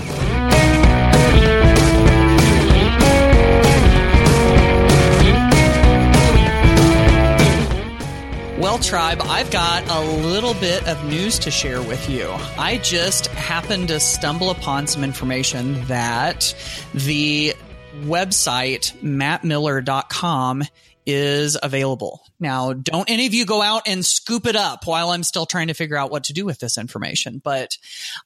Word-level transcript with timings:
Well, 8.60 8.78
Tribe, 8.78 9.22
I've 9.22 9.50
got 9.52 9.90
a 9.90 10.02
little 10.02 10.54
bit 10.56 10.86
of 10.86 11.02
news 11.06 11.40
to 11.40 11.50
share 11.50 11.82
with 11.82 12.10
you. 12.10 12.30
I 12.58 12.78
just 12.84 13.28
happened 13.28 13.88
to 13.88 14.02
stumble 14.02 14.50
upon 14.50 14.86
some 14.86 15.02
information 15.02 15.82
that 15.86 16.54
the 16.94 17.54
website 18.02 18.92
mattmiller.com 19.02 20.64
is 21.06 21.58
available. 21.64 22.22
Now, 22.38 22.74
don't 22.74 23.10
any 23.10 23.26
of 23.28 23.34
you 23.34 23.46
go 23.46 23.62
out 23.62 23.88
and 23.88 24.06
scoop 24.06 24.46
it 24.46 24.58
up 24.58 24.86
while 24.86 25.12
I'm 25.12 25.24
still 25.24 25.46
trying 25.46 25.68
to 25.68 25.74
figure 25.74 25.98
out 25.98 26.12
what 26.12 26.26
to 26.26 26.34
do 26.34 26.46
with 26.46 26.60
this 26.60 26.78
information, 26.78 27.42
but 27.42 27.78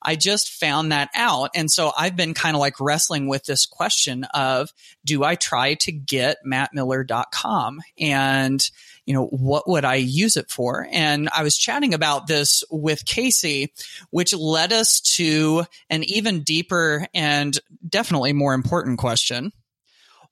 I 0.02 0.16
just 0.16 0.52
found 0.52 0.92
that 0.92 1.10
out. 1.14 1.52
And 1.54 1.70
so 1.70 1.92
I've 1.96 2.16
been 2.16 2.34
kind 2.34 2.56
of 2.56 2.60
like 2.60 2.80
wrestling 2.80 3.28
with 3.28 3.46
this 3.46 3.68
question 3.68 4.24
of 4.34 4.74
do 5.06 5.24
I 5.24 5.36
try 5.36 5.76
to 5.76 5.92
get 5.92 6.38
mattmiller.com 6.44 7.82
and 8.00 8.70
you 9.06 9.14
know, 9.14 9.26
what 9.26 9.68
would 9.68 9.86
I 9.86 9.96
use 9.96 10.38
it 10.38 10.50
for? 10.50 10.88
And 10.92 11.30
I 11.30 11.44
was 11.44 11.58
chatting 11.58 11.94
about 11.94 12.28
this 12.28 12.64
with 12.72 13.06
Casey, 13.06 13.74
which 14.12 14.34
led 14.34 14.72
us 14.72 15.02
to 15.16 15.66
an 15.90 16.04
even 16.04 16.44
deeper 16.44 17.06
and 17.14 17.58
definitely 17.88 18.34
more 18.34 18.54
important 18.54 19.00
question. 19.00 19.52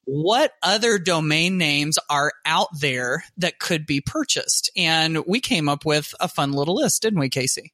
What 0.05 0.53
other 0.63 0.97
domain 0.97 1.57
names 1.57 1.99
are 2.09 2.33
out 2.45 2.69
there 2.79 3.23
that 3.37 3.59
could 3.59 3.85
be 3.85 4.01
purchased? 4.01 4.71
And 4.75 5.25
we 5.25 5.39
came 5.39 5.69
up 5.69 5.85
with 5.85 6.13
a 6.19 6.27
fun 6.27 6.53
little 6.53 6.75
list, 6.75 7.01
didn't 7.01 7.19
we, 7.19 7.29
Casey? 7.29 7.73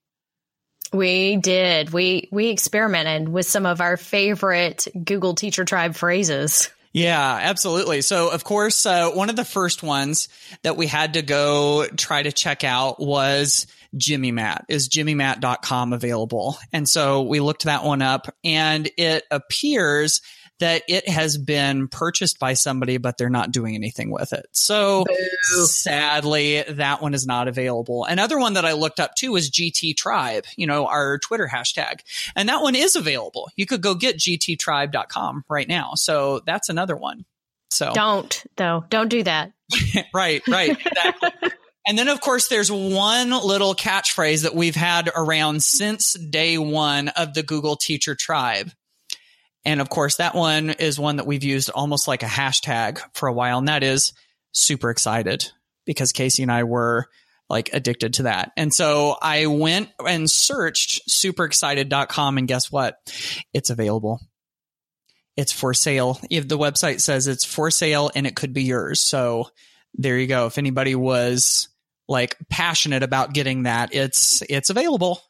We 0.94 1.38
did. 1.38 1.91
We 1.91 2.30
we 2.31 2.47
experimented 2.47 3.28
with 3.28 3.46
some 3.46 3.66
of 3.66 3.81
our 3.81 3.97
favorite 3.97 4.88
Google 5.03 5.36
Teacher 5.36 5.66
Tribe 5.66 5.96
phrases. 5.96 6.69
Yeah, 6.97 7.40
absolutely. 7.44 8.02
So, 8.02 8.31
of 8.31 8.44
course, 8.44 8.85
uh, 8.88 9.12
one 9.12 9.30
of 9.30 9.35
the 9.35 9.46
first 9.46 9.84
ones 9.84 10.30
that 10.63 10.78
we 10.78 10.88
had 10.88 11.13
to 11.13 11.22
go 11.22 11.85
try 11.96 12.24
to 12.24 12.31
check 12.31 12.63
out 12.63 13.00
was 13.00 13.68
Jimmy 13.96 14.31
Matt. 14.31 14.66
Is 14.68 14.90
jimmymatt.com 14.90 15.94
available? 15.94 16.57
And 16.74 16.90
so 16.90 17.22
we 17.22 17.40
looked 17.40 17.66
that 17.66 17.84
one 17.84 18.02
up 18.02 18.34
and 18.44 18.90
it 18.97 19.25
appears 19.30 20.22
that 20.59 20.84
it 20.88 21.07
has 21.07 21.38
been 21.38 21.88
purchased 21.88 22.40
by 22.40 22.53
somebody, 22.53 22.97
but 22.97 23.18
they're 23.18 23.29
not 23.29 23.51
doing 23.51 23.75
anything 23.75 24.12
with 24.12 24.34
it. 24.34 24.47
So 24.51 25.06
Boo. 25.06 25.66
sadly, 25.66 26.63
that 26.63 27.01
one 27.01 27.13
is 27.13 27.25
not 27.25 27.47
available. 27.47 28.06
Another 28.06 28.40
one 28.40 28.53
that 28.53 28.66
I 28.66 28.73
looked 28.73 29.00
up 29.00 29.16
too 29.16 29.34
was 29.34 29.51
GT 29.51 29.95
Tribe, 29.95 30.45
you 30.56 30.68
know, 30.68 30.88
our 30.88 31.19
Twitter 31.19 31.50
hashtag. 31.51 32.01
And 32.35 32.50
that 32.50 32.62
one 32.62 32.75
is 32.75 32.95
available. 32.95 33.50
You 33.56 33.66
could 33.66 33.81
go 33.81 33.95
get 33.95 34.18
gttribe.com 34.18 35.45
right 35.50 35.68
now. 35.68 35.91
So 35.95 36.41
that's 36.45 36.69
another 36.69 36.95
one. 36.95 37.25
So 37.69 37.91
Don't 37.94 38.44
though. 38.56 38.85
Don't 38.89 39.09
do 39.09 39.24
that. 39.24 39.51
right, 40.13 40.41
right, 40.47 40.72
exactly. 40.72 41.31
And 41.88 41.97
then, 41.97 42.09
of 42.09 42.19
course, 42.19 42.50
there's 42.50 42.69
one 42.69 43.29
little 43.29 43.74
catchphrase 43.74 44.44
that 44.44 44.53
we've 44.53 44.75
had 44.75 45.09
around 45.16 45.63
since 45.63 46.13
day 46.13 46.57
one 46.57 47.07
of 47.07 47.34
the 47.34 47.44
Google 47.44 47.78
Teacher 47.78 48.13
Tribe. 48.13 48.72
And 49.68 49.82
of 49.82 49.90
course, 49.90 50.16
that 50.16 50.34
one 50.34 50.70
is 50.70 50.98
one 50.98 51.18
that 51.18 51.28
we've 51.28 51.44
used 51.44 51.70
almost 51.70 52.08
like 52.08 52.24
a 52.24 52.28
hashtag 52.28 53.02
for 53.14 53.28
a 53.28 53.34
while. 53.34 53.58
And 53.58 53.68
that 53.68 53.84
is 53.84 54.14
super 54.54 54.90
excited 54.90 55.52
because 55.86 56.14
Casey 56.14 56.42
and 56.42 56.52
I 56.52 56.64
were 56.64 57.08
like 57.50 57.72
addicted 57.74 58.14
to 58.14 58.24
that. 58.24 58.54
And 58.56 58.74
so 58.74 59.18
I 59.22 59.48
went 59.48 59.90
and 60.06 60.32
searched 60.32 61.10
superexcited.com 61.10 62.38
and 62.38 62.48
guess 62.48 62.72
what? 62.72 62.96
It's 63.54 63.70
available. 63.70 64.22
It's 65.36 65.52
for 65.52 65.74
sale. 65.74 66.18
If 66.32 66.48
the 66.48 66.58
website 66.58 67.02
says 67.02 67.28
it's 67.28 67.44
for 67.44 67.70
sale 67.70 68.10
and 68.16 68.26
it 68.26 68.38
could 68.38 68.54
be 68.54 68.64
yours. 68.64 69.02
So 69.02 69.50
there 69.96 70.18
you 70.18 70.28
go. 70.28 70.46
If 70.46 70.58
anybody 70.58 70.96
was 70.96 71.68
like 72.08 72.38
passionate 72.50 73.04
about 73.04 73.34
getting 73.34 73.64
that, 73.64 73.94
it's, 73.94 74.42
it's 74.50 74.70
available. 74.70 75.22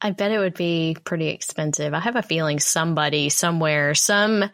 I 0.00 0.10
bet 0.12 0.30
it 0.30 0.38
would 0.38 0.54
be 0.54 0.96
pretty 1.04 1.28
expensive. 1.28 1.92
I 1.94 2.00
have 2.00 2.16
a 2.16 2.22
feeling 2.22 2.60
somebody 2.60 3.28
somewhere, 3.30 3.94
some 3.94 4.44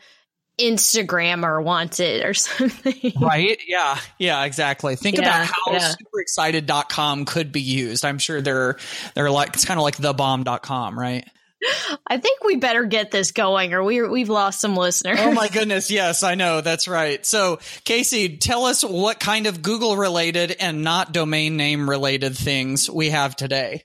Instagrammer 0.60 1.62
wants 1.62 2.00
it 2.00 2.24
or 2.24 2.34
something. 2.34 3.12
Right? 3.20 3.58
Yeah. 3.66 3.98
Yeah, 4.18 4.44
exactly. 4.44 4.96
Think 4.96 5.16
Yeah, 5.18 5.22
about 5.22 5.46
how 5.46 5.72
yeah. 5.72 5.92
superexcited.com 5.98 7.24
could 7.26 7.52
be 7.52 7.60
used. 7.60 8.04
I'm 8.04 8.18
sure 8.18 8.40
they're 8.40 8.76
they're 9.14 9.30
like 9.30 9.50
it's 9.54 9.64
kind 9.64 9.78
of 9.78 9.84
like 9.84 9.96
thebomb.com, 9.96 10.98
right? 10.98 11.26
I 12.06 12.18
think 12.18 12.44
we 12.44 12.56
better 12.56 12.84
get 12.84 13.10
this 13.10 13.32
going 13.32 13.72
or 13.72 13.82
we 13.82 14.02
we've 14.02 14.28
lost 14.28 14.60
some 14.60 14.76
listeners. 14.76 15.18
Oh 15.20 15.32
my 15.32 15.48
goodness, 15.48 15.90
yes, 15.90 16.22
I 16.22 16.34
know. 16.34 16.60
That's 16.60 16.86
right. 16.88 17.24
So, 17.24 17.58
Casey, 17.84 18.36
tell 18.36 18.66
us 18.66 18.84
what 18.84 19.18
kind 19.18 19.46
of 19.46 19.62
Google 19.62 19.96
related 19.96 20.54
and 20.60 20.82
not 20.82 21.12
domain 21.12 21.56
name 21.56 21.88
related 21.88 22.36
things 22.36 22.90
we 22.90 23.10
have 23.10 23.34
today. 23.34 23.84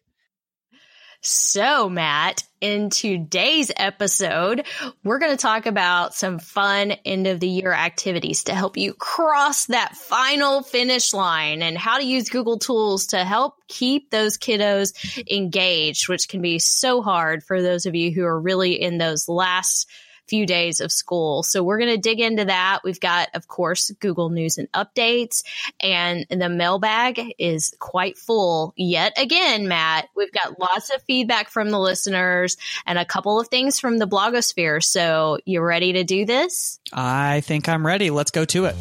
So, 1.22 1.90
Matt, 1.90 2.44
in 2.62 2.90
today's 2.90 3.74
episode, 3.76 4.66
we're 5.04 5.20
going 5.20 5.36
to 5.36 5.42
talk 5.42 5.66
about 5.66 6.14
some 6.14 6.40
fun 6.40 6.92
end 7.04 7.28
of 7.28 7.42
the 7.42 7.48
year 7.48 7.74
activities 7.74 8.46
to 8.46 8.54
help 8.54 8.78
you 8.78 8.94
cross 8.94 9.66
that 9.66 9.98
final 9.98 10.64
finish 10.64 11.14
line 11.14 11.62
and 11.62 11.78
how 11.78 11.98
to 11.98 12.06
use 12.06 12.30
Google 12.30 12.58
tools 12.58 13.08
to 13.08 13.26
help 13.26 13.56
keep 13.68 14.12
those 14.12 14.38
kiddos 14.38 14.94
engaged, 15.30 16.08
which 16.08 16.30
can 16.30 16.42
be 16.42 16.58
so 16.58 17.02
hard 17.02 17.44
for 17.44 17.62
those 17.62 17.86
of 17.86 17.96
you 17.96 18.14
who 18.14 18.24
are 18.24 18.40
really 18.40 18.82
in 18.82 18.98
those 18.98 19.28
last 19.28 19.90
few 20.30 20.46
days 20.46 20.80
of 20.80 20.92
school. 20.92 21.44
So 21.44 21.64
we're 21.64 21.80
going 21.80 21.92
to 21.92 21.98
dig 21.98 22.20
into 22.20 22.46
that. 22.46 22.82
We've 22.84 23.00
got, 23.00 23.30
of 23.34 23.48
course, 23.48 23.92
Google 24.00 24.30
News 24.30 24.58
and 24.58 24.72
updates, 24.72 25.44
and 25.80 26.26
the 26.30 26.50
mailbag 26.50 27.34
is 27.40 27.76
quite 27.80 28.18
full 28.18 28.74
yet 28.78 29.14
again, 29.18 29.68
Matt. 29.68 30.10
We've 30.16 30.32
got 30.32 30.60
lots 30.60 30.90
of 30.90 31.02
feedback 31.04 31.50
from 31.50 31.72
the 31.72 31.80
listeners 31.80 32.58
and 32.86 33.00
a 33.00 33.06
couple 33.06 33.40
of 33.40 33.48
things 33.48 33.80
from 33.80 33.98
the 33.98 34.08
blogosphere. 34.08 34.84
So 34.84 35.40
you 35.46 35.62
ready 35.62 35.94
to 35.94 36.04
do 36.04 36.26
this? 36.26 36.80
I 36.94 37.42
think 37.42 37.68
I'm 37.68 37.86
ready. 37.86 38.10
Let's 38.12 38.32
go 38.32 38.46
to 38.46 38.66
it. 38.66 38.76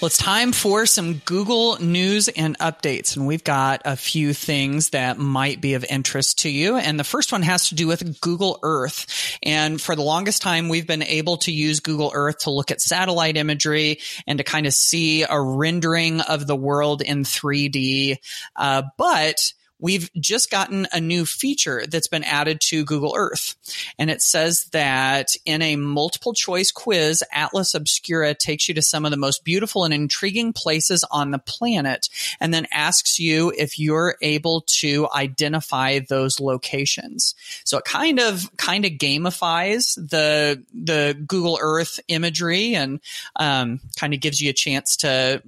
Well, 0.00 0.06
it's 0.06 0.16
time 0.16 0.52
for 0.52 0.86
some 0.86 1.14
Google 1.24 1.76
news 1.82 2.28
and 2.28 2.56
updates. 2.60 3.16
And 3.16 3.26
we've 3.26 3.42
got 3.42 3.82
a 3.84 3.96
few 3.96 4.32
things 4.32 4.90
that 4.90 5.18
might 5.18 5.60
be 5.60 5.74
of 5.74 5.84
interest 5.84 6.38
to 6.40 6.48
you. 6.48 6.76
And 6.76 7.00
the 7.00 7.04
first 7.04 7.32
one 7.32 7.42
has 7.42 7.70
to 7.70 7.74
do 7.74 7.88
with 7.88 8.20
Google 8.20 8.60
Earth. 8.62 9.36
And 9.42 9.80
for 9.80 9.96
the 9.96 10.02
longest 10.02 10.40
time, 10.40 10.68
we've 10.68 10.86
been 10.86 11.02
able 11.02 11.38
to 11.38 11.50
use 11.50 11.80
Google 11.80 12.12
Earth 12.14 12.38
to 12.44 12.50
look 12.50 12.70
at 12.70 12.80
satellite 12.80 13.36
imagery 13.36 13.98
and 14.24 14.38
to 14.38 14.44
kind 14.44 14.68
of 14.68 14.72
see 14.72 15.24
a 15.24 15.40
rendering 15.40 16.20
of 16.20 16.46
the 16.46 16.54
world 16.54 17.02
in 17.02 17.24
3D. 17.24 18.18
Uh, 18.54 18.82
but 18.98 19.52
we've 19.78 20.10
just 20.14 20.50
gotten 20.50 20.86
a 20.92 21.00
new 21.00 21.24
feature 21.24 21.84
that's 21.86 22.08
been 22.08 22.24
added 22.24 22.60
to 22.60 22.84
Google 22.84 23.14
Earth. 23.16 23.54
And 23.98 24.10
it 24.10 24.22
says 24.22 24.64
that 24.72 25.28
in 25.44 25.62
a 25.62 25.76
multiple 25.76 26.32
choice 26.32 26.70
quiz, 26.72 27.22
Atlas 27.32 27.74
Obscura 27.74 28.34
takes 28.34 28.68
you 28.68 28.74
to 28.74 28.82
some 28.82 29.04
of 29.04 29.10
the 29.10 29.16
most 29.16 29.44
beautiful 29.44 29.84
and 29.84 29.94
intriguing 29.94 30.52
places 30.52 31.04
on 31.10 31.30
the 31.30 31.38
planet 31.38 32.08
and 32.40 32.52
then 32.52 32.66
asks 32.72 33.18
you 33.18 33.52
if 33.56 33.78
you're 33.78 34.16
able 34.20 34.62
to 34.66 35.08
identify 35.14 36.00
those 36.00 36.40
locations. 36.40 37.34
So 37.64 37.78
it 37.78 37.84
kind 37.84 38.18
of, 38.18 38.50
kind 38.56 38.84
of 38.84 38.92
gamifies 38.92 39.94
the, 39.94 40.62
the 40.74 41.16
Google 41.26 41.58
Earth 41.60 42.00
imagery 42.08 42.74
and, 42.74 43.00
um, 43.36 43.80
kind 43.98 44.14
of 44.14 44.20
gives 44.20 44.40
you 44.40 44.50
a 44.50 44.54
chance 44.54 44.96
to 44.98 45.42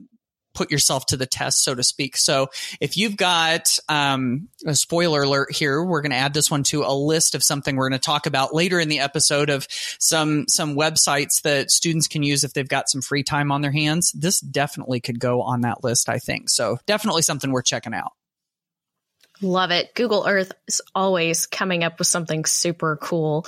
put 0.55 0.71
yourself 0.71 1.07
to 1.07 1.17
the 1.17 1.27
test, 1.27 1.63
so 1.63 1.75
to 1.75 1.83
speak. 1.83 2.17
So 2.17 2.49
if 2.81 2.97
you've 2.97 3.17
got 3.17 3.79
um, 3.89 4.49
a 4.67 4.75
spoiler 4.75 5.23
alert 5.23 5.53
here, 5.53 5.83
we're 5.83 6.03
going 6.03 6.11
to 6.11 6.17
add 6.17 6.35
this 6.35 6.51
one 6.51 6.63
to 6.65 6.83
a 6.83 6.95
list 6.95 7.35
of 7.35 7.43
something 7.43 7.77
we're 7.77 7.89
going 7.89 8.01
to 8.01 8.05
talk 8.05 8.27
about 8.27 8.55
later 8.55 8.81
in 8.81 8.89
the 8.89 9.01
episode 9.01 9.51
of 9.51 9.67
some 9.71 10.47
some 10.49 10.77
websites 10.77 11.43
that 11.43 11.71
students 11.71 12.09
can 12.09 12.23
use 12.23 12.45
if 12.45 12.53
they've 12.53 12.69
got 12.69 12.89
some 12.89 13.01
free 13.01 13.23
time 13.23 13.53
on 13.53 13.61
their 13.61 13.73
hands. 13.73 14.13
This 14.13 14.41
definitely 14.41 15.01
could 15.01 15.21
go 15.21 15.43
on 15.43 15.63
that 15.63 15.85
list, 15.85 16.09
I 16.09 16.19
think. 16.19 16.49
So 16.51 16.79
definitely 16.87 17.23
something 17.23 17.51
worth 17.51 17.67
checking 17.67 17.95
out. 17.95 18.13
Love 19.43 19.71
it. 19.71 19.95
Google 19.95 20.27
Earth 20.29 20.53
is 20.69 20.83
always 20.95 21.47
coming 21.47 21.83
up 21.83 21.99
with 21.99 22.09
something 22.09 22.45
super 22.45 22.99
cool. 23.01 23.47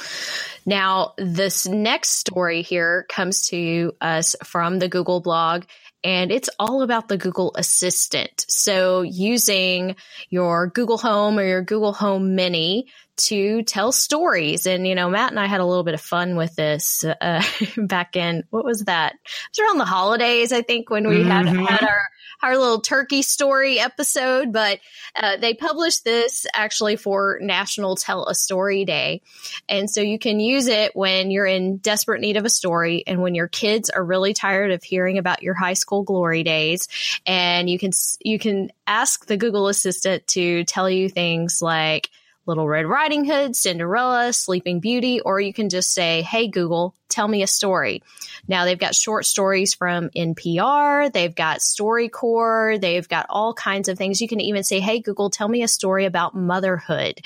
Now, 0.64 1.12
this 1.18 1.66
next 1.66 2.10
story 2.12 2.62
here 2.62 3.04
comes 3.10 3.48
to 3.48 3.92
us 4.00 4.34
from 4.42 4.78
the 4.78 4.88
Google 4.88 5.20
blog 5.20 5.64
and 6.04 6.32
it's 6.32 6.50
all 6.58 6.82
about 6.82 7.08
the 7.08 7.18
Google 7.18 7.52
Assistant. 7.56 8.44
So 8.48 9.02
using 9.02 9.96
your 10.30 10.68
Google 10.68 10.98
Home 10.98 11.38
or 11.38 11.44
your 11.44 11.62
Google 11.62 11.92
Home 11.92 12.34
Mini 12.34 12.88
to 13.16 13.62
tell 13.62 13.92
stories. 13.92 14.66
And, 14.66 14.86
you 14.86 14.94
know, 14.94 15.10
Matt 15.10 15.30
and 15.30 15.40
I 15.40 15.46
had 15.46 15.60
a 15.60 15.66
little 15.66 15.84
bit 15.84 15.94
of 15.94 16.00
fun 16.00 16.36
with 16.36 16.54
this 16.56 17.04
uh, 17.04 17.42
back 17.76 18.16
in, 18.16 18.44
what 18.50 18.64
was 18.64 18.84
that? 18.84 19.14
It 19.14 19.20
was 19.50 19.58
around 19.58 19.78
the 19.78 19.84
holidays, 19.84 20.52
I 20.52 20.62
think, 20.62 20.90
when 20.90 21.08
we 21.08 21.18
mm-hmm. 21.18 21.30
had, 21.30 21.46
had 21.46 21.82
our 21.82 22.02
our 22.42 22.58
little 22.58 22.80
turkey 22.80 23.22
story 23.22 23.78
episode, 23.78 24.52
but 24.52 24.80
uh, 25.14 25.36
they 25.36 25.54
published 25.54 26.04
this 26.04 26.44
actually 26.54 26.96
for 26.96 27.38
National 27.40 27.94
Tell 27.94 28.26
a 28.26 28.34
Story 28.34 28.84
Day. 28.84 29.22
And 29.68 29.88
so 29.88 30.00
you 30.00 30.18
can 30.18 30.40
use 30.40 30.66
it 30.66 30.96
when 30.96 31.30
you're 31.30 31.46
in 31.46 31.76
desperate 31.76 32.20
need 32.20 32.36
of 32.36 32.44
a 32.44 32.50
story 32.50 33.04
and 33.06 33.22
when 33.22 33.34
your 33.34 33.48
kids 33.48 33.90
are 33.90 34.04
really 34.04 34.34
tired 34.34 34.72
of 34.72 34.82
hearing 34.82 35.18
about 35.18 35.42
your 35.42 35.54
high 35.54 35.74
school 35.74 36.02
glory 36.02 36.42
days. 36.42 36.88
And 37.26 37.70
you 37.70 37.78
can, 37.78 37.92
you 38.24 38.38
can 38.38 38.72
ask 38.86 39.26
the 39.26 39.36
Google 39.36 39.68
Assistant 39.68 40.26
to 40.28 40.64
tell 40.64 40.90
you 40.90 41.08
things 41.08 41.60
like, 41.62 42.10
Little 42.44 42.66
Red 42.66 42.86
Riding 42.86 43.24
Hood, 43.24 43.54
Cinderella, 43.54 44.32
Sleeping 44.32 44.80
Beauty, 44.80 45.20
or 45.20 45.40
you 45.40 45.52
can 45.52 45.68
just 45.68 45.94
say, 45.94 46.22
Hey, 46.22 46.48
Google, 46.48 46.94
tell 47.12 47.28
me 47.28 47.42
a 47.42 47.46
story. 47.46 48.02
Now 48.48 48.64
they've 48.64 48.78
got 48.78 48.94
short 48.94 49.26
stories 49.26 49.74
from 49.74 50.08
NPR, 50.10 51.12
they've 51.12 51.34
got 51.34 51.58
StoryCorps, 51.58 52.80
they've 52.80 53.08
got 53.08 53.26
all 53.28 53.54
kinds 53.54 53.88
of 53.88 53.98
things. 53.98 54.20
You 54.20 54.28
can 54.28 54.40
even 54.40 54.64
say, 54.64 54.80
Hey, 54.80 55.00
Google, 55.00 55.30
tell 55.30 55.48
me 55.48 55.62
a 55.62 55.68
story 55.68 56.06
about 56.06 56.34
motherhood. 56.34 57.20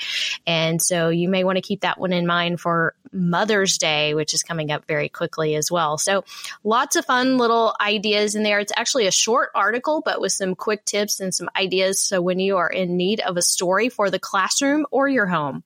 And 0.45 0.81
so 0.81 1.09
you 1.09 1.29
may 1.29 1.43
want 1.43 1.55
to 1.57 1.61
keep 1.61 1.81
that 1.81 1.99
one 1.99 2.13
in 2.13 2.27
mind 2.27 2.59
for 2.59 2.93
Mother's 3.11 3.77
Day, 3.77 4.13
which 4.13 4.33
is 4.33 4.43
coming 4.43 4.71
up 4.71 4.85
very 4.85 5.09
quickly 5.09 5.55
as 5.55 5.71
well. 5.71 5.97
So 5.97 6.23
lots 6.63 6.95
of 6.95 7.05
fun 7.05 7.37
little 7.37 7.75
ideas 7.79 8.35
in 8.35 8.43
there. 8.43 8.59
It's 8.59 8.73
actually 8.75 9.07
a 9.07 9.11
short 9.11 9.49
article, 9.55 10.01
but 10.03 10.21
with 10.21 10.33
some 10.33 10.55
quick 10.55 10.85
tips 10.85 11.19
and 11.19 11.33
some 11.33 11.49
ideas. 11.55 12.01
So 12.01 12.21
when 12.21 12.39
you 12.39 12.57
are 12.57 12.69
in 12.69 12.97
need 12.97 13.21
of 13.21 13.37
a 13.37 13.41
story 13.41 13.89
for 13.89 14.09
the 14.09 14.19
classroom 14.19 14.85
or 14.91 15.07
your 15.07 15.25
home. 15.25 15.63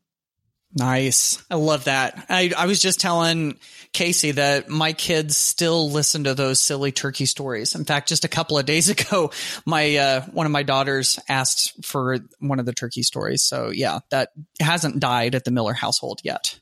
Nice. 0.74 1.44
I 1.52 1.56
love 1.56 1.86
that. 1.86 2.26
I, 2.30 2.52
I 2.58 2.66
was 2.66 2.82
just 2.82 3.02
telling 3.02 3.60
Casey 3.92 4.32
that 4.32 4.70
my 4.70 4.94
kids 4.94 5.36
still 5.36 5.92
listen 5.92 6.24
to 6.24 6.34
those 6.34 6.62
silly 6.62 6.94
turkey 6.94 7.26
stories. 7.26 7.76
In 7.76 7.84
fact, 7.84 8.08
just 8.08 8.24
a 8.24 8.30
couple 8.30 8.58
of 8.58 8.66
days 8.66 8.90
ago, 8.90 9.32
my, 9.66 9.98
uh, 9.98 10.22
one 10.28 10.46
of 10.46 10.52
my 10.52 10.64
daughters 10.64 11.20
asked 11.28 11.86
for 11.86 12.20
one 12.40 12.60
of 12.60 12.66
the 12.66 12.74
turkey 12.74 13.04
stories. 13.04 13.44
So 13.44 13.70
yeah, 13.70 14.00
that 14.12 14.30
hasn't 14.62 15.00
died 15.00 15.36
at 15.36 15.44
the 15.44 15.52
Miller 15.52 15.74
household 15.74 16.22
yet. 16.24 16.58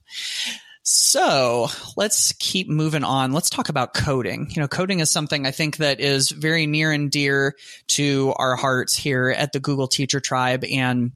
So 0.81 1.67
let's 1.97 2.31
keep 2.39 2.67
moving 2.67 3.03
on. 3.03 3.31
Let's 3.31 3.51
talk 3.51 3.69
about 3.69 3.93
coding. 3.93 4.47
You 4.49 4.63
know, 4.63 4.67
coding 4.67 5.01
is 5.01 5.11
something 5.11 5.45
I 5.45 5.51
think 5.51 5.77
that 5.77 5.99
is 5.99 6.31
very 6.31 6.65
near 6.65 6.91
and 6.91 7.11
dear 7.11 7.55
to 7.89 8.33
our 8.37 8.55
hearts 8.55 8.95
here 8.95 9.29
at 9.29 9.51
the 9.51 9.59
Google 9.59 9.87
Teacher 9.87 10.19
Tribe. 10.19 10.63
And 10.63 11.11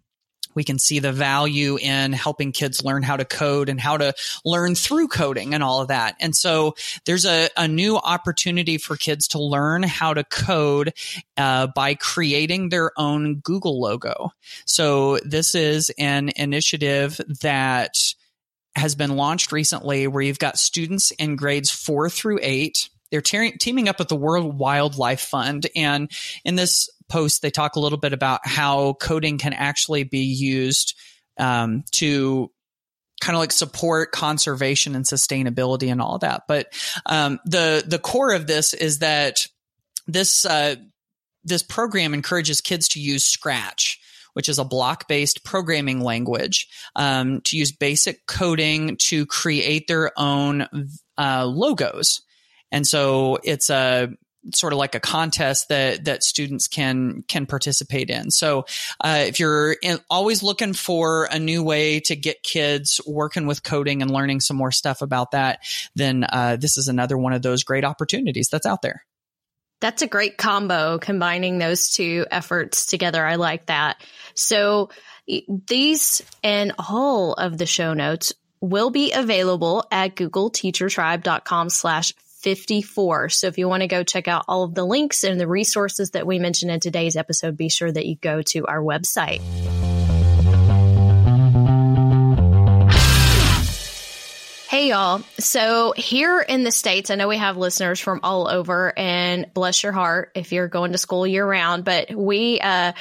we 0.56 0.64
can 0.64 0.80
see 0.80 1.00
the 1.00 1.12
value 1.12 1.78
in 1.78 2.14
helping 2.14 2.52
kids 2.52 2.84
learn 2.84 3.04
how 3.04 3.18
to 3.18 3.26
code 3.26 3.70
and 3.70 3.80
how 3.80 3.98
to 3.98 4.14
learn 4.46 4.76
through 4.76 5.08
coding 5.08 5.54
and 5.54 5.64
all 5.64 5.82
of 5.82 5.88
that. 5.90 6.16
And 6.20 6.36
so 6.36 6.76
there's 7.06 7.26
a, 7.26 7.50
a 7.58 7.68
new 7.68 7.98
opportunity 7.98 8.78
for 8.78 8.96
kids 8.96 9.30
to 9.30 9.40
learn 9.40 9.84
how 9.84 10.14
to 10.14 10.24
code 10.24 10.94
uh, 11.38 11.68
by 11.68 11.96
creating 11.96 12.70
their 12.70 12.92
own 12.98 13.36
Google 13.40 13.80
logo. 13.80 14.32
So 14.66 15.20
this 15.20 15.56
is 15.56 15.92
an 15.98 16.32
initiative 16.36 17.20
that 17.42 18.14
has 18.76 18.96
been 18.96 19.16
launched 19.16 19.52
recently 19.52 20.08
where 20.08 20.24
you've 20.24 20.40
got 20.40 20.58
students 20.58 21.12
in 21.12 21.36
grades 21.36 21.70
four 21.70 22.10
through 22.10 22.40
eight 22.42 22.90
they're 23.14 23.22
te- 23.22 23.58
teaming 23.58 23.88
up 23.88 24.00
with 24.00 24.08
the 24.08 24.16
World 24.16 24.58
Wildlife 24.58 25.22
Fund. 25.22 25.68
And 25.76 26.10
in 26.44 26.56
this 26.56 26.90
post, 27.10 27.42
they 27.42 27.52
talk 27.52 27.76
a 27.76 27.80
little 27.80 27.98
bit 27.98 28.14
about 28.14 28.42
how 28.44 28.94
coding 28.94 29.38
can 29.38 29.54
actually 29.54 30.04
be 30.04 30.26
used 30.26 30.96
um, 31.38 31.83
to 31.92 32.52
kind 33.22 33.36
of 33.36 33.40
like 33.40 33.52
support 33.52 34.12
conservation 34.12 34.95
and 34.95 35.06
sustainability 35.06 35.92
and 35.92 36.02
all 36.02 36.19
that. 36.19 36.44
But 36.48 36.68
um, 37.06 37.40
the 37.45 37.83
the 37.86 38.00
core 38.00 38.33
of 38.33 38.48
this 38.48 38.74
is 38.74 39.00
that 39.00 39.48
this 40.07 40.45
uh, 40.45 40.76
this 41.44 41.64
program 41.64 42.14
encourages 42.14 42.62
kids 42.62 42.90
to 42.90 43.00
use 43.00 43.24
Scratch 43.24 44.00
which 44.33 44.50
is 44.50 44.60
a 44.60 44.66
block 44.66 45.07
based 45.07 45.44
programming 45.44 46.02
language, 46.02 46.68
um, 46.95 47.42
to 47.42 47.57
use 47.57 47.72
basic 47.72 48.26
coding 48.26 48.98
to 48.98 49.26
create 49.26 49.88
their 49.88 50.12
own 50.18 50.68
uh, 51.18 51.45
logos. 51.45 52.22
And 52.72 52.86
so 52.86 53.38
it's 53.44 53.69
a 53.69 54.10
sort 54.54 54.73
of 54.73 54.80
like 54.80 54.95
a 54.95 55.00
contest 55.00 55.69
that 55.69 56.06
that 56.06 56.23
students 56.23 56.68
can 56.68 57.23
can 57.28 57.45
participate 57.45 58.09
in. 58.09 58.31
So 58.31 58.66
uh, 59.02 59.23
if 59.28 59.40
you're 59.40 59.73
in, 59.73 60.00
always 60.09 60.44
looking 60.44 60.73
for 60.73 61.26
a 61.26 61.40
new 61.40 61.64
way 61.64 62.00
to 62.02 62.16
get 62.16 62.44
kids 62.44 63.00
working 63.06 63.47
with 63.47 63.64
coding 63.64 64.02
and 64.02 64.12
learning 64.12 64.42
some 64.42 64.57
more 64.57 64.71
stuff 64.71 65.02
about 65.02 65.31
that, 65.31 65.59
then 65.95 66.26
uh, 66.28 66.57
this 66.57 66.78
is 66.78 66.88
another 66.88 67.18
one 67.18 67.33
of 67.33 67.42
those 67.42 67.64
great 67.64 67.85
opportunities 67.85 68.50
that's 68.50 68.66
out 68.66 68.81
there. 68.81 69.06
That's 69.81 70.02
a 70.02 70.07
great 70.07 70.38
combo 70.38 70.97
combining 70.97 71.57
those 71.57 71.92
two 71.92 72.26
efforts 72.31 72.85
together. 72.85 73.26
I 73.26 73.35
like 73.35 73.66
that. 73.66 74.02
So 74.33 74.90
these 75.68 76.21
and 76.42 76.73
all 76.78 77.33
of 77.33 77.57
the 77.57 77.66
show 77.66 77.94
notes 77.94 78.33
will 78.62 78.92
be 78.92 79.12
available 79.12 79.85
at 79.92 80.16
googleteachertribe.com 80.16 81.69
slash 81.69 82.14
54. 82.44 83.30
So 83.30 83.47
if 83.47 83.57
you 83.57 83.68
want 83.68 83.81
to 83.81 83.88
go 83.88 84.04
check 84.04 84.28
out 84.28 84.45
all 84.47 84.64
of 84.64 84.76
the 84.76 84.85
links 84.85 85.23
and 85.23 85.40
the 85.40 85.47
resources 85.47 86.12
that 86.12 86.28
we 86.28 86.40
mentioned 86.40 86.71
in 86.71 86.80
today's 86.80 87.16
episode, 87.16 87.57
be 87.57 87.69
sure 87.69 87.92
that 87.92 88.06
you 88.06 88.18
go 88.18 88.42
to 88.42 88.68
our 88.68 88.81
website. 88.81 89.42
Hey, 94.73 94.89
y'all. 94.89 95.21
So, 95.37 95.94
here 95.95 96.42
in 96.42 96.63
the 96.63 96.71
States, 96.71 97.11
I 97.11 97.15
know 97.15 97.27
we 97.27 97.37
have 97.37 97.57
listeners 97.57 97.99
from 97.99 98.21
all 98.23 98.47
over, 98.47 98.92
and 98.97 99.45
bless 99.53 99.83
your 99.83 99.92
heart 99.92 100.31
if 100.33 100.51
you're 100.51 100.68
going 100.68 100.94
to 100.94 100.97
school 100.97 101.27
year 101.27 101.47
round, 101.47 101.85
but 101.85 102.11
we, 102.11 102.59
uh, 102.59 102.94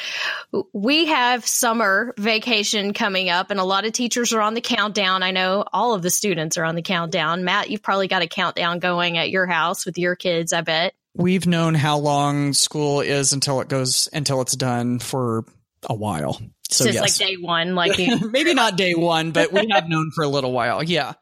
we 0.75 1.07
have 1.07 1.47
summer 1.47 2.13
vacation 2.19 2.93
coming 2.93 3.31
up, 3.31 3.51
and 3.51 3.59
a 3.59 3.65
lot 3.65 3.87
of 3.87 3.95
teachers 3.95 4.35
are 4.35 4.43
on 4.43 4.53
the 4.53 4.61
countdown. 4.61 5.23
I 5.23 5.31
know 5.31 5.65
all 5.73 5.95
of 5.95 6.03
the 6.03 6.11
students 6.11 6.59
are 6.59 6.65
on 6.65 6.75
the 6.75 6.83
countdown. 6.83 7.43
Matt, 7.43 7.71
you've 7.71 7.83
probably 7.83 8.07
got 8.07 8.21
a 8.21 8.29
countdown 8.29 8.79
going 8.79 9.17
at 9.17 9.31
your 9.31 9.47
house 9.47 9.87
with 9.87 9.97
your 9.97 10.15
kids, 10.15 10.53
I 10.53 10.61
bet. 10.61 10.93
We've 11.15 11.47
known 11.47 11.75
how 11.75 11.97
long 11.97 12.53
school 12.53 13.01
is 13.01 13.33
until 13.33 13.63
it 13.63 13.69
goes, 13.69 14.11
until 14.13 14.43
it's 14.43 14.57
done 14.57 14.99
for 14.99 15.47
a 15.89 15.95
while. 15.95 16.39
So, 16.69 16.85
yes. 16.85 17.01
like 17.01 17.15
day 17.15 17.37
one, 17.39 17.75
like 17.75 17.99
maybe 18.31 18.53
not 18.53 18.77
day 18.77 18.95
one, 18.95 19.31
but 19.31 19.55
we 19.55 19.69
have 19.71 19.89
known 19.89 20.11
for 20.15 20.23
a 20.23 20.29
little 20.29 20.53
while. 20.53 20.83
Yeah. 20.83 21.15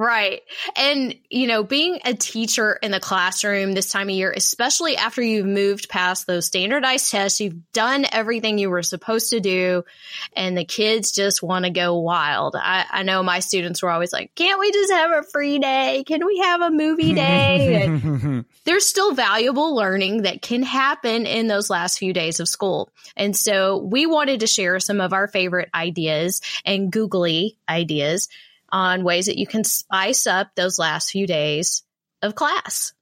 Right. 0.00 0.40
And, 0.76 1.14
you 1.28 1.46
know, 1.46 1.62
being 1.62 2.00
a 2.06 2.14
teacher 2.14 2.72
in 2.72 2.90
the 2.90 3.00
classroom 3.00 3.74
this 3.74 3.90
time 3.90 4.08
of 4.08 4.14
year, 4.14 4.32
especially 4.34 4.96
after 4.96 5.20
you've 5.20 5.44
moved 5.44 5.90
past 5.90 6.26
those 6.26 6.46
standardized 6.46 7.10
tests, 7.10 7.38
you've 7.38 7.70
done 7.74 8.06
everything 8.10 8.56
you 8.56 8.70
were 8.70 8.82
supposed 8.82 9.28
to 9.28 9.40
do, 9.40 9.84
and 10.32 10.56
the 10.56 10.64
kids 10.64 11.12
just 11.12 11.42
want 11.42 11.66
to 11.66 11.70
go 11.70 11.98
wild. 11.98 12.56
I, 12.56 12.86
I, 12.90 13.02
know 13.02 13.22
my 13.22 13.40
students 13.40 13.82
were 13.82 13.90
always 13.90 14.10
like, 14.10 14.34
can't 14.34 14.58
we 14.58 14.72
just 14.72 14.90
have 14.90 15.10
a 15.10 15.22
free 15.22 15.58
day? 15.58 16.02
Can 16.06 16.24
we 16.24 16.38
have 16.38 16.62
a 16.62 16.70
movie 16.70 17.12
day? 17.12 18.42
there's 18.64 18.86
still 18.86 19.12
valuable 19.12 19.76
learning 19.76 20.22
that 20.22 20.40
can 20.40 20.62
happen 20.62 21.26
in 21.26 21.46
those 21.46 21.68
last 21.68 21.98
few 21.98 22.14
days 22.14 22.40
of 22.40 22.48
school. 22.48 22.90
And 23.18 23.36
so 23.36 23.76
we 23.76 24.06
wanted 24.06 24.40
to 24.40 24.46
share 24.46 24.80
some 24.80 25.02
of 25.02 25.12
our 25.12 25.28
favorite 25.28 25.68
ideas 25.74 26.40
and 26.64 26.90
googly 26.90 27.58
ideas 27.68 28.30
on 28.72 29.04
ways 29.04 29.26
that 29.26 29.38
you 29.38 29.46
can 29.46 29.64
spice 29.64 30.26
up 30.26 30.50
those 30.56 30.78
last 30.78 31.10
few 31.10 31.26
days 31.26 31.82
of 32.22 32.34
class. 32.34 32.92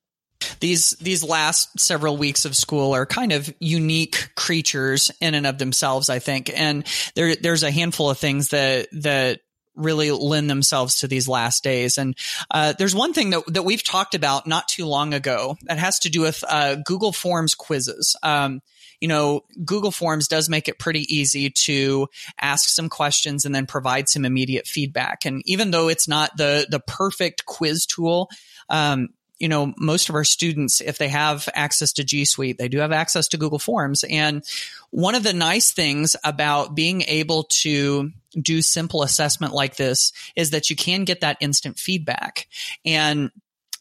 These 0.61 0.91
these 1.01 1.25
last 1.25 1.81
several 1.81 2.17
weeks 2.17 2.45
of 2.45 2.55
school 2.55 2.95
are 2.95 3.07
kind 3.07 3.33
of 3.33 3.53
unique 3.59 4.31
creatures 4.37 5.11
in 5.21 5.35
and 5.35 5.47
of 5.47 5.59
themselves, 5.59 6.09
I 6.09 6.21
think. 6.21 6.51
And 6.55 6.87
there 7.15 7.35
there's 7.35 7.65
a 7.65 7.71
handful 7.71 8.09
of 8.09 8.19
things 8.19 8.49
that 8.51 8.89
that 8.93 9.41
really 9.75 10.11
lend 10.11 10.51
themselves 10.51 10.99
to 10.99 11.09
these 11.09 11.29
last 11.29 11.63
days. 11.63 11.99
And 11.99 12.17
uh, 12.51 12.75
there's 12.79 12.95
one 12.95 13.13
thing 13.13 13.31
that, 13.31 13.45
that 13.47 13.63
we've 13.65 13.83
talked 13.83 14.15
about 14.15 14.47
not 14.47 14.69
too 14.69 14.87
long 14.87 15.15
ago 15.15 15.57
that 15.63 15.79
has 15.79 16.01
to 16.01 16.11
do 16.11 16.21
with 16.21 16.43
uh, 16.49 16.77
Google 16.85 17.13
Forms 17.13 17.55
quizzes. 17.55 18.17
Um, 18.23 18.61
you 19.01 19.09
know, 19.09 19.45
Google 19.65 19.91
Forms 19.91 20.29
does 20.29 20.49
make 20.49 20.69
it 20.69 20.79
pretty 20.79 21.03
easy 21.15 21.51
to 21.51 22.09
ask 22.41 22.69
some 22.69 22.89
questions 22.89 23.45
and 23.45 23.55
then 23.55 23.67
provide 23.67 24.09
some 24.09 24.25
immediate 24.25 24.67
feedback. 24.67 25.25
And 25.25 25.43
even 25.47 25.71
though 25.71 25.89
it's 25.89 26.09
not 26.09 26.37
the 26.37 26.67
the 26.69 26.81
perfect 26.81 27.47
quiz 27.47 27.87
tool, 27.87 28.31
um, 28.69 29.11
you 29.39 29.49
know, 29.49 29.73
most 29.79 30.09
of 30.09 30.15
our 30.15 30.25
students, 30.25 30.81
if 30.81 30.99
they 30.99 31.09
have 31.09 31.49
access 31.55 31.93
to 31.95 32.05
G 32.05 32.25
Suite, 32.25 32.59
they 32.59 32.69
do 32.69 32.79
have 32.79 32.93
access 32.93 33.29
to 33.29 33.37
Google 33.37 33.61
Forms. 33.61 34.05
And 34.05 34.45
one 34.91 35.15
of 35.15 35.23
the 35.23 35.33
nice 35.33 35.73
things 35.73 36.17
about 36.25 36.75
being 36.75 37.03
able 37.03 37.45
to 37.45 38.11
do 38.41 38.63
simple 38.63 39.03
assessment 39.03 39.55
like 39.55 39.77
this 39.77 40.13
is 40.35 40.51
that 40.51 40.71
you 40.71 40.77
can 40.77 41.05
get 41.05 41.21
that 41.21 41.39
instant 41.41 41.79
feedback. 41.79 42.49
And 42.85 43.31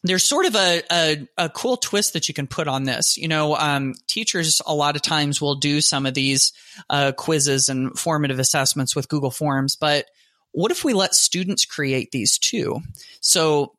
there's 0.10 0.24
sort 0.24 0.46
of 0.46 0.56
a, 0.56 0.82
a, 0.92 1.28
a, 1.38 1.50
cool 1.50 1.78
twist 1.78 2.14
that 2.14 2.28
you 2.28 2.34
can 2.34 2.48
put 2.48 2.68
on 2.68 2.84
this. 2.84 3.18
You 3.18 3.28
know, 3.28 3.56
um, 3.56 3.94
teachers 4.08 4.62
a 4.66 4.74
lot 4.74 4.96
of 4.96 5.02
times 5.02 5.42
will 5.42 5.56
do 5.56 5.82
some 5.82 6.06
of 6.06 6.14
these 6.14 6.54
uh, 6.90 7.12
quizzes 7.14 7.70
and 7.70 7.98
formative 7.98 8.40
assessments 8.40 8.96
with 8.96 9.10
Google 9.10 9.32
Forms, 9.32 9.76
but 9.76 10.06
what 10.52 10.72
if 10.72 10.84
we 10.84 10.94
let 10.94 11.14
students 11.14 11.66
create 11.66 12.12
these 12.12 12.40
too? 12.40 12.80
So 13.22 13.77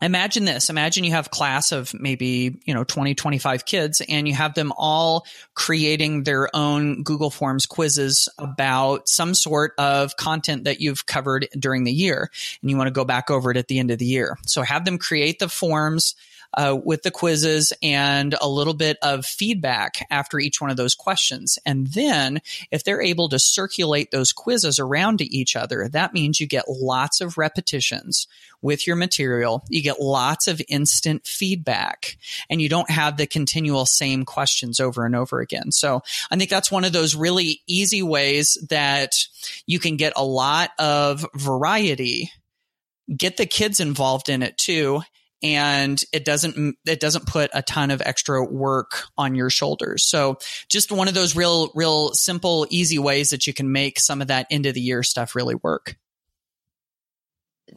imagine 0.00 0.44
this. 0.44 0.70
Imagine 0.70 1.04
you 1.04 1.12
have 1.12 1.30
class 1.30 1.72
of 1.72 1.92
maybe 1.94 2.60
you 2.64 2.74
know 2.74 2.84
20 2.84 3.14
25 3.14 3.64
kids 3.64 4.02
and 4.08 4.28
you 4.28 4.34
have 4.34 4.54
them 4.54 4.72
all 4.76 5.26
creating 5.54 6.22
their 6.22 6.54
own 6.54 7.02
google 7.02 7.30
forms 7.30 7.66
quizzes 7.66 8.28
about 8.38 9.08
some 9.08 9.34
sort 9.34 9.72
of 9.78 10.16
content 10.16 10.64
that 10.64 10.80
you've 10.80 11.06
covered 11.06 11.48
during 11.58 11.84
the 11.84 11.92
year 11.92 12.30
and 12.62 12.70
you 12.70 12.76
want 12.76 12.86
to 12.88 12.92
go 12.92 13.04
back 13.04 13.30
over 13.30 13.50
it 13.50 13.56
at 13.56 13.68
the 13.68 13.78
end 13.78 13.90
of 13.90 13.98
the 13.98 14.06
year. 14.06 14.36
So 14.46 14.62
have 14.62 14.84
them 14.84 14.98
create 14.98 15.38
the 15.38 15.48
forms 15.48 16.14
uh, 16.54 16.76
with 16.82 17.02
the 17.02 17.10
quizzes 17.10 17.72
and 17.82 18.34
a 18.40 18.48
little 18.48 18.74
bit 18.74 18.96
of 19.02 19.26
feedback 19.26 20.06
after 20.10 20.38
each 20.38 20.60
one 20.60 20.70
of 20.70 20.76
those 20.76 20.94
questions. 20.94 21.58
And 21.66 21.88
then 21.88 22.40
if 22.70 22.84
they're 22.84 23.02
able 23.02 23.28
to 23.28 23.38
circulate 23.38 24.10
those 24.10 24.32
quizzes 24.32 24.78
around 24.78 25.18
to 25.18 25.24
each 25.24 25.56
other, 25.56 25.88
that 25.88 26.14
means 26.14 26.40
you 26.40 26.46
get 26.46 26.68
lots 26.68 27.20
of 27.20 27.38
repetitions 27.38 28.26
with 28.62 28.86
your 28.86 28.96
material. 28.96 29.62
You 29.68 29.82
get 29.82 30.00
lots 30.00 30.48
of 30.48 30.62
instant 30.68 31.26
feedback 31.26 32.16
and 32.48 32.60
you 32.60 32.68
don't 32.68 32.90
have 32.90 33.16
the 33.16 33.26
continual 33.26 33.86
same 33.86 34.24
questions 34.24 34.80
over 34.80 35.04
and 35.04 35.14
over 35.14 35.40
again. 35.40 35.70
So 35.70 36.02
I 36.30 36.36
think 36.36 36.50
that's 36.50 36.72
one 36.72 36.84
of 36.84 36.92
those 36.92 37.14
really 37.14 37.62
easy 37.66 38.02
ways 38.02 38.58
that 38.70 39.12
you 39.66 39.78
can 39.78 39.96
get 39.96 40.14
a 40.16 40.24
lot 40.24 40.70
of 40.78 41.26
variety 41.34 42.32
get 43.16 43.38
the 43.38 43.46
kids 43.46 43.80
involved 43.80 44.28
in 44.28 44.42
it 44.42 44.58
too 44.58 45.00
and 45.42 46.00
it 46.12 46.24
doesn't 46.24 46.76
it 46.86 47.00
doesn't 47.00 47.26
put 47.26 47.50
a 47.54 47.62
ton 47.62 47.90
of 47.90 48.02
extra 48.04 48.44
work 48.44 49.04
on 49.16 49.34
your 49.34 49.50
shoulders. 49.50 50.04
So 50.04 50.38
just 50.68 50.90
one 50.90 51.08
of 51.08 51.14
those 51.14 51.36
real 51.36 51.70
real 51.74 52.10
simple 52.14 52.66
easy 52.70 52.98
ways 52.98 53.30
that 53.30 53.46
you 53.46 53.54
can 53.54 53.70
make 53.70 54.00
some 54.00 54.20
of 54.20 54.28
that 54.28 54.46
end 54.50 54.66
of 54.66 54.74
the 54.74 54.80
year 54.80 55.02
stuff 55.02 55.34
really 55.34 55.54
work. 55.54 55.96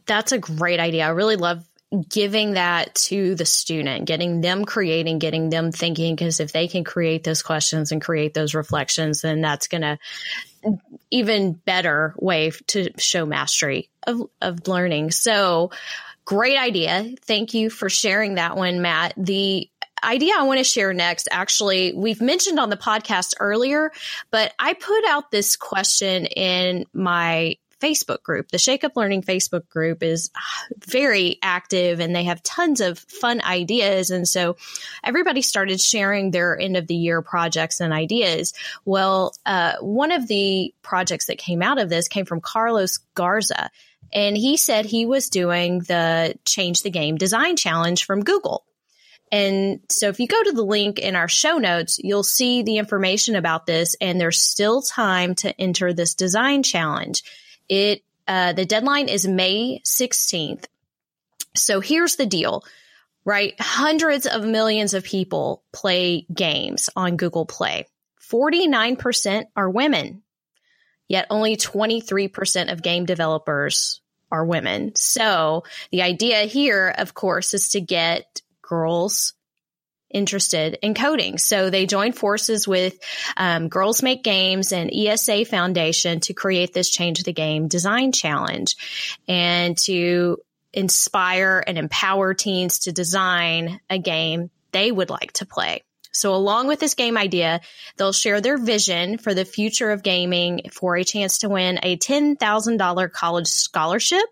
That's 0.05 0.31
a 0.31 0.39
great 0.39 0.79
idea. 0.79 1.05
I 1.05 1.09
really 1.09 1.35
love 1.35 1.63
giving 2.07 2.53
that 2.53 2.95
to 2.95 3.35
the 3.35 3.45
student, 3.45 4.05
getting 4.05 4.39
them 4.39 4.63
creating, 4.63 5.19
getting 5.19 5.49
them 5.49 5.71
thinking 5.71 6.15
because 6.15 6.39
if 6.39 6.53
they 6.53 6.67
can 6.69 6.85
create 6.85 7.23
those 7.23 7.43
questions 7.43 7.91
and 7.91 8.01
create 8.01 8.33
those 8.33 8.53
reflections, 8.55 9.21
then 9.21 9.41
that's 9.41 9.67
going 9.67 9.81
to 9.81 9.99
even 11.09 11.51
better 11.51 12.15
way 12.17 12.51
to 12.67 12.91
show 12.97 13.25
mastery 13.25 13.89
of, 14.07 14.21
of 14.41 14.67
learning. 14.67 15.11
So 15.11 15.71
Great 16.25 16.57
idea. 16.57 17.13
Thank 17.21 17.53
you 17.53 17.69
for 17.69 17.89
sharing 17.89 18.35
that 18.35 18.55
one, 18.55 18.81
Matt. 18.81 19.13
The 19.17 19.69
idea 20.03 20.33
I 20.37 20.43
want 20.43 20.59
to 20.59 20.63
share 20.63 20.93
next, 20.93 21.27
actually, 21.31 21.93
we've 21.93 22.21
mentioned 22.21 22.59
on 22.59 22.69
the 22.69 22.77
podcast 22.77 23.33
earlier, 23.39 23.91
but 24.29 24.53
I 24.57 24.73
put 24.73 25.05
out 25.05 25.31
this 25.31 25.55
question 25.55 26.25
in 26.25 26.85
my 26.93 27.57
Facebook 27.81 28.21
group. 28.23 28.51
The 28.51 28.59
Shake 28.59 28.83
Up 28.83 28.95
Learning 28.95 29.23
Facebook 29.23 29.67
group 29.67 30.03
is 30.03 30.29
very 30.85 31.39
active 31.41 31.99
and 31.99 32.15
they 32.15 32.25
have 32.25 32.43
tons 32.43 32.79
of 32.79 32.99
fun 32.99 33.41
ideas. 33.41 34.11
And 34.11 34.27
so 34.27 34.55
everybody 35.03 35.41
started 35.41 35.81
sharing 35.81 36.31
their 36.31 36.57
end 36.57 36.77
of 36.77 36.87
the 36.87 36.95
year 36.95 37.21
projects 37.21 37.79
and 37.79 37.91
ideas. 37.91 38.53
Well, 38.85 39.33
uh, 39.45 39.73
one 39.81 40.11
of 40.11 40.27
the 40.27 40.73
projects 40.83 41.25
that 41.25 41.39
came 41.39 41.61
out 41.61 41.79
of 41.79 41.89
this 41.89 42.07
came 42.07 42.25
from 42.25 42.41
Carlos 42.41 42.99
Garza. 43.15 43.71
And 44.13 44.35
he 44.35 44.57
said 44.57 44.85
he 44.85 45.05
was 45.05 45.29
doing 45.29 45.79
the 45.79 46.35
Change 46.45 46.81
the 46.81 46.89
Game 46.89 47.17
Design 47.17 47.55
Challenge 47.55 48.03
from 48.03 48.23
Google. 48.23 48.65
And 49.31 49.79
so 49.89 50.09
if 50.09 50.19
you 50.19 50.27
go 50.27 50.43
to 50.43 50.51
the 50.51 50.63
link 50.63 50.99
in 50.99 51.15
our 51.15 51.29
show 51.29 51.57
notes, 51.57 51.99
you'll 52.03 52.23
see 52.23 52.63
the 52.63 52.77
information 52.77 53.35
about 53.35 53.65
this 53.65 53.95
and 54.01 54.19
there's 54.19 54.41
still 54.41 54.81
time 54.81 55.35
to 55.35 55.59
enter 55.59 55.93
this 55.93 56.15
design 56.15 56.63
challenge. 56.63 57.23
It, 57.69 58.03
uh, 58.27 58.51
the 58.53 58.65
deadline 58.65 59.07
is 59.07 59.25
May 59.25 59.79
16th. 59.85 60.65
So 61.55 61.79
here's 61.79 62.17
the 62.17 62.25
deal, 62.25 62.65
right? 63.23 63.53
Hundreds 63.59 64.27
of 64.27 64.45
millions 64.45 64.93
of 64.93 65.05
people 65.05 65.63
play 65.71 66.25
games 66.33 66.89
on 66.95 67.15
Google 67.15 67.45
Play. 67.45 67.87
49% 68.29 69.45
are 69.55 69.69
women, 69.69 70.23
yet 71.07 71.27
only 71.29 71.55
23% 71.55 72.71
of 72.71 72.81
game 72.81 73.05
developers 73.05 74.00
are 74.31 74.45
women. 74.45 74.93
So 74.95 75.63
the 75.91 76.01
idea 76.01 76.41
here, 76.43 76.93
of 76.97 77.13
course, 77.13 77.53
is 77.53 77.69
to 77.69 77.81
get 77.81 78.41
girls 78.61 79.33
interested 80.09 80.77
in 80.81 80.93
coding. 80.93 81.37
So 81.37 81.69
they 81.69 81.85
joined 81.85 82.15
forces 82.15 82.67
with 82.67 82.97
um, 83.37 83.69
Girls 83.69 84.03
Make 84.03 84.23
Games 84.23 84.71
and 84.71 84.91
ESA 84.93 85.45
Foundation 85.45 86.19
to 86.21 86.33
create 86.33 86.73
this 86.73 86.89
Change 86.89 87.23
the 87.23 87.33
Game 87.33 87.67
design 87.67 88.11
challenge 88.11 88.75
and 89.27 89.77
to 89.79 90.37
inspire 90.73 91.63
and 91.65 91.77
empower 91.77 92.33
teens 92.33 92.79
to 92.79 92.91
design 92.91 93.79
a 93.89 93.97
game 93.97 94.49
they 94.71 94.91
would 94.91 95.09
like 95.09 95.33
to 95.33 95.45
play. 95.45 95.83
So 96.11 96.35
along 96.35 96.67
with 96.67 96.79
this 96.79 96.93
game 96.93 97.17
idea, 97.17 97.61
they'll 97.97 98.13
share 98.13 98.41
their 98.41 98.57
vision 98.57 99.17
for 99.17 99.33
the 99.33 99.45
future 99.45 99.91
of 99.91 100.03
gaming 100.03 100.69
for 100.71 100.95
a 100.95 101.03
chance 101.03 101.39
to 101.39 101.49
win 101.49 101.79
a 101.83 101.97
$10,000 101.97 103.11
college 103.11 103.47
scholarship 103.47 104.25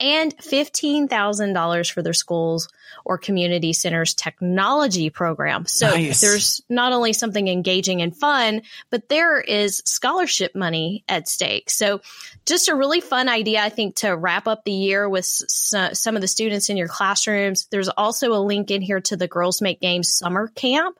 and 0.00 0.36
$15,000 0.38 1.92
for 1.92 2.02
their 2.02 2.12
schools 2.12 2.68
or 3.04 3.18
community 3.18 3.72
centers 3.72 4.14
technology 4.14 5.10
program. 5.10 5.64
So 5.66 5.90
nice. 5.90 6.20
there's 6.20 6.62
not 6.68 6.92
only 6.92 7.12
something 7.12 7.46
engaging 7.46 8.02
and 8.02 8.16
fun, 8.16 8.62
but 8.90 9.08
there 9.08 9.40
is 9.40 9.80
scholarship 9.84 10.56
money 10.56 11.04
at 11.08 11.28
stake. 11.28 11.70
So 11.70 12.00
just 12.46 12.68
a 12.68 12.74
really 12.74 13.00
fun 13.00 13.28
idea, 13.28 13.62
I 13.62 13.68
think, 13.68 13.96
to 13.96 14.16
wrap 14.16 14.48
up 14.48 14.64
the 14.64 14.72
year 14.72 15.08
with 15.08 15.26
some 15.26 16.16
of 16.16 16.20
the 16.20 16.26
students 16.26 16.68
in 16.68 16.76
your 16.76 16.88
classrooms. 16.88 17.68
There's 17.70 17.90
also 17.90 18.32
a 18.32 18.42
link 18.42 18.72
in 18.72 18.82
here 18.82 19.00
to 19.02 19.16
the 19.16 19.28
Girls 19.28 19.62
Make 19.62 19.80
Games 19.80 20.12
summer 20.12 20.48
camp. 20.48 20.96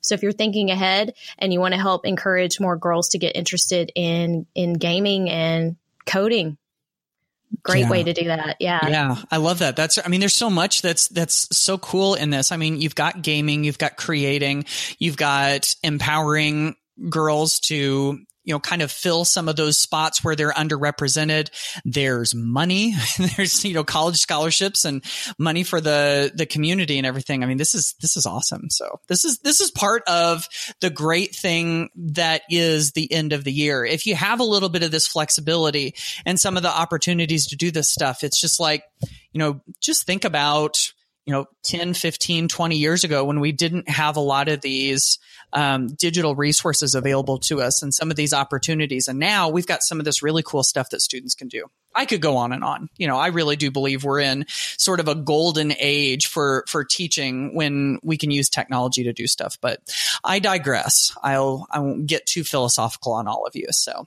So 0.00 0.14
if 0.14 0.22
you're 0.22 0.32
thinking 0.32 0.70
ahead 0.70 1.14
and 1.38 1.52
you 1.52 1.60
want 1.60 1.74
to 1.74 1.80
help 1.80 2.06
encourage 2.06 2.60
more 2.60 2.76
girls 2.76 3.10
to 3.10 3.18
get 3.18 3.36
interested 3.36 3.92
in 3.94 4.46
in 4.54 4.74
gaming 4.74 5.28
and 5.28 5.76
coding, 6.06 6.56
great 7.62 7.80
yeah. 7.80 7.90
way 7.90 8.02
to 8.02 8.12
do 8.12 8.24
that. 8.24 8.56
Yeah. 8.60 8.86
Yeah. 8.88 9.16
I 9.30 9.38
love 9.38 9.60
that. 9.60 9.74
That's, 9.74 9.98
I 10.04 10.08
mean, 10.08 10.20
there's 10.20 10.34
so 10.34 10.50
much 10.50 10.82
that's, 10.82 11.08
that's 11.08 11.56
so 11.56 11.78
cool 11.78 12.14
in 12.14 12.30
this. 12.30 12.52
I 12.52 12.56
mean, 12.56 12.80
you've 12.80 12.94
got 12.94 13.22
gaming, 13.22 13.64
you've 13.64 13.78
got 13.78 13.96
creating, 13.96 14.66
you've 14.98 15.16
got 15.16 15.74
empowering 15.82 16.76
girls 17.08 17.60
to 17.60 18.20
you 18.48 18.54
know, 18.54 18.60
kind 18.60 18.80
of 18.80 18.90
fill 18.90 19.26
some 19.26 19.46
of 19.46 19.56
those 19.56 19.76
spots 19.76 20.24
where 20.24 20.34
they're 20.34 20.52
underrepresented. 20.52 21.50
There's 21.84 22.34
money. 22.34 22.94
There's, 23.36 23.62
you 23.62 23.74
know, 23.74 23.84
college 23.84 24.16
scholarships 24.16 24.86
and 24.86 25.04
money 25.38 25.64
for 25.64 25.82
the, 25.82 26.32
the 26.34 26.46
community 26.46 26.96
and 26.96 27.06
everything. 27.06 27.44
I 27.44 27.46
mean, 27.46 27.58
this 27.58 27.74
is, 27.74 27.94
this 28.00 28.16
is 28.16 28.24
awesome. 28.24 28.70
So 28.70 29.00
this 29.06 29.26
is, 29.26 29.40
this 29.40 29.60
is 29.60 29.70
part 29.70 30.02
of 30.08 30.48
the 30.80 30.88
great 30.88 31.36
thing 31.36 31.90
that 31.94 32.40
is 32.48 32.92
the 32.92 33.12
end 33.12 33.34
of 33.34 33.44
the 33.44 33.52
year. 33.52 33.84
If 33.84 34.06
you 34.06 34.14
have 34.14 34.40
a 34.40 34.44
little 34.44 34.70
bit 34.70 34.82
of 34.82 34.90
this 34.90 35.06
flexibility 35.06 35.94
and 36.24 36.40
some 36.40 36.56
of 36.56 36.62
the 36.62 36.74
opportunities 36.74 37.48
to 37.48 37.56
do 37.56 37.70
this 37.70 37.90
stuff, 37.90 38.24
it's 38.24 38.40
just 38.40 38.58
like, 38.58 38.82
you 39.32 39.38
know, 39.40 39.60
just 39.82 40.06
think 40.06 40.24
about, 40.24 40.90
you 41.28 41.34
know 41.34 41.44
10 41.64 41.92
15 41.92 42.48
20 42.48 42.76
years 42.76 43.04
ago 43.04 43.22
when 43.22 43.38
we 43.38 43.52
didn't 43.52 43.86
have 43.90 44.16
a 44.16 44.20
lot 44.20 44.48
of 44.48 44.62
these 44.62 45.18
um, 45.52 45.88
digital 45.88 46.34
resources 46.34 46.94
available 46.94 47.36
to 47.36 47.60
us 47.60 47.82
and 47.82 47.92
some 47.92 48.10
of 48.10 48.16
these 48.16 48.32
opportunities. 48.32 49.08
And 49.08 49.18
now 49.18 49.50
we've 49.50 49.66
got 49.66 49.82
some 49.82 49.98
of 49.98 50.06
this 50.06 50.22
really 50.22 50.42
cool 50.42 50.62
stuff 50.62 50.88
that 50.88 51.02
students 51.02 51.34
can 51.34 51.48
do. 51.48 51.66
I 51.94 52.06
could 52.06 52.22
go 52.22 52.38
on 52.38 52.52
and 52.52 52.64
on. 52.64 52.88
You 52.96 53.08
know 53.08 53.18
i 53.18 53.26
really 53.26 53.56
do 53.56 53.70
believe 53.70 54.04
we're 54.04 54.20
in 54.20 54.46
sort 54.78 55.00
of 55.00 55.08
a 55.08 55.14
golden 55.14 55.74
age 55.78 56.28
for 56.28 56.64
for 56.66 56.82
teaching 56.82 57.54
when 57.54 57.98
we 58.02 58.16
can 58.16 58.30
use 58.30 58.48
technology 58.48 59.04
to 59.04 59.12
do 59.12 59.26
stuff. 59.26 59.58
But 59.60 59.80
i 60.24 60.38
digress. 60.38 61.14
I'll 61.22 61.66
i 61.70 61.78
won't 61.78 62.06
get 62.06 62.24
too 62.24 62.42
philosophical 62.42 63.12
on 63.12 63.28
all 63.28 63.44
of 63.44 63.54
you. 63.54 63.66
So 63.70 64.06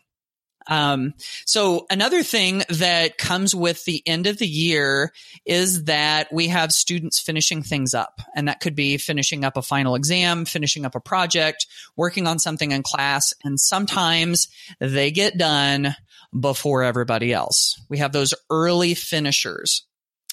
um, 0.67 1.13
so 1.45 1.85
another 1.89 2.23
thing 2.23 2.63
that 2.69 3.17
comes 3.17 3.55
with 3.55 3.83
the 3.85 4.03
end 4.05 4.27
of 4.27 4.37
the 4.37 4.47
year 4.47 5.11
is 5.45 5.85
that 5.85 6.31
we 6.31 6.47
have 6.47 6.71
students 6.71 7.19
finishing 7.19 7.63
things 7.63 7.93
up. 7.93 8.21
And 8.35 8.47
that 8.47 8.59
could 8.59 8.75
be 8.75 8.97
finishing 8.97 9.43
up 9.43 9.57
a 9.57 9.61
final 9.61 9.95
exam, 9.95 10.45
finishing 10.45 10.85
up 10.85 10.95
a 10.95 10.99
project, 10.99 11.65
working 11.95 12.27
on 12.27 12.39
something 12.39 12.71
in 12.71 12.83
class. 12.83 13.33
And 13.43 13.59
sometimes 13.59 14.47
they 14.79 15.11
get 15.11 15.37
done 15.37 15.95
before 16.37 16.83
everybody 16.83 17.33
else. 17.33 17.79
We 17.89 17.97
have 17.97 18.11
those 18.11 18.33
early 18.49 18.93
finishers. 18.93 19.85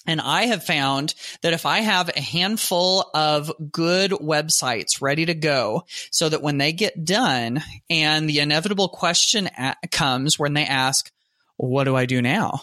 And 0.08 0.22
I 0.22 0.46
have 0.46 0.64
found 0.64 1.14
that 1.42 1.52
if 1.52 1.66
I 1.66 1.80
have 1.80 2.08
a 2.08 2.20
handful 2.20 3.10
of 3.12 3.52
good 3.70 4.10
websites 4.10 5.02
ready 5.02 5.26
to 5.26 5.34
go 5.34 5.84
so 6.10 6.30
that 6.30 6.42
when 6.42 6.56
they 6.56 6.72
get 6.72 7.04
done 7.04 7.62
and 7.90 8.28
the 8.28 8.40
inevitable 8.40 8.88
question 8.88 9.50
comes 9.92 10.38
when 10.38 10.54
they 10.54 10.64
ask, 10.64 11.12
what 11.58 11.84
do 11.84 11.94
I 11.94 12.06
do 12.06 12.22
now? 12.22 12.62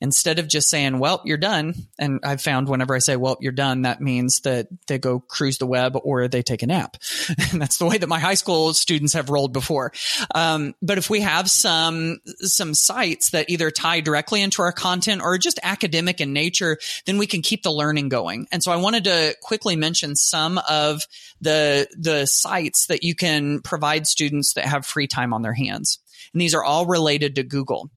Instead 0.00 0.38
of 0.38 0.48
just 0.48 0.70
saying, 0.70 0.98
well, 0.98 1.20
you're 1.24 1.36
done. 1.36 1.74
And 1.98 2.20
I've 2.22 2.40
found 2.40 2.68
whenever 2.68 2.94
I 2.94 2.98
say, 2.98 3.16
well, 3.16 3.36
you're 3.40 3.52
done, 3.52 3.82
that 3.82 4.00
means 4.00 4.40
that 4.40 4.68
they 4.86 4.98
go 4.98 5.18
cruise 5.18 5.58
the 5.58 5.66
web 5.66 5.96
or 6.02 6.28
they 6.28 6.42
take 6.42 6.62
a 6.62 6.66
nap. 6.66 6.96
and 7.50 7.60
that's 7.60 7.78
the 7.78 7.86
way 7.86 7.98
that 7.98 8.08
my 8.08 8.18
high 8.18 8.34
school 8.34 8.74
students 8.74 9.14
have 9.14 9.30
rolled 9.30 9.52
before. 9.52 9.92
Um, 10.34 10.74
but 10.80 10.98
if 10.98 11.10
we 11.10 11.20
have 11.20 11.50
some, 11.50 12.18
some 12.38 12.74
sites 12.74 13.30
that 13.30 13.50
either 13.50 13.70
tie 13.70 14.00
directly 14.00 14.40
into 14.40 14.62
our 14.62 14.72
content 14.72 15.22
or 15.22 15.36
just 15.38 15.58
academic 15.62 16.20
in 16.20 16.32
nature, 16.32 16.78
then 17.06 17.18
we 17.18 17.26
can 17.26 17.42
keep 17.42 17.62
the 17.62 17.72
learning 17.72 18.08
going. 18.08 18.46
And 18.52 18.62
so 18.62 18.70
I 18.70 18.76
wanted 18.76 19.04
to 19.04 19.36
quickly 19.42 19.74
mention 19.74 20.14
some 20.14 20.60
of 20.68 21.02
the, 21.40 21.88
the 21.98 22.26
sites 22.26 22.86
that 22.86 23.02
you 23.02 23.14
can 23.14 23.60
provide 23.62 24.06
students 24.06 24.54
that 24.54 24.66
have 24.66 24.86
free 24.86 25.08
time 25.08 25.32
on 25.34 25.42
their 25.42 25.54
hands. 25.54 25.98
And 26.32 26.40
these 26.40 26.54
are 26.54 26.64
all 26.64 26.86
related 26.86 27.36
to 27.36 27.42
Google. 27.42 27.90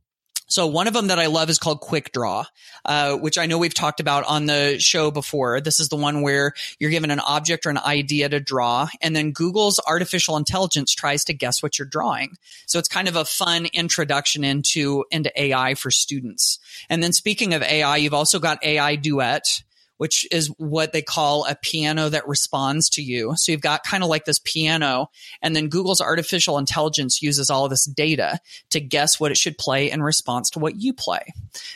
So 0.52 0.68
one 0.68 0.88
of 0.88 0.94
them 0.94 1.08
that 1.08 1.18
I 1.18 1.28
love 1.28 1.50
is 1.50 1.58
called 1.58 1.80
Quick 1.80 2.12
Draw, 2.12 2.44
uh, 2.84 3.16
which 3.16 3.38
I 3.38 3.46
know 3.46 3.58
we've 3.58 3.74
talked 3.74 4.02
about 4.02 4.26
on 4.26 4.48
the 4.48 4.80
show 4.80 5.10
before. 5.10 5.62
This 5.62 5.80
is 5.80 5.88
the 5.88 5.96
one 5.96 6.22
where 6.22 6.54
you're 6.78 6.92
given 6.92 7.10
an 7.10 7.22
object 7.22 7.66
or 7.66 7.70
an 7.70 7.78
idea 7.78 8.28
to 8.28 8.42
draw, 8.42 8.90
and 9.02 9.16
then 9.16 9.32
Google's 9.32 9.80
artificial 9.88 10.36
intelligence 10.36 10.94
tries 10.94 11.24
to 11.26 11.34
guess 11.34 11.64
what 11.64 11.80
you're 11.80 11.88
drawing. 11.88 12.36
So 12.66 12.80
it's 12.80 12.90
kind 12.90 13.08
of 13.08 13.16
a 13.16 13.24
fun 13.24 13.68
introduction 13.74 14.44
into 14.44 15.06
into 15.10 15.32
AI 15.42 15.76
for 15.76 15.90
students. 15.90 16.60
And 16.90 17.02
then 17.02 17.14
speaking 17.14 17.54
of 17.54 17.62
AI, 17.62 17.98
you've 17.98 18.14
also 18.14 18.40
got 18.40 18.64
AI 18.64 18.98
Duet 18.98 19.64
which 20.02 20.26
is 20.32 20.48
what 20.58 20.94
they 20.94 21.02
call 21.04 21.46
a 21.46 21.54
piano 21.54 22.10
that 22.10 22.28
responds 22.28 22.90
to 22.90 23.04
you. 23.04 23.34
So 23.36 23.52
you've 23.52 23.62
got 23.62 23.84
kind 23.84 24.02
of 24.02 24.10
like 24.10 24.26
this 24.26 24.40
piano, 24.40 25.12
and 25.44 25.56
then 25.56 25.68
Google's 25.68 26.02
artificial 26.02 26.58
intelligence 26.58 27.22
uses 27.22 27.52
all 27.52 27.70
this 27.70 27.86
data 27.86 28.40
to 28.72 28.80
guess 28.80 29.20
what 29.20 29.30
it 29.30 29.38
should 29.38 29.60
play 29.60 29.92
in 29.92 30.02
response 30.02 30.50
to 30.50 30.60
what 30.60 30.82
you 30.82 30.92
play. 30.92 31.20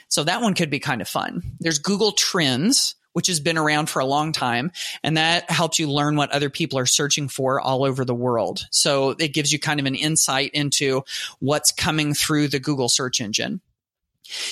So 0.07 0.23
that 0.23 0.41
one 0.41 0.55
could 0.55 0.71
be 0.71 0.79
kind 0.79 1.01
of 1.01 1.07
fun. 1.07 1.43
There's 1.59 1.77
Google 1.77 2.13
Trends 2.13 2.95
which 3.13 3.27
has 3.27 3.39
been 3.39 3.57
around 3.57 3.89
for 3.89 4.01
a 4.01 4.05
long 4.05 4.33
time. 4.33 4.73
And 5.01 5.15
that 5.15 5.49
helps 5.49 5.79
you 5.79 5.89
learn 5.89 6.17
what 6.17 6.31
other 6.31 6.49
people 6.49 6.77
are 6.79 6.85
searching 6.85 7.29
for 7.29 7.61
all 7.61 7.85
over 7.85 8.03
the 8.03 8.13
world. 8.13 8.65
So 8.71 9.11
it 9.11 9.33
gives 9.33 9.53
you 9.53 9.59
kind 9.59 9.79
of 9.79 9.85
an 9.85 9.95
insight 9.95 10.51
into 10.53 11.05
what's 11.39 11.71
coming 11.71 12.13
through 12.13 12.49
the 12.49 12.59
Google 12.59 12.89
search 12.89 13.21
engine. 13.21 13.61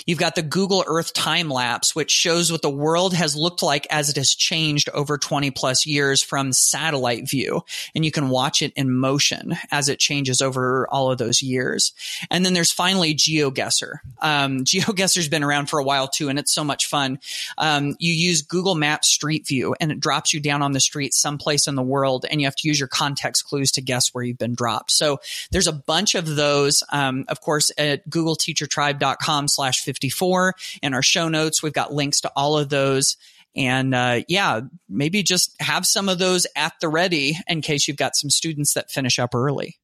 You've 0.06 0.20
got 0.20 0.36
the 0.36 0.42
Google 0.42 0.84
Earth 0.86 1.14
time 1.14 1.50
lapse, 1.50 1.96
which 1.96 2.12
shows 2.12 2.52
what 2.52 2.62
the 2.62 2.70
world 2.70 3.14
has 3.14 3.36
looked 3.36 3.64
like 3.64 3.88
as 3.90 4.10
it 4.10 4.16
has 4.16 4.30
changed 4.30 4.90
over 4.90 5.18
20 5.18 5.52
plus 5.52 5.86
years 5.86 6.22
from 6.22 6.54
satellite 6.54 7.30
view. 7.30 7.64
And 7.96 8.06
you 8.06 8.12
can 8.12 8.30
watch 8.30 8.62
it 8.62 8.74
in 8.76 8.94
motion 8.94 9.56
as 9.72 9.90
it 9.90 10.00
changes 10.00 10.42
over 10.42 10.88
all 10.90 11.12
of 11.12 11.18
those 11.18 11.42
years. 11.42 11.94
And 12.30 12.46
then 12.46 12.54
there's 12.54 12.72
finally 12.72 13.16
GeoGuessr. 13.16 14.00
Um, 14.22 14.60
GeoGuessr's 14.64 15.30
been 15.30 15.44
around 15.44 15.68
for 15.68 15.80
a 15.80 15.84
while 15.84 16.08
too, 16.08 16.30
and 16.30 16.40
it's 16.40 16.54
so 16.54 16.64
much 16.64 16.88
fun. 16.88 17.20
Um, 17.58 17.96
you 18.00 18.14
use 18.14 18.42
Google 18.42 18.76
Maps 18.76 19.08
Street 19.08 19.48
View 19.48 19.76
and 19.80 19.92
it 19.92 20.00
drops 20.00 20.34
you 20.34 20.40
down 20.40 20.62
on 20.62 20.72
the 20.72 20.80
street 20.80 21.14
someplace 21.14 21.68
in 21.68 21.76
the 21.76 21.84
world, 21.84 22.26
and 22.30 22.42
you 22.42 22.48
have 22.48 22.56
to 22.58 22.68
use 22.68 22.80
your 22.80 22.88
context 22.88 23.46
clues 23.46 23.72
to 23.72 23.82
guess 23.82 24.14
where 24.14 24.24
you've 24.24 24.38
been 24.38 24.56
dropped. 24.56 24.92
So 24.92 25.20
there's 25.52 25.68
a 25.68 25.74
bunch 25.74 26.16
of 26.16 26.36
those. 26.36 26.84
Um, 26.92 27.26
of 27.28 27.42
course, 27.42 27.72
at 27.78 28.08
googleteachertribe.com 28.10 29.48
slash 29.48 29.63
slash 29.64 29.82
54. 29.82 30.56
In 30.82 30.94
our 30.94 31.02
show 31.02 31.30
notes, 31.30 31.64
we've 31.64 31.72
got 31.72 31.94
links 31.94 32.22
to 32.22 32.32
all 32.36 32.58
of 32.58 32.68
those. 32.68 33.16
And 33.56 33.96
uh, 33.96 34.22
yeah, 34.28 34.62
maybe 34.90 35.24
just 35.24 35.56
have 35.62 35.86
some 35.86 36.10
of 36.10 36.20
those 36.20 36.46
at 36.56 36.74
the 36.82 36.90
ready 36.90 37.38
in 37.48 37.62
case 37.62 37.88
you've 37.88 37.98
got 37.98 38.16
some 38.16 38.30
students 38.30 38.74
that 38.74 38.92
finish 38.92 39.20
up 39.20 39.34
early. 39.34 39.78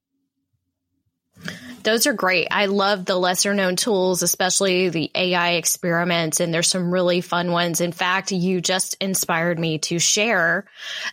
Those 1.84 2.08
are 2.08 2.14
great. 2.14 2.50
I 2.52 2.66
love 2.66 3.06
the 3.06 3.16
lesser 3.16 3.54
known 3.54 3.78
tools, 3.78 4.22
especially 4.22 4.90
the 4.90 5.10
AI 5.16 5.52
experiments, 5.52 6.42
and 6.42 6.54
there's 6.54 6.68
some 6.68 6.94
really 6.94 7.22
fun 7.22 7.52
ones. 7.54 7.80
In 7.80 7.94
fact, 7.94 8.34
you 8.34 8.60
just 8.60 8.98
inspired 9.00 9.58
me 9.58 9.78
to 9.80 9.98
share 9.98 10.66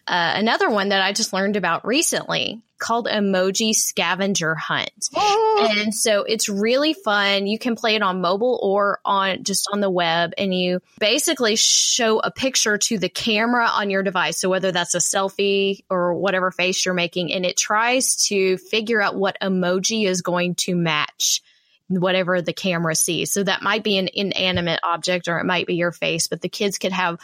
uh, 0.08 0.32
another 0.34 0.68
one 0.68 0.88
that 0.88 1.02
I 1.02 1.12
just 1.12 1.32
learned 1.32 1.54
about 1.54 1.86
recently 1.86 2.62
called 2.78 3.06
Emoji 3.06 3.74
Scavenger 3.74 4.54
Hunt. 4.54 5.10
And 5.58 5.94
so 5.94 6.22
it's 6.24 6.50
really 6.50 6.92
fun. 6.92 7.46
You 7.46 7.58
can 7.58 7.76
play 7.76 7.94
it 7.94 8.02
on 8.02 8.20
mobile 8.20 8.60
or 8.62 9.00
on 9.06 9.42
just 9.42 9.68
on 9.72 9.80
the 9.80 9.88
web 9.88 10.34
and 10.36 10.54
you 10.54 10.80
basically 11.00 11.56
show 11.56 12.18
a 12.18 12.30
picture 12.30 12.76
to 12.76 12.98
the 12.98 13.08
camera 13.08 13.66
on 13.66 13.88
your 13.88 14.02
device. 14.02 14.38
So 14.38 14.50
whether 14.50 14.70
that's 14.70 14.94
a 14.94 14.98
selfie 14.98 15.80
or 15.88 16.12
whatever 16.12 16.50
face 16.50 16.84
you're 16.84 16.92
making 16.92 17.32
and 17.32 17.46
it 17.46 17.56
tries 17.56 18.26
to 18.26 18.58
figure 18.58 19.00
out 19.00 19.16
what 19.16 19.38
emoji 19.40 20.06
is 20.06 20.20
going 20.20 20.56
to 20.56 20.76
match 20.76 21.40
whatever 21.88 22.42
the 22.42 22.52
camera 22.52 22.94
sees. 22.94 23.32
So 23.32 23.42
that 23.42 23.62
might 23.62 23.82
be 23.82 23.96
an 23.96 24.10
inanimate 24.12 24.80
object 24.82 25.26
or 25.26 25.38
it 25.38 25.44
might 25.44 25.66
be 25.66 25.74
your 25.74 25.92
face, 25.92 26.26
but 26.26 26.42
the 26.42 26.50
kids 26.50 26.76
could 26.76 26.92
have 26.92 27.18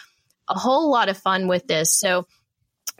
a 0.48 0.58
whole 0.58 0.90
lot 0.90 1.10
of 1.10 1.18
fun 1.18 1.48
with 1.48 1.66
this. 1.66 1.92
So 1.92 2.26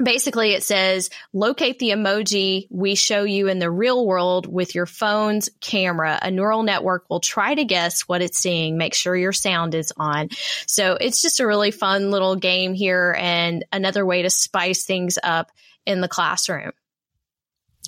basically 0.02 0.52
it 0.52 0.62
says 0.62 1.10
locate 1.32 1.78
the 1.78 1.90
emoji 1.90 2.66
we 2.70 2.94
show 2.94 3.24
you 3.24 3.48
in 3.48 3.58
the 3.58 3.70
real 3.70 4.06
world 4.06 4.46
with 4.46 4.74
your 4.74 4.86
phone's 4.86 5.48
camera. 5.60 6.18
A 6.20 6.30
neural 6.30 6.62
network 6.62 7.08
will 7.08 7.20
try 7.20 7.54
to 7.54 7.64
guess 7.64 8.02
what 8.02 8.22
it's 8.22 8.38
seeing 8.38 8.76
make 8.76 8.94
sure 8.94 9.16
your 9.16 9.32
sound 9.32 9.74
is 9.74 9.92
on. 9.96 10.28
So 10.66 10.96
it's 11.00 11.22
just 11.22 11.40
a 11.40 11.46
really 11.46 11.70
fun 11.70 12.10
little 12.10 12.36
game 12.36 12.74
here 12.74 13.16
and 13.18 13.64
another 13.72 14.04
way 14.04 14.22
to 14.22 14.30
spice 14.30 14.84
things 14.84 15.18
up 15.22 15.50
in 15.86 16.00
the 16.00 16.08
classroom 16.08 16.72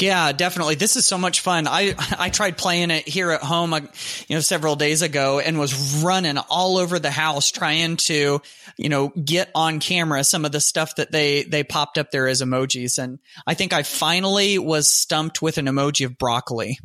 Yeah, 0.00 0.33
definitely. 0.33 0.74
This 0.74 0.96
is 0.96 1.07
so 1.07 1.16
much 1.16 1.40
fun. 1.40 1.68
I 1.68 1.94
I 2.18 2.28
tried 2.28 2.59
playing 2.59 2.90
it 2.90 3.07
here 3.07 3.30
at 3.30 3.42
home, 3.42 3.72
uh, 3.72 3.80
you 4.26 4.35
know, 4.37 4.40
several 4.40 4.74
days 4.74 5.02
ago, 5.02 5.38
and 5.38 5.59
was 5.59 6.02
running 6.02 6.37
all 6.37 6.78
over 6.78 6.98
the 6.98 7.12
house 7.12 7.50
trying 7.50 7.96
to, 7.96 8.42
you 8.76 8.88
know, 8.88 9.09
get 9.11 9.50
on 9.54 9.78
camera 9.78 10.24
some 10.24 10.44
of 10.44 10.50
the 10.50 10.61
stuff 10.61 10.96
that 10.96 11.12
they 11.12 11.44
they 11.44 11.62
popped 11.62 11.96
up 11.96 12.11
there 12.11 12.26
as 12.26 12.42
emojis. 12.42 12.98
And 12.98 13.20
I 13.46 13.54
think 13.54 13.72
I 13.72 13.85
finally 13.85 14.59
was 14.59 14.88
stumped 14.88 15.40
with 15.40 15.59
an 15.59 15.66
emoji 15.66 16.07
of 16.07 16.18
broccoli. 16.18 16.78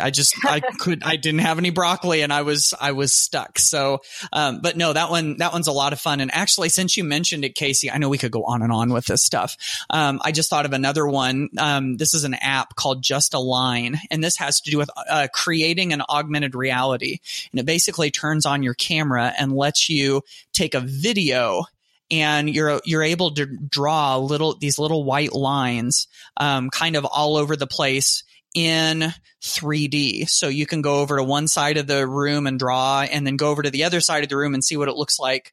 I 0.00 0.10
just 0.10 0.34
I 0.44 0.60
could 0.78 1.02
I 1.02 1.16
didn't 1.16 1.40
have 1.40 1.58
any 1.58 1.70
broccoli 1.70 2.22
and 2.22 2.32
I 2.32 2.42
was 2.42 2.74
I 2.80 2.92
was 2.92 3.12
stuck. 3.12 3.58
So, 3.58 4.00
um, 4.32 4.60
but 4.60 4.76
no, 4.76 4.92
that 4.92 5.10
one 5.10 5.38
that 5.38 5.52
one's 5.52 5.68
a 5.68 5.72
lot 5.72 5.92
of 5.92 6.00
fun. 6.00 6.20
And 6.20 6.30
actually, 6.32 6.68
since 6.68 6.96
you 6.96 7.04
mentioned 7.04 7.44
it, 7.44 7.54
Casey, 7.54 7.90
I 7.90 7.98
know 7.98 8.08
we 8.08 8.18
could 8.18 8.32
go 8.32 8.44
on 8.44 8.62
and 8.62 8.72
on 8.72 8.92
with 8.92 9.06
this 9.06 9.22
stuff. 9.22 9.56
Um, 9.90 10.20
I 10.24 10.32
just 10.32 10.50
thought 10.50 10.66
of 10.66 10.72
another 10.72 11.06
one. 11.06 11.48
Um, 11.58 11.96
this 11.96 12.14
is 12.14 12.24
an 12.24 12.34
app 12.34 12.74
called 12.76 13.02
Just 13.02 13.34
a 13.34 13.38
Line 13.38 13.98
and 14.10 14.22
this 14.22 14.36
has 14.38 14.60
to 14.62 14.70
do 14.70 14.78
with 14.78 14.90
uh, 15.08 15.28
creating 15.32 15.92
an 15.92 16.02
augmented 16.08 16.54
reality. 16.54 17.18
And 17.50 17.60
it 17.60 17.66
basically 17.66 18.10
turns 18.10 18.46
on 18.46 18.62
your 18.62 18.74
camera 18.74 19.32
and 19.38 19.52
lets 19.52 19.88
you 19.88 20.22
take 20.52 20.74
a 20.74 20.80
video 20.80 21.64
and 22.10 22.50
you're 22.50 22.80
you're 22.84 23.02
able 23.02 23.32
to 23.32 23.46
draw 23.46 24.18
little 24.18 24.54
these 24.58 24.78
little 24.78 25.02
white 25.02 25.32
lines 25.32 26.06
um, 26.36 26.70
kind 26.70 26.94
of 26.94 27.04
all 27.04 27.36
over 27.36 27.56
the 27.56 27.66
place 27.66 28.22
in 28.54 29.12
3D. 29.42 30.28
So 30.28 30.48
you 30.48 30.66
can 30.66 30.82
go 30.82 31.00
over 31.00 31.16
to 31.16 31.24
one 31.24 31.48
side 31.48 31.76
of 31.76 31.86
the 31.86 32.06
room 32.06 32.46
and 32.46 32.58
draw 32.58 33.02
and 33.02 33.26
then 33.26 33.36
go 33.36 33.50
over 33.50 33.62
to 33.62 33.70
the 33.70 33.84
other 33.84 34.00
side 34.00 34.22
of 34.22 34.28
the 34.28 34.36
room 34.36 34.54
and 34.54 34.64
see 34.64 34.76
what 34.76 34.88
it 34.88 34.96
looks 34.96 35.18
like 35.18 35.52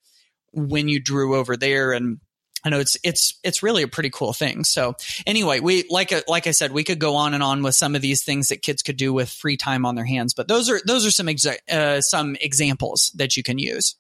when 0.51 0.88
you 0.88 0.99
drew 0.99 1.35
over 1.35 1.55
there 1.55 1.91
and 1.93 2.19
I 2.63 2.69
know 2.69 2.79
it's 2.79 2.97
it's 3.03 3.39
it's 3.43 3.63
really 3.63 3.83
a 3.83 3.88
pretty 3.88 4.09
cool 4.09 4.33
thing. 4.33 4.63
So 4.65 4.95
anyway, 5.25 5.62
we 5.62 5.85
like 5.89 6.12
like 6.27 6.45
I 6.45 6.51
said, 6.51 6.71
we 6.73 6.83
could 6.83 6.99
go 6.99 7.15
on 7.15 7.33
and 7.33 7.41
on 7.41 7.63
with 7.63 7.75
some 7.75 7.95
of 7.95 8.01
these 8.01 8.23
things 8.23 8.49
that 8.49 8.62
kids 8.62 8.81
could 8.81 8.97
do 8.97 9.13
with 9.13 9.29
free 9.29 9.55
time 9.55 9.85
on 9.85 9.95
their 9.95 10.05
hands. 10.05 10.33
But 10.33 10.49
those 10.49 10.69
are 10.69 10.81
those 10.85 11.05
are 11.05 11.12
some 11.12 11.27
exa- 11.27 11.69
uh, 11.71 12.01
some 12.01 12.35
examples 12.41 13.13
that 13.15 13.38
you 13.38 13.43
can 13.43 13.59
use. 13.59 13.95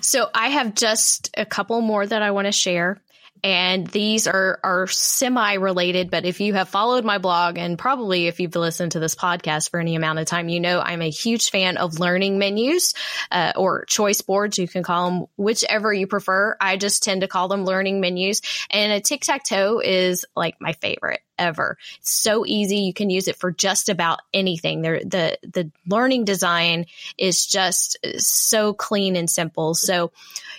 So 0.00 0.30
I 0.32 0.48
have 0.48 0.74
just 0.74 1.30
a 1.36 1.44
couple 1.44 1.80
more 1.80 2.06
that 2.06 2.22
I 2.22 2.30
want 2.30 2.46
to 2.46 2.52
share 2.52 3.02
and 3.46 3.86
these 3.86 4.26
are 4.26 4.58
are 4.64 4.88
semi 4.88 5.54
related 5.54 6.10
but 6.10 6.24
if 6.24 6.40
you 6.40 6.52
have 6.54 6.68
followed 6.68 7.04
my 7.04 7.18
blog 7.18 7.58
and 7.58 7.78
probably 7.78 8.26
if 8.26 8.40
you've 8.40 8.56
listened 8.56 8.90
to 8.90 8.98
this 8.98 9.14
podcast 9.14 9.70
for 9.70 9.78
any 9.78 9.94
amount 9.94 10.18
of 10.18 10.26
time 10.26 10.48
you 10.48 10.58
know 10.58 10.80
i'm 10.80 11.00
a 11.00 11.08
huge 11.08 11.50
fan 11.50 11.76
of 11.76 12.00
learning 12.00 12.40
menus 12.40 12.92
uh, 13.30 13.52
or 13.54 13.84
choice 13.84 14.20
boards 14.20 14.58
you 14.58 14.66
can 14.66 14.82
call 14.82 15.08
them 15.08 15.26
whichever 15.36 15.92
you 15.92 16.08
prefer 16.08 16.56
i 16.60 16.76
just 16.76 17.04
tend 17.04 17.20
to 17.20 17.28
call 17.28 17.46
them 17.46 17.64
learning 17.64 18.00
menus 18.00 18.42
and 18.68 18.90
a 18.90 19.00
tic-tac-toe 19.00 19.78
is 19.78 20.24
like 20.34 20.60
my 20.60 20.72
favorite 20.72 21.20
ever. 21.38 21.76
It's 21.98 22.12
so 22.12 22.44
easy. 22.46 22.78
You 22.78 22.94
can 22.94 23.10
use 23.10 23.28
it 23.28 23.36
for 23.36 23.52
just 23.52 23.88
about 23.88 24.20
anything. 24.32 24.82
There, 24.82 25.00
the 25.00 25.38
the 25.42 25.70
learning 25.86 26.24
design 26.24 26.86
is 27.18 27.46
just 27.46 27.98
so 28.18 28.72
clean 28.72 29.16
and 29.16 29.28
simple. 29.28 29.74
So 29.74 30.12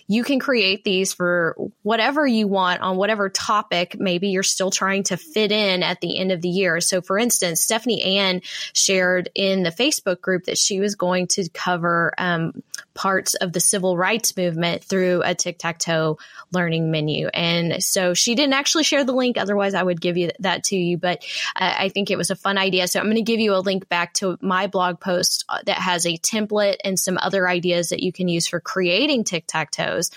you 0.08 0.24
can 0.24 0.40
create 0.40 0.84
these 0.84 1.14
for 1.14 1.56
whatever 1.84 2.26
you 2.26 2.48
want 2.48 2.82
on 2.82 2.96
whatever 2.98 3.30
topic 3.30 4.00
maybe 4.00 4.30
you're 4.30 4.44
still 4.44 4.72
trying 4.72 5.04
to 5.04 5.18
fit 5.18 5.52
in 5.52 5.84
at 5.84 6.00
the 6.02 6.18
end 6.18 6.32
of 6.32 6.42
the 6.42 6.50
year. 6.50 6.80
So, 6.80 7.02
for 7.02 7.18
instance, 7.18 7.62
Stephani 7.62 8.18
Ann 8.18 8.42
shared 8.74 9.30
in 9.36 9.64
the 9.64 9.72
Facebook 9.72 10.22
group 10.22 10.46
that 10.46 10.58
she 10.58 10.80
was 10.80 10.96
going 10.96 11.28
to 11.28 11.50
cover 11.50 12.14
um, 12.18 12.64
parts 12.98 13.36
of 13.36 13.54
the 13.54 13.60
civil 13.60 13.96
rights 13.96 14.36
movement 14.36 14.84
through 14.84 15.22
a 15.24 15.36
tic 15.36 15.60
tac 15.60 15.78
toe 15.78 16.18
learning 16.52 16.90
menu. 16.92 17.28
And 17.28 17.82
so 17.82 18.16
she 18.16 18.34
didn't 18.34 18.54
actually 18.54 18.84
share 18.84 19.04
the 19.04 19.14
link. 19.14 19.38
Otherwise, 19.38 19.76
I 19.76 19.84
would 19.84 20.02
give 20.02 20.18
you 20.18 20.32
that 20.40 20.66
to 20.66 20.76
you. 20.76 20.98
But 20.98 21.24
uh, 21.56 21.74
I 21.78 21.90
think 21.90 22.10
it 22.10 22.18
was 22.18 22.32
a 22.32 22.36
fun 22.36 22.58
idea. 22.58 22.88
So 22.88 23.00
I'm 23.00 23.06
going 23.06 23.16
to 23.16 23.22
give 23.22 23.40
you 23.40 23.54
a 23.54 23.60
link 23.62 23.88
back 23.88 24.14
to 24.16 24.38
my 24.42 24.66
blog 24.68 25.00
post 25.00 25.46
uh, 25.48 25.60
that 25.68 25.78
has 25.78 26.06
a 26.06 26.18
template 26.18 26.78
and 26.84 27.00
some 27.00 27.20
other 27.22 27.48
ideas 27.48 27.90
that 27.90 28.02
you 28.02 28.12
can 28.12 28.28
use 28.28 28.48
for 28.48 28.60
creating 28.60 29.24
tic 29.24 29.46
tac 29.48 29.72
toes. 29.72 30.10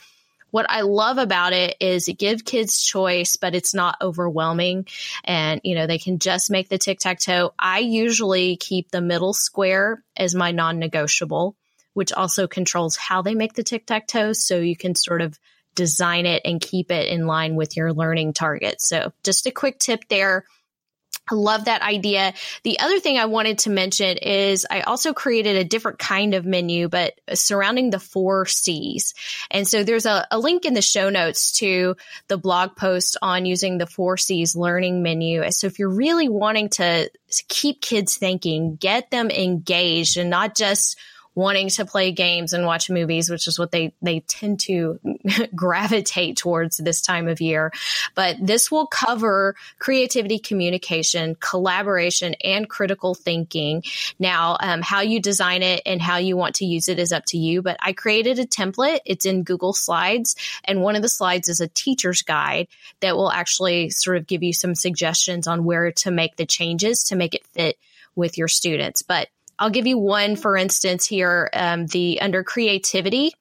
What 0.50 0.66
I 0.68 0.80
love 0.80 1.18
about 1.18 1.52
it 1.52 1.76
is 1.80 2.08
it 2.08 2.18
gives 2.18 2.42
kids 2.42 2.82
choice, 2.82 3.36
but 3.36 3.54
it's 3.54 3.74
not 3.74 3.98
overwhelming. 4.02 4.86
And, 5.24 5.60
you 5.62 5.74
know, 5.74 5.86
they 5.86 5.98
can 5.98 6.18
just 6.18 6.50
make 6.50 6.68
the 6.68 6.78
tic 6.78 6.98
tac 6.98 7.20
toe. 7.20 7.52
I 7.58 7.80
usually 7.80 8.56
keep 8.56 8.90
the 8.90 9.00
middle 9.00 9.32
square 9.32 10.02
as 10.16 10.34
my 10.34 10.50
non 10.50 10.78
negotiable, 10.78 11.54
which 11.94 12.12
also 12.12 12.46
controls 12.46 12.96
how 12.96 13.22
they 13.22 13.34
make 13.34 13.54
the 13.54 13.62
tic 13.62 13.86
tac 13.86 14.06
toe. 14.06 14.32
So 14.32 14.56
you 14.56 14.76
can 14.76 14.94
sort 14.94 15.22
of 15.22 15.38
design 15.74 16.26
it 16.26 16.42
and 16.44 16.60
keep 16.60 16.90
it 16.90 17.08
in 17.08 17.26
line 17.26 17.54
with 17.54 17.76
your 17.76 17.92
learning 17.92 18.32
targets. 18.32 18.88
So 18.88 19.12
just 19.22 19.46
a 19.46 19.50
quick 19.50 19.78
tip 19.78 20.08
there. 20.08 20.44
I 21.30 21.34
love 21.34 21.66
that 21.66 21.82
idea. 21.82 22.34
The 22.64 22.80
other 22.80 22.98
thing 22.98 23.18
I 23.18 23.26
wanted 23.26 23.60
to 23.60 23.70
mention 23.70 24.16
is 24.18 24.66
I 24.68 24.80
also 24.80 25.12
created 25.12 25.56
a 25.56 25.64
different 25.64 25.98
kind 25.98 26.34
of 26.34 26.44
menu, 26.44 26.88
but 26.88 27.20
surrounding 27.34 27.90
the 27.90 28.00
four 28.00 28.46
C's. 28.46 29.14
And 29.50 29.66
so 29.66 29.84
there's 29.84 30.06
a, 30.06 30.26
a, 30.30 30.38
link 30.38 30.64
in 30.64 30.74
the 30.74 30.82
show 30.82 31.08
notes 31.08 31.52
to 31.58 31.96
the 32.26 32.38
blog 32.38 32.74
post 32.74 33.16
on 33.22 33.46
using 33.46 33.78
the 33.78 33.86
four 33.86 34.16
C's 34.16 34.56
learning 34.56 35.02
menu. 35.02 35.48
So 35.50 35.68
if 35.68 35.78
you're 35.78 35.88
really 35.88 36.28
wanting 36.28 36.68
to 36.70 37.10
keep 37.48 37.80
kids 37.80 38.16
thinking, 38.16 38.76
get 38.76 39.10
them 39.10 39.30
engaged 39.30 40.16
and 40.16 40.30
not 40.30 40.56
just 40.56 40.98
wanting 41.34 41.68
to 41.68 41.84
play 41.84 42.12
games 42.12 42.52
and 42.52 42.66
watch 42.66 42.90
movies, 42.90 43.30
which 43.30 43.46
is 43.46 43.58
what 43.58 43.70
they, 43.70 43.94
they 44.02 44.20
tend 44.20 44.60
to 44.60 44.98
gravitate 45.54 46.36
towards 46.36 46.78
this 46.78 47.00
time 47.00 47.28
of 47.28 47.40
year. 47.40 47.72
But 48.14 48.36
this 48.40 48.70
will 48.70 48.86
cover 48.86 49.54
creativity, 49.78 50.38
communication, 50.38 51.36
collaboration, 51.38 52.34
and 52.42 52.68
critical 52.68 53.14
thinking. 53.14 53.84
Now, 54.18 54.56
um, 54.60 54.82
how 54.82 55.00
you 55.00 55.20
design 55.20 55.62
it 55.62 55.82
and 55.86 56.02
how 56.02 56.16
you 56.16 56.36
want 56.36 56.56
to 56.56 56.66
use 56.66 56.88
it 56.88 56.98
is 56.98 57.12
up 57.12 57.24
to 57.26 57.38
you. 57.38 57.62
But 57.62 57.76
I 57.80 57.92
created 57.92 58.38
a 58.38 58.46
template. 58.46 59.00
It's 59.06 59.26
in 59.26 59.44
Google 59.44 59.72
Slides. 59.72 60.34
And 60.64 60.82
one 60.82 60.96
of 60.96 61.02
the 61.02 61.08
slides 61.08 61.48
is 61.48 61.60
a 61.60 61.68
teacher's 61.68 62.22
guide 62.22 62.66
that 63.00 63.16
will 63.16 63.30
actually 63.30 63.90
sort 63.90 64.16
of 64.16 64.26
give 64.26 64.42
you 64.42 64.52
some 64.52 64.74
suggestions 64.74 65.46
on 65.46 65.64
where 65.64 65.92
to 65.92 66.10
make 66.10 66.36
the 66.36 66.46
changes 66.46 67.04
to 67.04 67.16
make 67.16 67.34
it 67.34 67.46
fit 67.46 67.76
with 68.16 68.36
your 68.36 68.48
students. 68.48 69.02
But 69.02 69.28
I'll 69.60 69.70
give 69.70 69.86
you 69.86 69.98
one, 69.98 70.36
for 70.36 70.56
instance, 70.56 71.06
here, 71.06 71.50
um, 71.52 71.86
the 71.86 72.20
under 72.22 72.42
creativity. 72.42 73.32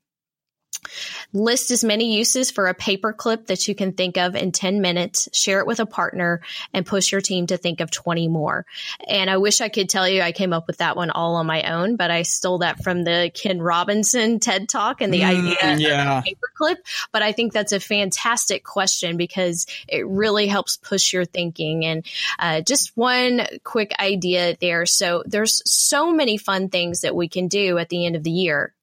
List 1.33 1.71
as 1.71 1.83
many 1.83 2.15
uses 2.15 2.49
for 2.49 2.67
a 2.67 2.73
paper 2.73 3.13
clip 3.13 3.47
that 3.47 3.67
you 3.67 3.75
can 3.75 3.93
think 3.93 4.17
of 4.17 4.35
in 4.35 4.51
10 4.51 4.81
minutes, 4.81 5.29
share 5.33 5.59
it 5.59 5.67
with 5.67 5.79
a 5.79 5.85
partner, 5.85 6.41
and 6.73 6.85
push 6.85 7.11
your 7.11 7.21
team 7.21 7.47
to 7.47 7.57
think 7.57 7.81
of 7.81 7.91
20 7.91 8.27
more. 8.27 8.65
And 9.07 9.29
I 9.29 9.37
wish 9.37 9.61
I 9.61 9.69
could 9.69 9.89
tell 9.89 10.07
you 10.07 10.21
I 10.21 10.31
came 10.31 10.53
up 10.53 10.67
with 10.67 10.77
that 10.77 10.95
one 10.95 11.11
all 11.11 11.35
on 11.35 11.45
my 11.45 11.63
own, 11.63 11.95
but 11.95 12.11
I 12.11 12.23
stole 12.23 12.59
that 12.59 12.83
from 12.83 13.03
the 13.03 13.31
Ken 13.33 13.61
Robinson 13.61 14.39
TED 14.39 14.69
Talk 14.69 15.01
and 15.01 15.13
the 15.13 15.21
mm, 15.21 15.37
idea 15.37 15.89
yeah. 15.89 16.17
of 16.17 16.23
a 16.23 16.25
paper 16.25 16.47
clip. 16.55 16.79
But 17.11 17.21
I 17.21 17.31
think 17.31 17.53
that's 17.53 17.73
a 17.73 17.79
fantastic 17.79 18.63
question 18.63 19.17
because 19.17 19.67
it 19.87 20.07
really 20.07 20.47
helps 20.47 20.77
push 20.77 21.13
your 21.13 21.25
thinking. 21.25 21.85
And 21.85 22.05
uh, 22.39 22.61
just 22.61 22.95
one 22.95 23.45
quick 23.63 23.93
idea 23.99 24.57
there. 24.59 24.85
So 24.85 25.23
there's 25.25 25.61
so 25.69 26.11
many 26.11 26.37
fun 26.37 26.69
things 26.69 27.01
that 27.01 27.15
we 27.15 27.27
can 27.27 27.47
do 27.47 27.77
at 27.77 27.89
the 27.89 28.05
end 28.05 28.15
of 28.15 28.23
the 28.23 28.31
year 28.31 28.73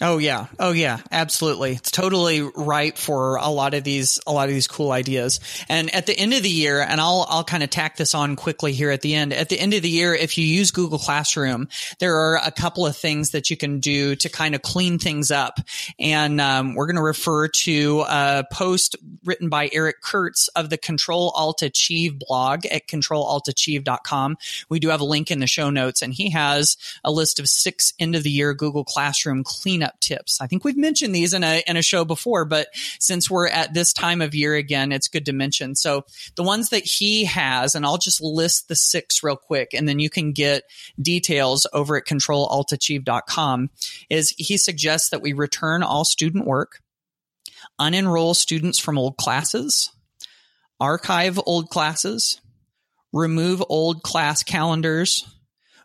Oh 0.00 0.18
yeah. 0.18 0.46
Oh 0.60 0.70
yeah. 0.70 1.00
Absolutely. 1.10 1.72
It's 1.72 1.90
totally 1.90 2.40
right 2.40 2.96
for 2.96 3.34
a 3.36 3.48
lot 3.48 3.74
of 3.74 3.82
these, 3.82 4.20
a 4.28 4.32
lot 4.32 4.48
of 4.48 4.54
these 4.54 4.68
cool 4.68 4.92
ideas. 4.92 5.40
And 5.68 5.92
at 5.92 6.06
the 6.06 6.16
end 6.16 6.34
of 6.34 6.44
the 6.44 6.48
year, 6.48 6.80
and 6.80 7.00
I'll, 7.00 7.26
I'll 7.28 7.42
kind 7.42 7.64
of 7.64 7.70
tack 7.70 7.96
this 7.96 8.14
on 8.14 8.36
quickly 8.36 8.72
here 8.72 8.92
at 8.92 9.00
the 9.00 9.16
end. 9.16 9.32
At 9.32 9.48
the 9.48 9.58
end 9.58 9.74
of 9.74 9.82
the 9.82 9.88
year, 9.88 10.14
if 10.14 10.38
you 10.38 10.44
use 10.46 10.70
Google 10.70 11.00
Classroom, 11.00 11.66
there 11.98 12.16
are 12.16 12.36
a 12.36 12.52
couple 12.52 12.86
of 12.86 12.96
things 12.96 13.30
that 13.30 13.50
you 13.50 13.56
can 13.56 13.80
do 13.80 14.14
to 14.14 14.28
kind 14.28 14.54
of 14.54 14.62
clean 14.62 15.00
things 15.00 15.32
up. 15.32 15.58
And, 15.98 16.40
um, 16.40 16.76
we're 16.76 16.86
going 16.86 16.94
to 16.94 17.02
refer 17.02 17.48
to 17.48 18.04
a 18.08 18.44
post 18.52 18.94
written 19.24 19.48
by 19.48 19.68
Eric 19.72 20.00
Curts 20.00 20.46
of 20.48 20.70
the 20.70 20.78
Control 20.78 21.30
Alt 21.34 21.62
Achieve 21.62 22.20
blog 22.20 22.66
at 22.66 22.86
controlaltachieve.com. 22.86 24.36
We 24.68 24.78
do 24.78 24.90
have 24.90 25.00
a 25.00 25.04
link 25.04 25.32
in 25.32 25.40
the 25.40 25.48
show 25.48 25.70
notes 25.70 26.02
and 26.02 26.14
he 26.14 26.30
has 26.30 26.76
a 27.02 27.10
list 27.10 27.40
of 27.40 27.48
six 27.48 27.92
end 27.98 28.14
of 28.14 28.22
the 28.22 28.30
year 28.30 28.54
Google 28.54 28.84
Classroom 28.84 29.42
cleanup 29.42 29.87
cleanup 29.88 30.00
tips. 30.00 30.40
I 30.40 30.46
think 30.46 30.64
we've 30.64 30.76
mentioned 30.76 31.14
these 31.14 31.34
in 31.34 31.44
a, 31.44 31.62
in 31.66 31.76
a 31.76 31.82
show 31.82 32.04
before, 32.04 32.44
but 32.44 32.68
since 32.98 33.30
we're 33.30 33.48
at 33.48 33.74
this 33.74 33.92
time 33.92 34.20
of 34.20 34.34
year 34.34 34.54
again, 34.54 34.92
it's 34.92 35.08
good 35.08 35.26
to 35.26 35.32
mention. 35.32 35.74
So 35.74 36.04
the 36.36 36.42
ones 36.42 36.70
that 36.70 36.84
he 36.84 37.24
has, 37.24 37.74
and 37.74 37.84
I'll 37.84 37.98
just 37.98 38.22
list 38.22 38.68
the 38.68 38.76
six 38.76 39.22
real 39.22 39.36
quick, 39.36 39.74
and 39.74 39.88
then 39.88 39.98
you 39.98 40.10
can 40.10 40.32
get 40.32 40.64
details 41.00 41.66
over 41.72 41.96
at 41.96 42.06
controlaltachieve.com 42.06 43.70
is 44.10 44.34
he 44.36 44.56
suggests 44.56 45.10
that 45.10 45.22
we 45.22 45.32
return 45.32 45.82
all 45.82 46.04
student 46.04 46.46
work, 46.46 46.80
unenroll 47.80 48.34
students 48.34 48.78
from 48.78 48.98
old 48.98 49.16
classes, 49.16 49.90
archive 50.80 51.38
old 51.46 51.70
classes, 51.70 52.40
remove 53.12 53.62
old 53.68 54.02
class 54.02 54.42
calendars, 54.42 55.26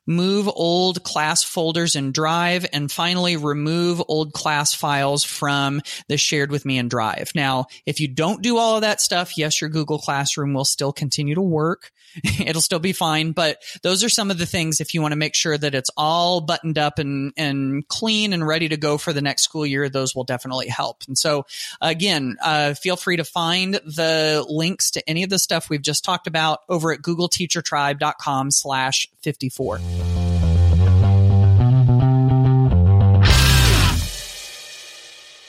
move 0.06 0.48
old 0.48 1.04
class 1.04 1.44
folders 1.44 1.96
in 1.96 2.12
Drive, 2.12 2.66
and 2.74 2.92
finally 2.92 3.38
remove 3.38 4.02
old 4.08 4.34
class 4.34 4.74
files 4.74 5.24
from 5.24 5.82
the 6.08 6.18
shared 6.18 6.52
with 6.52 6.66
me 6.66 6.78
in 6.78 6.88
Drive. 6.88 7.32
Now, 7.36 7.68
if 7.86 8.00
you 8.00 8.08
don't 8.08 8.42
do 8.42 8.58
all 8.58 8.76
of 8.76 8.82
that 8.82 9.02
stuff, 9.02 9.38
yes, 9.38 9.62
your 9.62 9.70
Google 9.70 10.00
Classroom 10.00 10.54
will 10.54 10.66
still 10.66 10.94
continue 10.94 11.36
to 11.36 11.42
work. 11.42 11.92
It'll 12.46 12.62
still 12.62 12.80
be 12.80 12.94
fine, 12.94 13.32
but 13.32 13.62
those 13.82 14.04
are 14.04 14.10
some 14.10 14.32
of 14.32 14.38
the 14.38 14.46
things 14.46 14.82
if 14.82 14.94
you 14.94 15.02
want 15.02 15.12
to 15.12 15.18
make 15.18 15.36
sure 15.36 15.58
that 15.58 15.76
it's 15.76 15.90
all 15.98 16.42
buttoned 16.42 16.78
up 16.78 17.00
and, 17.00 17.34
and 17.38 17.88
clean 17.88 18.34
and 18.34 18.46
ready 18.46 18.70
to 18.70 18.78
go 18.78 18.98
for 18.98 19.14
the 19.14 19.22
next 19.22 19.44
school 19.44 19.66
year, 19.66 19.90
those 19.90 20.16
will 20.16 20.24
definitely 20.24 20.68
help. 20.68 21.04
And 21.08 21.18
so 21.18 21.46
again, 21.82 22.38
uh, 22.42 22.74
feel 22.74 22.96
free 22.96 23.18
to 23.18 23.24
find 23.24 23.76
the 23.76 24.46
links 24.48 24.92
to 24.92 25.10
any 25.10 25.24
of 25.24 25.30
the 25.30 25.40
stuff 25.40 25.70
we've 25.70 25.82
just 25.82 26.04
talked 26.04 26.28
about 26.28 26.62
over 26.70 26.92
at 26.92 27.02
googleteachertribe.com 27.02 28.52
slash 28.52 29.08
54. 29.22 30.23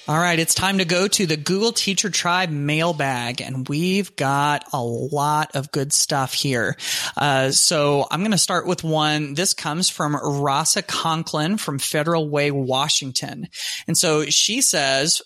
All 0.06 0.18
right, 0.18 0.38
it's 0.38 0.54
time 0.54 0.78
to 0.78 0.84
go 0.84 1.08
to 1.08 1.24
the 1.24 1.38
Google 1.38 1.72
Teacher 1.72 2.10
Tribe 2.10 2.50
mailbag, 2.50 3.40
and 3.40 3.66
we've 3.66 4.14
got 4.16 4.66
a 4.74 4.82
lot 4.82 5.56
of 5.56 5.72
good 5.72 5.94
stuff 5.94 6.34
here. 6.34 6.76
Uh, 7.16 7.52
so 7.52 8.06
I'm 8.10 8.20
going 8.20 8.32
to 8.32 8.36
start 8.38 8.66
with 8.66 8.84
one. 8.84 9.32
This 9.32 9.54
comes 9.54 9.88
from 9.88 10.14
Rasa 10.14 10.82
Conklin 10.82 11.56
from 11.56 11.78
Federal 11.78 12.28
Way, 12.28 12.50
Washington. 12.50 13.48
And 13.86 13.96
so 13.96 14.26
she 14.26 14.60
says, 14.60 15.22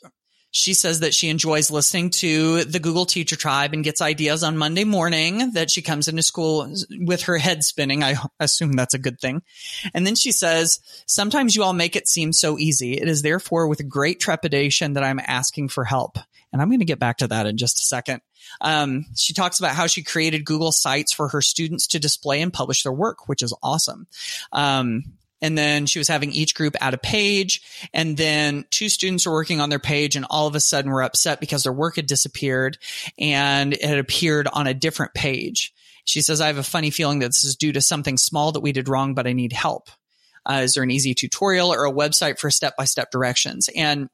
she 0.58 0.74
says 0.74 1.00
that 1.00 1.14
she 1.14 1.28
enjoys 1.28 1.70
listening 1.70 2.10
to 2.10 2.64
the 2.64 2.80
Google 2.80 3.06
Teacher 3.06 3.36
Tribe 3.36 3.72
and 3.72 3.84
gets 3.84 4.02
ideas 4.02 4.42
on 4.42 4.58
Monday 4.58 4.82
morning 4.82 5.52
that 5.52 5.70
she 5.70 5.82
comes 5.82 6.08
into 6.08 6.22
school 6.22 6.68
with 6.90 7.22
her 7.22 7.38
head 7.38 7.62
spinning. 7.62 8.02
I 8.02 8.16
assume 8.40 8.72
that's 8.72 8.94
a 8.94 8.98
good 8.98 9.20
thing. 9.20 9.42
And 9.94 10.04
then 10.04 10.16
she 10.16 10.32
says, 10.32 10.80
sometimes 11.06 11.54
you 11.54 11.62
all 11.62 11.74
make 11.74 11.94
it 11.94 12.08
seem 12.08 12.32
so 12.32 12.58
easy. 12.58 12.94
It 12.94 13.08
is 13.08 13.22
therefore 13.22 13.68
with 13.68 13.88
great 13.88 14.18
trepidation 14.18 14.94
that 14.94 15.04
I'm 15.04 15.20
asking 15.24 15.68
for 15.68 15.84
help. 15.84 16.18
And 16.52 16.60
I'm 16.60 16.68
going 16.68 16.80
to 16.80 16.84
get 16.84 16.98
back 16.98 17.18
to 17.18 17.28
that 17.28 17.46
in 17.46 17.56
just 17.56 17.80
a 17.80 17.84
second. 17.84 18.20
Um, 18.60 19.06
she 19.14 19.34
talks 19.34 19.60
about 19.60 19.76
how 19.76 19.86
she 19.86 20.02
created 20.02 20.44
Google 20.44 20.72
Sites 20.72 21.12
for 21.12 21.28
her 21.28 21.42
students 21.42 21.86
to 21.88 22.00
display 22.00 22.42
and 22.42 22.52
publish 22.52 22.82
their 22.82 22.92
work, 22.92 23.28
which 23.28 23.42
is 23.42 23.54
awesome. 23.62 24.08
Um, 24.50 25.04
and 25.40 25.56
then 25.56 25.86
she 25.86 25.98
was 25.98 26.08
having 26.08 26.32
each 26.32 26.54
group 26.54 26.76
add 26.80 26.94
a 26.94 26.98
page. 26.98 27.62
And 27.92 28.16
then 28.16 28.64
two 28.70 28.88
students 28.88 29.26
were 29.26 29.32
working 29.32 29.60
on 29.60 29.70
their 29.70 29.78
page 29.78 30.16
and 30.16 30.26
all 30.28 30.46
of 30.46 30.54
a 30.54 30.60
sudden 30.60 30.90
were 30.90 31.02
upset 31.02 31.40
because 31.40 31.62
their 31.62 31.72
work 31.72 31.96
had 31.96 32.06
disappeared 32.06 32.78
and 33.18 33.72
it 33.72 33.84
had 33.84 33.98
appeared 33.98 34.48
on 34.52 34.66
a 34.66 34.74
different 34.74 35.14
page. 35.14 35.72
She 36.04 36.22
says, 36.22 36.40
I 36.40 36.46
have 36.46 36.58
a 36.58 36.62
funny 36.62 36.90
feeling 36.90 37.18
that 37.18 37.28
this 37.28 37.44
is 37.44 37.56
due 37.56 37.72
to 37.72 37.80
something 37.80 38.16
small 38.16 38.52
that 38.52 38.60
we 38.60 38.72
did 38.72 38.88
wrong, 38.88 39.14
but 39.14 39.26
I 39.26 39.32
need 39.32 39.52
help. 39.52 39.90
Uh, 40.46 40.60
is 40.62 40.74
there 40.74 40.82
an 40.82 40.90
easy 40.90 41.14
tutorial 41.14 41.72
or 41.72 41.84
a 41.84 41.92
website 41.92 42.38
for 42.38 42.50
step 42.50 42.76
by 42.76 42.84
step 42.84 43.10
directions? 43.10 43.68
And 43.76 44.08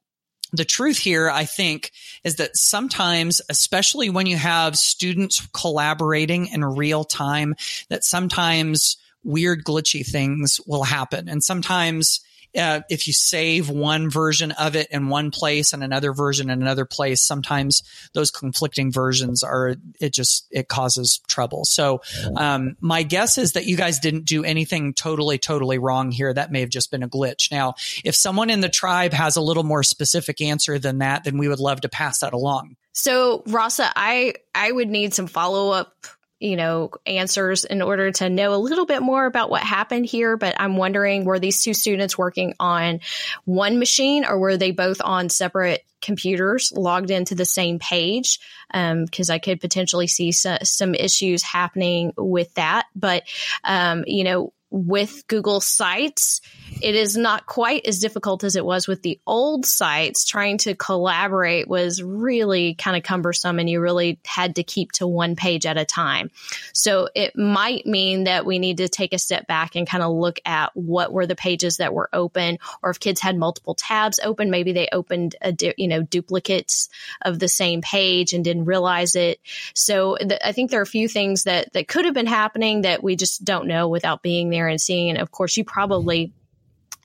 the 0.53 0.65
truth 0.65 0.99
here, 0.99 1.31
I 1.31 1.45
think, 1.45 1.93
is 2.23 2.37
that 2.37 2.57
sometimes, 2.57 3.41
especially 3.49 4.11
when 4.11 4.27
you 4.27 4.37
have 4.37 4.77
students 4.77 5.47
collaborating 5.53 6.49
in 6.49 6.65
real 6.65 7.05
time, 7.05 7.55
that 7.89 8.05
sometimes 8.05 8.97
weird 9.25 9.65
glitchy 9.65 10.07
things 10.07 10.61
will 10.67 10.85
happen. 10.85 11.29
And 11.29 11.43
sometimes 11.43 12.21
uh, 12.57 12.81
if 12.89 13.07
you 13.07 13.13
save 13.13 13.69
one 13.69 14.11
version 14.11 14.53
of 14.53 14.77
it 14.77 14.89
in 14.91 15.09
one 15.09 15.31
place 15.31 15.73
and 15.73 15.83
another 15.83 16.13
version 16.13 16.51
in 16.51 16.63
another 16.63 16.85
place, 16.85 17.23
sometimes 17.23 17.83
those 18.13 18.31
conflicting 18.31 18.93
versions 18.93 19.43
are, 19.43 19.75
it 20.01 20.13
just, 20.13 20.47
it 20.51 20.69
causes 20.69 21.21
trouble. 21.27 21.65
So, 21.65 22.03
um, 22.37 22.77
my 22.81 23.03
guess 23.03 23.39
is 23.39 23.53
that 23.53 23.67
you 23.67 23.77
guys 23.77 23.99
didn't 23.99 24.25
do 24.25 24.45
anything 24.45 24.95
totally, 24.95 25.39
totally 25.39 25.79
wrong 25.79 26.11
here. 26.11 26.33
That 26.33 26.53
may 26.53 26.61
have 26.61 26.69
just 26.69 26.91
been 26.91 27.03
a 27.03 27.09
glitch. 27.09 27.51
Now, 27.51 27.75
if 28.05 28.15
someone 28.15 28.51
in 28.51 28.61
the 28.61 28.69
tribe 28.69 29.13
has 29.13 29.37
a 29.37 29.41
little 29.43 29.65
more 29.65 29.83
specific 29.83 30.41
answer 30.41 30.79
than 30.79 30.99
that, 30.99 31.25
then 31.25 31.39
we 31.39 31.49
would 31.49 31.61
love 31.61 31.81
to 31.83 31.89
pass 31.89 32.21
that 32.21 32.35
along. 32.35 32.77
So, 32.93 33.43
Rasa, 33.47 33.91
I, 33.97 34.35
I 34.55 34.71
would 34.71 34.89
need 34.89 35.15
some 35.15 35.27
follow 35.27 35.71
up 35.71 36.07
you 36.44 36.57
know, 36.57 36.90
answers 37.07 37.64
in 37.64 37.80
order 37.80 38.11
to 38.11 38.28
know 38.28 38.54
a 38.54 38.57
little 38.57 38.85
bit 38.85 39.00
more 39.00 39.24
about 39.24 39.48
what 39.48 39.62
happened 39.62 40.04
here. 40.04 40.37
But 40.37 40.54
I'm 40.61 40.76
wondering, 40.76 41.24
were 41.24 41.38
these 41.38 41.62
two 41.62 41.72
students 41.72 42.18
working 42.18 42.52
on 42.61 43.00
one 43.46 43.78
machine 43.78 44.26
or 44.26 44.38
were 44.38 44.59
they 44.59 44.70
both 44.70 45.00
on 45.02 45.30
separate 45.30 45.87
computers 46.02 46.70
logged 46.70 47.11
into 47.11 47.35
the 47.35 47.46
same 47.46 47.78
page? 47.78 48.40
Because 48.70 49.30
um, 49.30 49.35
I 49.35 49.38
could 49.38 49.59
potentially 49.59 50.07
see 50.07 50.33
so, 50.33 50.59
some 50.62 50.94
issues 50.94 51.42
happening 51.42 52.12
with 52.14 52.52
that. 52.54 52.88
But, 52.94 53.22
um, 53.64 54.04
you 54.07 54.24
know, 54.24 54.52
with 54.70 55.26
Google 55.28 55.62
Sites, 55.62 56.42
it 56.85 56.94
is 56.94 57.16
not 57.16 57.47
quite 57.47 57.87
as 57.87 57.99
difficult 57.99 58.44
as 58.44 58.57
it 58.57 58.64
was 58.64 58.87
with 58.87 59.01
the 59.01 59.18
old 59.27 59.64
sites. 59.64 60.27
Trying 60.27 60.59
to 60.59 60.75
collaborate 60.75 61.66
was 61.66 62.03
really 62.03 62.75
kind 62.75 62.94
of 62.94 63.03
cumbersome 63.03 63.59
and 63.59 63.70
you 63.70 63.81
really 63.81 64.18
had 64.27 64.57
to 64.57 64.62
keep 64.62 64.92
to 64.92 65.07
one 65.07 65.35
page 65.35 65.64
at 65.64 65.79
a 65.79 65.87
time. 65.87 66.31
So 66.75 67.09
it 67.14 67.38
might 67.38 67.87
mean 67.87 68.25
that 68.25 68.44
we 68.44 68.59
need 68.59 68.77
to 68.77 68.90
take 68.90 69.14
a 69.14 69.18
step 69.18 69.47
back 69.47 69.77
and 69.77 69.88
kind 69.88 70.05
of 70.05 70.12
look 70.12 70.40
at 70.44 70.77
what 70.77 71.11
were 71.11 71.27
the 71.27 71.35
pages 71.35 71.79
that 71.79 71.94
were 71.94 72.11
open 72.12 72.59
or 72.83 72.90
if 72.90 73.01
kids 73.01 73.18
had 73.18 73.38
multiple 73.38 73.75
tabs 73.75 74.20
open, 74.23 74.51
maybe 74.51 74.75
they 74.75 74.90
opened 74.92 75.37
a, 75.40 75.57
you 75.79 75.88
know, 75.88 76.03
duplicates 76.03 76.90
of 77.23 77.38
the 77.38 77.49
same 77.49 77.81
page 77.81 78.35
and 78.35 78.44
didn't 78.44 78.66
realize 78.66 79.16
it. 79.16 79.40
So 79.73 80.16
th- 80.16 80.40
I 80.44 80.53
think 80.53 80.70
there 80.70 80.81
are 80.81 80.83
a 80.83 80.87
few 80.87 81.09
things 81.09 81.44
that, 81.44 81.73
that 81.73 81.88
could 81.88 82.05
have 82.05 82.12
been 82.12 82.27
happening 82.27 82.83
that 82.83 83.03
we 83.03 83.16
just 83.16 83.42
don't 83.42 83.68
know 83.68 83.88
without 83.88 84.23
being 84.23 84.51
there 84.51 84.68
and 84.68 84.79
seeing. 84.79 85.09
And 85.09 85.18
of 85.18 85.31
course, 85.31 85.57
you 85.57 85.64
probably 85.64 86.35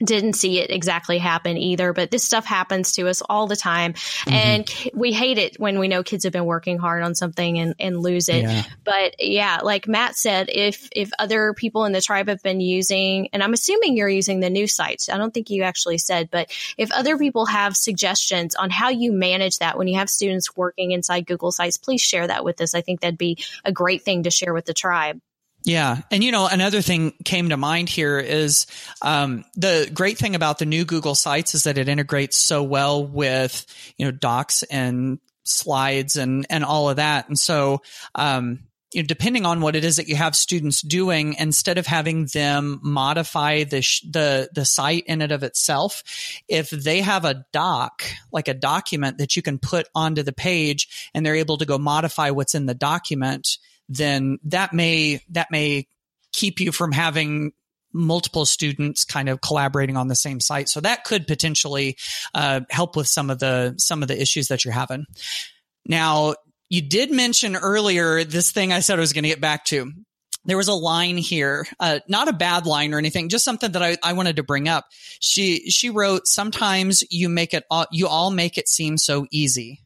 didn't 0.03 0.33
see 0.33 0.59
it 0.59 0.71
exactly 0.71 1.17
happen 1.17 1.57
either, 1.57 1.93
but 1.93 2.11
this 2.11 2.23
stuff 2.23 2.45
happens 2.45 2.93
to 2.93 3.07
us 3.07 3.21
all 3.21 3.47
the 3.47 3.55
time. 3.55 3.93
Mm-hmm. 3.93 4.33
And 4.33 4.75
we 4.93 5.11
hate 5.11 5.37
it 5.37 5.59
when 5.59 5.79
we 5.79 5.87
know 5.87 6.03
kids 6.03 6.23
have 6.23 6.33
been 6.33 6.45
working 6.45 6.77
hard 6.77 7.03
on 7.03 7.15
something 7.15 7.59
and, 7.59 7.75
and 7.79 7.99
lose 7.99 8.29
it. 8.29 8.43
Yeah. 8.43 8.63
But 8.83 9.15
yeah, 9.19 9.59
like 9.63 9.87
Matt 9.87 10.15
said, 10.15 10.49
if, 10.49 10.87
if 10.95 11.11
other 11.19 11.53
people 11.53 11.85
in 11.85 11.91
the 11.91 12.01
tribe 12.01 12.29
have 12.29 12.41
been 12.41 12.61
using, 12.61 13.29
and 13.33 13.43
I'm 13.43 13.53
assuming 13.53 13.97
you're 13.97 14.09
using 14.09 14.39
the 14.39 14.49
new 14.49 14.67
sites, 14.67 15.09
I 15.09 15.17
don't 15.17 15.33
think 15.33 15.49
you 15.49 15.63
actually 15.63 15.97
said, 15.97 16.29
but 16.31 16.49
if 16.77 16.91
other 16.91 17.17
people 17.17 17.45
have 17.45 17.75
suggestions 17.75 18.55
on 18.55 18.69
how 18.69 18.89
you 18.89 19.11
manage 19.11 19.59
that 19.59 19.77
when 19.77 19.87
you 19.87 19.97
have 19.97 20.09
students 20.09 20.55
working 20.55 20.91
inside 20.91 21.25
Google 21.25 21.51
Sites, 21.51 21.77
please 21.77 22.01
share 22.01 22.27
that 22.27 22.43
with 22.45 22.61
us. 22.61 22.73
I 22.73 22.81
think 22.81 23.01
that'd 23.01 23.17
be 23.17 23.37
a 23.65 23.71
great 23.71 24.03
thing 24.03 24.23
to 24.23 24.31
share 24.31 24.53
with 24.53 24.65
the 24.65 24.73
tribe. 24.73 25.19
Yeah. 25.65 25.97
And 26.09 26.23
you 26.23 26.31
know, 26.31 26.47
another 26.47 26.81
thing 26.81 27.13
came 27.25 27.49
to 27.49 27.57
mind 27.57 27.89
here 27.89 28.17
is 28.17 28.65
um, 29.01 29.43
the 29.55 29.89
great 29.93 30.17
thing 30.17 30.35
about 30.35 30.57
the 30.57 30.65
new 30.65 30.85
Google 30.85 31.15
Sites 31.15 31.53
is 31.53 31.63
that 31.65 31.77
it 31.77 31.89
integrates 31.89 32.37
so 32.37 32.63
well 32.63 33.05
with, 33.05 33.65
you 33.97 34.05
know, 34.05 34.11
docs 34.11 34.63
and 34.63 35.19
slides 35.43 36.15
and, 36.15 36.45
and 36.49 36.63
all 36.63 36.89
of 36.89 36.95
that. 36.95 37.27
And 37.27 37.37
so, 37.37 37.81
um, 38.15 38.59
you 38.93 39.03
know, 39.03 39.07
depending 39.07 39.45
on 39.45 39.61
what 39.61 39.75
it 39.75 39.83
is 39.83 39.97
that 39.97 40.07
you 40.07 40.15
have 40.15 40.35
students 40.35 40.81
doing, 40.81 41.35
instead 41.37 41.77
of 41.77 41.85
having 41.85 42.25
them 42.27 42.79
modify 42.81 43.63
the, 43.63 43.81
sh- 43.81 44.01
the, 44.09 44.49
the 44.53 44.65
site 44.65 45.03
in 45.05 45.21
and 45.21 45.31
of 45.31 45.43
itself, 45.43 46.03
if 46.47 46.69
they 46.71 47.01
have 47.01 47.25
a 47.25 47.45
doc, 47.51 48.03
like 48.31 48.47
a 48.47 48.53
document 48.53 49.19
that 49.19 49.35
you 49.35 49.41
can 49.41 49.59
put 49.59 49.87
onto 49.93 50.23
the 50.23 50.33
page 50.33 51.11
and 51.13 51.23
they're 51.23 51.35
able 51.35 51.57
to 51.57 51.65
go 51.65 51.77
modify 51.77 52.31
what's 52.31 52.55
in 52.55 52.65
the 52.65 52.73
document, 52.73 53.59
then 53.89 54.39
that 54.45 54.71
may 54.71 55.21
that 55.29 55.47
may 55.51 55.87
keep 56.31 56.59
you 56.59 56.71
from 56.71 56.91
having 56.91 57.51
multiple 57.91 58.45
students 58.45 59.03
kind 59.03 59.29
of 59.29 59.41
collaborating 59.41 59.97
on 59.97 60.07
the 60.07 60.15
same 60.15 60.39
site. 60.39 60.69
So 60.69 60.79
that 60.81 61.03
could 61.03 61.27
potentially 61.27 61.97
uh, 62.35 62.61
help 62.69 62.95
with 62.95 63.07
some 63.07 63.29
of 63.29 63.39
the 63.39 63.73
some 63.77 64.01
of 64.01 64.07
the 64.07 64.21
issues 64.21 64.47
that 64.49 64.63
you're 64.63 64.73
having. 64.73 65.05
Now, 65.85 66.35
you 66.69 66.81
did 66.81 67.11
mention 67.11 67.55
earlier 67.55 68.23
this 68.23 68.51
thing 68.51 68.71
I 68.71 68.79
said 68.79 68.99
I 68.99 69.01
was 69.01 69.13
going 69.13 69.23
to 69.23 69.29
get 69.29 69.41
back 69.41 69.65
to. 69.65 69.91
There 70.45 70.57
was 70.57 70.67
a 70.67 70.73
line 70.73 71.17
here, 71.17 71.67
uh, 71.79 71.99
not 72.07 72.27
a 72.27 72.33
bad 72.33 72.65
line 72.65 72.93
or 72.93 72.97
anything, 72.97 73.29
just 73.29 73.43
something 73.43 73.71
that 73.71 73.83
I, 73.83 73.97
I 74.01 74.13
wanted 74.13 74.37
to 74.37 74.43
bring 74.43 74.67
up. 74.67 74.85
She 75.19 75.69
she 75.69 75.89
wrote, 75.89 76.27
"Sometimes 76.27 77.03
you 77.09 77.27
make 77.27 77.53
it 77.53 77.65
all, 77.69 77.87
you 77.91 78.07
all 78.07 78.31
make 78.31 78.57
it 78.57 78.69
seem 78.69 78.97
so 78.97 79.25
easy." 79.31 79.81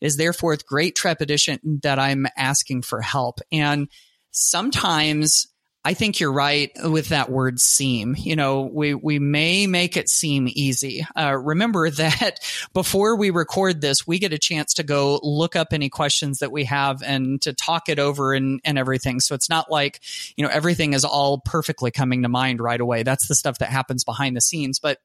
Is 0.00 0.16
therefore 0.16 0.50
with 0.50 0.66
great 0.66 0.94
trepidation 0.94 1.80
that 1.82 1.98
I'm 1.98 2.26
asking 2.36 2.82
for 2.82 3.00
help. 3.00 3.40
And 3.50 3.88
sometimes 4.30 5.48
I 5.86 5.94
think 5.94 6.18
you're 6.18 6.32
right 6.32 6.72
with 6.82 7.10
that 7.10 7.30
word 7.30 7.60
seem. 7.60 8.16
You 8.18 8.34
know, 8.34 8.62
we, 8.62 8.92
we 8.92 9.20
may 9.20 9.68
make 9.68 9.96
it 9.96 10.08
seem 10.08 10.48
easy. 10.50 11.06
Uh, 11.16 11.36
remember 11.36 11.88
that 11.92 12.40
before 12.74 13.14
we 13.14 13.30
record 13.30 13.80
this, 13.80 14.04
we 14.04 14.18
get 14.18 14.32
a 14.32 14.38
chance 14.38 14.74
to 14.74 14.82
go 14.82 15.20
look 15.22 15.54
up 15.54 15.68
any 15.70 15.88
questions 15.88 16.40
that 16.40 16.50
we 16.50 16.64
have 16.64 17.04
and 17.04 17.40
to 17.42 17.52
talk 17.52 17.88
it 17.88 18.00
over 18.00 18.34
and, 18.34 18.60
and 18.64 18.80
everything. 18.80 19.20
So 19.20 19.36
it's 19.36 19.48
not 19.48 19.70
like, 19.70 20.00
you 20.36 20.42
know, 20.42 20.50
everything 20.50 20.92
is 20.92 21.04
all 21.04 21.38
perfectly 21.38 21.92
coming 21.92 22.24
to 22.24 22.28
mind 22.28 22.60
right 22.60 22.80
away. 22.80 23.04
That's 23.04 23.28
the 23.28 23.36
stuff 23.36 23.58
that 23.58 23.68
happens 23.68 24.02
behind 24.02 24.36
the 24.36 24.40
scenes. 24.40 24.80
But 24.80 24.98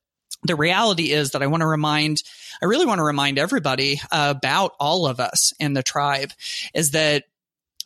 the 0.44 0.56
reality 0.56 1.12
is 1.12 1.32
that 1.32 1.44
I 1.44 1.48
want 1.48 1.62
to 1.62 1.68
remind, 1.68 2.24
I 2.62 2.66
really 2.66 2.86
want 2.86 3.00
to 3.00 3.04
remind 3.04 3.38
everybody 3.38 4.02
about 4.12 4.74
all 4.80 5.06
of 5.06 5.20
us 5.20 5.54
in 5.60 5.74
the 5.74 5.84
tribe 5.84 6.32
is 6.74 6.92
that 6.92 7.26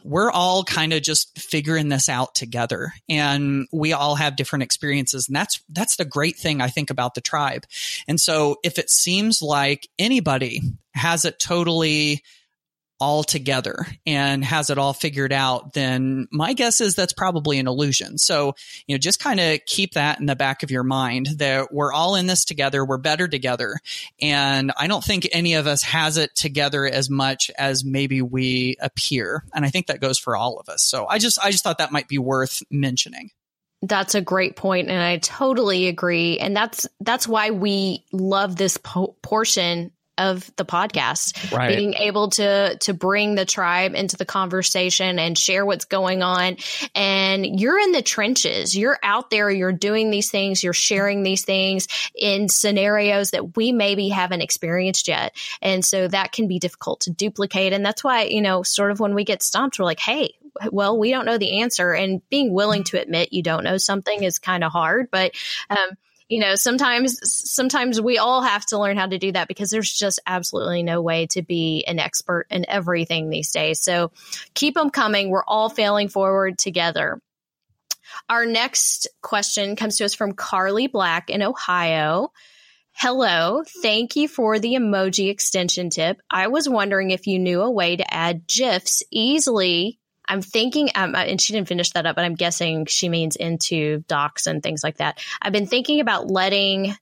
we're 0.03 0.31
all 0.31 0.63
kind 0.63 0.93
of 0.93 1.01
just 1.01 1.37
figuring 1.37 1.89
this 1.89 2.09
out 2.09 2.35
together 2.35 2.93
and 3.09 3.67
we 3.73 3.91
all 3.91 4.15
have 4.15 4.35
different 4.35 4.61
experiences. 4.61 5.27
And 5.27 5.35
that's, 5.35 5.61
that's 5.69 5.95
the 5.95 6.05
great 6.05 6.35
thing 6.35 6.61
I 6.61 6.67
think 6.67 6.91
about 6.91 7.15
the 7.15 7.21
tribe. 7.21 7.65
And 8.07 8.19
so 8.21 8.57
if 8.63 8.77
it 8.77 8.91
seems 8.91 9.41
like 9.41 9.89
anybody 9.97 10.61
has 10.93 11.25
it 11.25 11.39
totally 11.39 12.23
all 13.05 13.23
together 13.23 13.85
and 14.07 14.43
has 14.43 14.71
it 14.71 14.79
all 14.79 14.91
figured 14.91 15.31
out, 15.31 15.73
then 15.73 16.27
my 16.31 16.53
guess 16.53 16.81
is 16.81 16.95
that's 16.95 17.13
probably 17.13 17.59
an 17.59 17.67
illusion. 17.67 18.17
So, 18.17 18.55
you 18.87 18.95
know, 18.95 18.97
just 18.97 19.19
kind 19.19 19.39
of 19.39 19.59
keep 19.67 19.93
that 19.93 20.19
in 20.19 20.25
the 20.25 20.35
back 20.35 20.63
of 20.63 20.71
your 20.71 20.81
mind 20.81 21.27
that 21.37 21.71
we're 21.71 21.93
all 21.93 22.15
in 22.15 22.25
this 22.25 22.45
together. 22.45 22.83
We're 22.83 22.97
better 22.97 23.27
together. 23.27 23.77
And 24.19 24.71
I 24.75 24.87
don't 24.87 25.03
think 25.03 25.29
any 25.31 25.53
of 25.53 25.67
us 25.67 25.83
has 25.83 26.17
it 26.17 26.33
together 26.33 26.87
as 26.87 27.07
much 27.07 27.51
as 27.59 27.85
maybe 27.85 28.23
we 28.23 28.75
appear. 28.81 29.43
And 29.53 29.63
I 29.63 29.69
think 29.69 29.85
that 29.85 30.01
goes 30.01 30.17
for 30.17 30.35
all 30.35 30.57
of 30.57 30.67
us. 30.67 30.81
So 30.81 31.05
I 31.05 31.19
just, 31.19 31.37
I 31.37 31.51
just 31.51 31.63
thought 31.63 31.77
that 31.77 31.91
might 31.91 32.07
be 32.07 32.17
worth 32.17 32.63
mentioning. 32.71 33.29
That's 33.83 34.15
a 34.15 34.21
great 34.21 34.55
point 34.55 34.89
and 34.89 34.99
I 34.99 35.17
totally 35.17 35.87
agree 35.89 36.39
and 36.39 36.55
that's 36.55 36.87
that's 37.01 37.27
why 37.27 37.51
we 37.51 38.03
love 38.11 38.55
this 38.55 38.77
po- 38.77 39.15
portion 39.21 39.91
of 40.17 40.49
the 40.55 40.65
podcast 40.65 41.51
right. 41.51 41.75
being 41.75 41.93
able 41.95 42.29
to 42.29 42.77
to 42.77 42.93
bring 42.93 43.35
the 43.35 43.45
tribe 43.45 43.95
into 43.95 44.17
the 44.17 44.25
conversation 44.25 45.19
and 45.19 45.37
share 45.37 45.65
what's 45.65 45.85
going 45.85 46.23
on. 46.23 46.57
And 46.93 47.59
you're 47.59 47.79
in 47.79 47.91
the 47.91 48.01
trenches. 48.01 48.75
You're 48.77 48.99
out 49.03 49.29
there. 49.29 49.49
You're 49.49 49.71
doing 49.71 50.09
these 50.09 50.31
things. 50.31 50.63
You're 50.63 50.73
sharing 50.73 51.23
these 51.23 51.43
things 51.43 51.87
in 52.15 52.49
scenarios 52.49 53.31
that 53.31 53.55
we 53.55 53.71
maybe 53.71 54.09
haven't 54.09 54.41
experienced 54.41 55.07
yet. 55.07 55.35
And 55.61 55.83
so 55.83 56.07
that 56.07 56.31
can 56.31 56.47
be 56.47 56.59
difficult 56.59 57.01
to 57.01 57.11
duplicate. 57.11 57.73
And 57.73 57.85
that's 57.85 58.03
why 58.03 58.23
you 58.23 58.41
know 58.41 58.63
sort 58.63 58.91
of 58.91 58.99
when 58.99 59.15
we 59.15 59.23
get 59.23 59.43
stumped 59.43 59.79
we're 59.79 59.85
like 59.85 59.99
hey 59.99 60.33
well 60.71 60.97
we 60.97 61.11
don't 61.11 61.25
know 61.25 61.37
the 61.37 61.59
answer. 61.59 61.91
And 61.91 62.21
being 62.29 62.53
willing 62.53 62.83
to 62.85 63.01
admit 63.01 63.33
you 63.33 63.43
don't 63.43 63.63
know 63.63 63.77
something 63.77 64.23
is 64.23 64.39
kind 64.39 64.63
of 64.63 64.71
hard. 64.71 65.09
But 65.11 65.33
um, 65.69 65.89
you 66.27 66.39
know 66.39 66.55
sometimes 66.55 67.19
sometimes 67.23 68.01
we 68.01 68.17
all 68.17 68.41
have 68.41 68.65
to 68.67 68.79
learn 68.79 68.97
how 68.97 69.07
to 69.07 69.17
do 69.17 69.31
that 69.31 69.47
because 69.47 69.69
there's 69.69 69.91
just 69.91 70.19
absolutely 70.25 70.83
no 70.83 71.01
way 71.01 71.27
to 71.27 71.41
be 71.41 71.83
an 71.87 71.99
expert 71.99 72.47
in 72.49 72.65
everything 72.67 73.29
these 73.29 73.51
days. 73.51 73.79
So 73.79 74.11
keep 74.53 74.73
them 74.73 74.89
coming. 74.89 75.29
We're 75.29 75.43
all 75.43 75.69
failing 75.69 76.09
forward 76.09 76.57
together. 76.57 77.19
Our 78.29 78.45
next 78.45 79.07
question 79.21 79.75
comes 79.75 79.97
to 79.97 80.05
us 80.05 80.13
from 80.13 80.33
carly 80.33 80.87
black 80.87 81.29
in 81.29 81.41
ohio. 81.41 82.31
Hello, 82.93 83.63
thank 83.81 84.15
you 84.15 84.27
for 84.27 84.57
the 84.57 84.75
emoji 84.75 85.29
extension 85.29 85.89
tip. 85.89 86.21
I 86.31 86.47
was 86.47 86.69
wondering 86.69 87.11
if 87.11 87.27
you 87.27 87.39
knew 87.39 87.61
a 87.61 87.69
way 87.69 87.97
to 87.97 88.13
add 88.13 88.47
GIFs 88.47 89.03
easily 89.11 89.99
I'm 90.27 90.41
thinking, 90.41 90.89
um, 90.95 91.15
uh, 91.15 91.19
and 91.19 91.39
she 91.39 91.53
didn't 91.53 91.67
finish 91.67 91.91
that 91.91 92.05
up, 92.05 92.15
but 92.15 92.25
I'm 92.25 92.35
guessing 92.35 92.85
she 92.85 93.09
means 93.09 93.35
into 93.35 94.03
docs 94.07 94.47
and 94.47 94.61
things 94.61 94.83
like 94.83 94.97
that. 94.97 95.19
I've 95.41 95.53
been 95.53 95.67
thinking 95.67 95.99
about 95.99 96.29
letting 96.29 96.95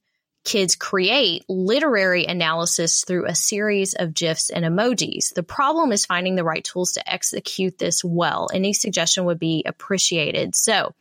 kids 0.44 0.76
create 0.76 1.46
literary 1.48 2.26
analysis 2.26 3.06
through 3.06 3.26
a 3.26 3.36
series 3.36 3.94
of 3.94 4.14
GIFs 4.14 4.50
and 4.50 4.66
emojis. 4.66 5.34
The 5.34 5.44
problem 5.44 5.92
is 5.92 6.06
finding 6.06 6.36
the 6.36 6.44
right 6.44 6.64
tools 6.64 6.94
to 6.94 7.12
execute 7.12 7.78
this 7.78 8.04
well. 8.04 8.50
Any 8.54 8.74
suggestion 8.74 9.26
would 9.26 9.40
be 9.40 9.64
appreciated. 9.66 10.56
So 10.56 10.94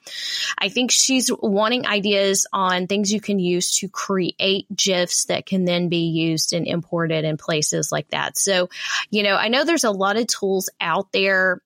I 0.58 0.68
think 0.68 0.90
she's 0.92 1.30
wanting 1.32 1.86
ideas 1.86 2.46
on 2.52 2.86
things 2.86 3.12
you 3.12 3.20
can 3.20 3.38
use 3.40 3.78
to 3.78 3.88
create 3.88 4.66
GIFs 4.74 5.24
that 5.24 5.46
can 5.46 5.64
then 5.64 5.88
be 5.88 6.10
used 6.10 6.52
and 6.52 6.66
imported 6.66 7.24
in 7.24 7.36
places 7.36 7.90
like 7.90 8.08
that. 8.10 8.38
So, 8.38 8.68
you 9.10 9.24
know, 9.24 9.34
I 9.34 9.48
know 9.48 9.64
there's 9.64 9.84
a 9.84 9.90
lot 9.90 10.16
of 10.16 10.28
tools 10.28 10.70
out 10.80 11.10
there 11.12 11.60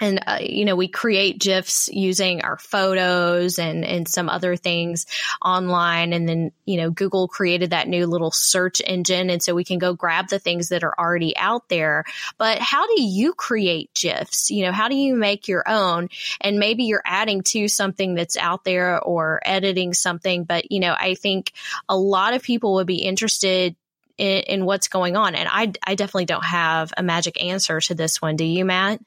and 0.00 0.22
uh, 0.26 0.38
you 0.40 0.64
know 0.64 0.76
we 0.76 0.88
create 0.88 1.38
gifs 1.38 1.88
using 1.92 2.42
our 2.42 2.58
photos 2.58 3.58
and 3.58 3.84
and 3.84 4.08
some 4.08 4.28
other 4.28 4.56
things 4.56 5.06
online. 5.42 6.12
And 6.12 6.28
then 6.28 6.52
you 6.64 6.78
know 6.78 6.90
google 6.90 7.28
created 7.28 7.70
that 7.70 7.88
new 7.88 8.06
little 8.06 8.30
search 8.30 8.80
engine. 8.84 9.30
And 9.30 9.42
so 9.42 9.54
we 9.54 9.64
can 9.64 9.78
go 9.78 9.94
grab 9.94 10.28
the 10.28 10.38
things 10.38 10.68
that 10.68 10.84
are 10.84 10.94
already 10.98 11.36
out 11.36 11.68
there. 11.68 12.04
But 12.38 12.58
how 12.58 12.86
do 12.86 13.02
you 13.02 13.34
create 13.34 13.92
gifs? 13.94 14.50
You 14.50 14.66
know 14.66 14.72
how 14.72 14.88
do 14.88 14.96
you 14.96 15.14
make 15.14 15.48
your 15.48 15.68
own? 15.68 16.08
And 16.40 16.58
maybe 16.58 16.84
you're 16.84 17.02
adding 17.04 17.42
to 17.42 17.68
something 17.68 18.14
that's 18.14 18.36
out 18.36 18.64
there 18.64 19.00
or 19.00 19.40
editing 19.44 19.94
something. 19.94 20.44
But 20.44 20.70
you 20.70 20.80
know 20.80 20.94
i 20.98 21.14
think 21.14 21.52
a 21.88 21.96
lot 21.96 22.34
of 22.34 22.42
people 22.42 22.74
would 22.74 22.86
be 22.86 22.98
interested 22.98 23.76
in, 24.16 24.42
in 24.42 24.64
what's 24.64 24.88
going 24.88 25.16
on. 25.16 25.34
And 25.34 25.48
I, 25.50 25.72
I 25.86 25.94
definitely 25.94 26.26
don't 26.26 26.44
have 26.44 26.92
a 26.96 27.02
magic 27.02 27.42
answer 27.42 27.80
to 27.80 27.94
this 27.94 28.20
one. 28.20 28.36
Do 28.36 28.44
you 28.44 28.64
matt 28.64 29.00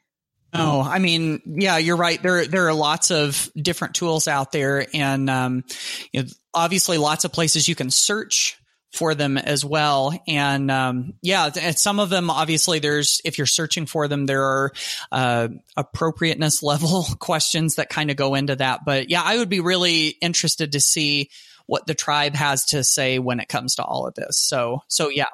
no, 0.53 0.81
I 0.81 0.99
mean, 0.99 1.41
yeah, 1.45 1.77
you're 1.77 1.97
right. 1.97 2.21
There, 2.21 2.45
there 2.45 2.67
are 2.67 2.73
lots 2.73 3.11
of 3.11 3.49
different 3.55 3.95
tools 3.95 4.27
out 4.27 4.51
there, 4.51 4.85
and 4.93 5.29
um, 5.29 5.63
you 6.11 6.23
know, 6.23 6.29
obviously, 6.53 6.97
lots 6.97 7.25
of 7.25 7.31
places 7.31 7.67
you 7.67 7.75
can 7.75 7.89
search 7.89 8.57
for 8.91 9.15
them 9.15 9.37
as 9.37 9.63
well. 9.63 10.13
And 10.27 10.69
um, 10.69 11.13
yeah, 11.21 11.49
and 11.59 11.77
some 11.77 11.99
of 11.99 12.09
them, 12.09 12.29
obviously, 12.29 12.79
there's 12.79 13.21
if 13.23 13.37
you're 13.37 13.47
searching 13.47 13.85
for 13.85 14.07
them, 14.07 14.25
there 14.25 14.43
are 14.43 14.71
uh, 15.11 15.47
appropriateness 15.77 16.61
level 16.63 17.05
questions 17.19 17.75
that 17.75 17.89
kind 17.89 18.11
of 18.11 18.17
go 18.17 18.35
into 18.35 18.55
that. 18.57 18.81
But 18.85 19.09
yeah, 19.09 19.21
I 19.23 19.37
would 19.37 19.49
be 19.49 19.61
really 19.61 20.07
interested 20.21 20.73
to 20.73 20.81
see 20.81 21.29
what 21.65 21.87
the 21.87 21.95
tribe 21.95 22.35
has 22.35 22.65
to 22.65 22.83
say 22.83 23.19
when 23.19 23.39
it 23.39 23.47
comes 23.47 23.75
to 23.75 23.83
all 23.83 24.05
of 24.05 24.13
this. 24.15 24.37
So, 24.37 24.81
so 24.89 25.07
yeah, 25.07 25.27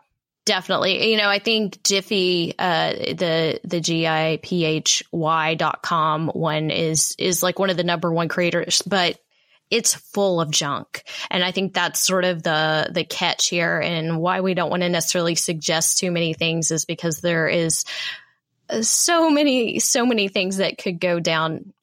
Definitely. 0.48 1.12
You 1.12 1.18
know, 1.18 1.28
I 1.28 1.40
think 1.40 1.84
Giphy, 1.84 2.54
uh, 2.58 2.94
the, 2.94 3.60
the 3.66 3.82
G-I-P-H-Y 3.82 5.56
dot 5.56 5.82
com 5.82 6.30
one 6.30 6.70
is, 6.72 7.16
is 7.20 7.44
like 7.44 7.60
one 7.60 7.70
of 7.70 7.76
the 7.76 7.84
number 7.84 8.10
one 8.14 8.30
creators, 8.30 8.82
but 8.82 9.20
it's 9.70 9.94
full 9.94 10.40
of 10.40 10.50
junk. 10.50 11.04
And 11.30 11.44
I 11.44 11.52
think 11.52 11.74
that's 11.74 12.00
sort 12.00 12.24
of 12.24 12.44
the, 12.44 12.90
the 12.90 13.04
catch 13.04 13.50
here 13.50 13.78
and 13.78 14.20
why 14.20 14.40
we 14.40 14.54
don't 14.54 14.70
want 14.70 14.84
to 14.84 14.90
necessarily 14.90 15.36
suggest 15.36 15.98
too 15.98 16.12
many 16.12 16.34
things 16.34 16.72
is 16.72 16.86
because 16.86 17.20
there 17.20 17.50
is 17.50 17.84
so 18.80 19.30
many, 19.30 19.80
so 19.80 20.06
many 20.06 20.30
things 20.30 20.58
that 20.58 20.78
could 20.78 21.02
go 21.02 21.20
down 21.20 21.74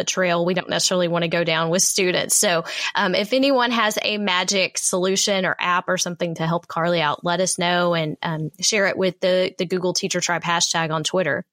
a 0.00 0.04
trail 0.04 0.44
we 0.44 0.54
don't 0.54 0.68
necessarily 0.68 1.08
want 1.08 1.22
to 1.22 1.28
go 1.28 1.44
down 1.44 1.70
with 1.70 1.82
students. 1.82 2.36
So, 2.36 2.64
um, 2.94 3.14
if 3.14 3.32
anyone 3.32 3.70
has 3.70 3.98
a 4.02 4.18
magic 4.18 4.78
solution 4.78 5.44
or 5.44 5.56
app 5.58 5.88
or 5.88 5.98
something 5.98 6.34
to 6.36 6.46
help 6.46 6.66
Carly 6.66 7.00
out, 7.00 7.24
let 7.24 7.40
us 7.40 7.58
know 7.58 7.94
and 7.94 8.16
um, 8.22 8.50
share 8.60 8.86
it 8.86 8.96
with 8.96 9.20
the 9.20 9.54
the 9.58 9.66
Google 9.66 9.92
Teacher 9.92 10.20
Tribe 10.20 10.42
hashtag 10.42 10.90
on 10.90 11.04
Twitter. 11.04 11.44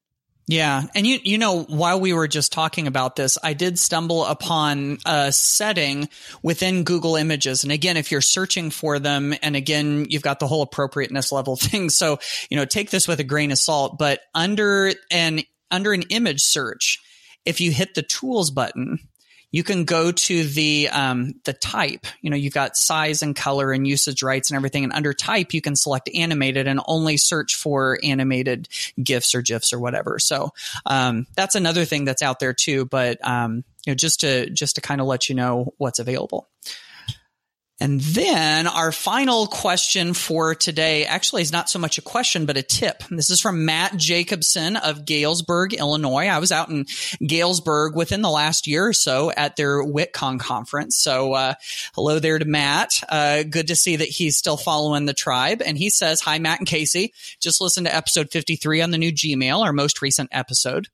Yeah. 0.48 0.82
And 0.94 1.06
you, 1.06 1.18
you 1.22 1.38
know, 1.38 1.62
while 1.62 2.00
we 2.00 2.12
were 2.12 2.26
just 2.26 2.52
talking 2.52 2.86
about 2.86 3.14
this, 3.14 3.38
I 3.42 3.52
did 3.52 3.78
stumble 3.78 4.24
upon 4.24 4.98
a 5.06 5.30
setting 5.30 6.08
within 6.42 6.82
Google 6.82 7.14
Images. 7.16 7.62
And 7.62 7.72
again, 7.72 7.96
if 7.96 8.10
you're 8.10 8.20
searching 8.20 8.70
for 8.70 8.98
them, 8.98 9.34
and 9.40 9.54
again, 9.54 10.06
you've 10.08 10.22
got 10.22 10.40
the 10.40 10.48
whole 10.48 10.62
appropriateness 10.62 11.30
level 11.30 11.56
thing. 11.56 11.90
So, 11.90 12.18
you 12.50 12.56
know, 12.56 12.64
take 12.64 12.90
this 12.90 13.06
with 13.06 13.20
a 13.20 13.24
grain 13.24 13.52
of 13.52 13.58
salt, 13.58 13.98
but 13.98 14.20
under 14.34 14.92
an, 15.10 15.42
under 15.70 15.92
an 15.92 16.02
image 16.10 16.42
search, 16.42 17.00
if 17.44 17.60
you 17.60 17.70
hit 17.70 17.94
the 17.94 18.02
tools 18.02 18.50
button, 18.50 18.98
you 19.52 19.62
can 19.62 19.84
go 19.84 20.10
to 20.10 20.44
the 20.44 20.88
um, 20.88 21.34
the 21.44 21.52
type. 21.52 22.06
You 22.22 22.30
know, 22.30 22.36
you've 22.36 22.54
got 22.54 22.76
size 22.76 23.22
and 23.22 23.36
color 23.36 23.70
and 23.70 23.86
usage 23.86 24.22
rights 24.22 24.50
and 24.50 24.56
everything. 24.56 24.82
And 24.82 24.92
under 24.94 25.12
type, 25.12 25.52
you 25.52 25.60
can 25.60 25.76
select 25.76 26.08
animated 26.14 26.66
and 26.66 26.80
only 26.86 27.18
search 27.18 27.54
for 27.54 27.98
animated 28.02 28.68
gifs 29.00 29.34
or 29.34 29.42
gifs 29.42 29.72
or 29.72 29.78
whatever. 29.78 30.18
So 30.18 30.52
um, 30.86 31.26
that's 31.36 31.54
another 31.54 31.84
thing 31.84 32.06
that's 32.06 32.22
out 32.22 32.40
there 32.40 32.54
too. 32.54 32.86
But 32.86 33.24
um, 33.26 33.64
you 33.84 33.92
know, 33.92 33.94
just 33.94 34.20
to 34.20 34.48
just 34.48 34.76
to 34.76 34.80
kind 34.80 35.02
of 35.02 35.06
let 35.06 35.28
you 35.28 35.34
know 35.34 35.74
what's 35.76 35.98
available. 35.98 36.48
And 37.82 38.00
then 38.00 38.68
our 38.68 38.92
final 38.92 39.48
question 39.48 40.14
for 40.14 40.54
today 40.54 41.04
actually 41.04 41.42
is 41.42 41.50
not 41.50 41.68
so 41.68 41.80
much 41.80 41.98
a 41.98 42.00
question, 42.00 42.46
but 42.46 42.56
a 42.56 42.62
tip. 42.62 43.02
This 43.10 43.28
is 43.28 43.40
from 43.40 43.64
Matt 43.64 43.96
Jacobson 43.96 44.76
of 44.76 45.04
Galesburg, 45.04 45.74
Illinois. 45.74 46.28
I 46.28 46.38
was 46.38 46.52
out 46.52 46.68
in 46.68 46.86
Galesburg 47.26 47.96
within 47.96 48.22
the 48.22 48.30
last 48.30 48.68
year 48.68 48.86
or 48.86 48.92
so 48.92 49.32
at 49.32 49.56
their 49.56 49.82
WitCon 49.82 50.38
conference. 50.38 50.96
So, 50.96 51.32
uh, 51.32 51.54
hello 51.96 52.20
there 52.20 52.38
to 52.38 52.44
Matt. 52.44 53.02
Uh, 53.08 53.42
good 53.42 53.66
to 53.66 53.74
see 53.74 53.96
that 53.96 54.06
he's 54.06 54.36
still 54.36 54.56
following 54.56 55.06
the 55.06 55.12
tribe. 55.12 55.60
And 55.60 55.76
he 55.76 55.90
says, 55.90 56.20
Hi, 56.20 56.38
Matt 56.38 56.60
and 56.60 56.68
Kasey. 56.68 57.10
Just 57.40 57.60
listen 57.60 57.82
to 57.82 57.94
episode 57.94 58.30
53 58.30 58.80
on 58.80 58.92
the 58.92 58.98
new 58.98 59.10
Gmail, 59.10 59.60
our 59.60 59.72
most 59.72 60.00
recent 60.02 60.28
episode. 60.30 60.86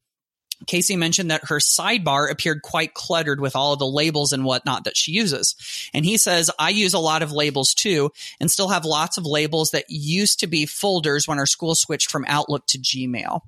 Kasey 0.67 0.99
mentioned 0.99 1.31
that 1.31 1.49
her 1.49 1.59
sidebar 1.59 2.31
appeared 2.31 2.63
quite 2.63 2.95
cluttered 2.95 3.41
with 3.41 3.55
all 3.55 3.73
of 3.73 3.79
the 3.79 3.87
labels 3.87 4.33
and 4.33 4.45
whatnot 4.45 4.85
that 4.85 4.97
she 4.97 5.13
uses. 5.13 5.55
And 5.95 6.05
he 6.05 6.17
says, 6.17 6.51
I 6.59 6.71
use 6.71 6.95
a 6.95 6.99
lot 6.99 7.23
of 7.23 7.33
labels 7.33 7.75
too 7.75 8.11
and 8.41 8.51
still 8.51 8.69
have 8.69 8.85
lots 8.85 9.19
of 9.19 9.27
labels 9.27 9.71
that 9.71 9.85
used 9.89 10.41
to 10.41 10.47
be 10.47 10.67
folders 10.67 11.29
when 11.29 11.39
our 11.39 11.47
school 11.47 11.75
switched 11.75 12.11
from 12.11 12.25
Outlook 12.27 12.67
to 12.67 12.79
Gmail. 12.79 13.43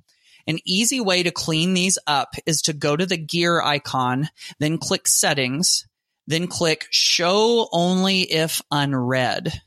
An 0.47 0.59
easy 0.65 0.99
way 0.99 1.21
to 1.23 1.31
clean 1.31 1.73
these 1.73 1.99
up 2.07 2.33
is 2.45 2.61
to 2.63 2.73
go 2.73 2.95
to 2.95 3.05
the 3.05 3.17
gear 3.17 3.61
icon, 3.61 4.29
then 4.59 4.77
click 4.77 5.07
settings, 5.07 5.85
then 6.27 6.47
click 6.47 6.87
show 6.89 7.67
only 7.71 8.21
if 8.21 8.61
unread 8.71 9.61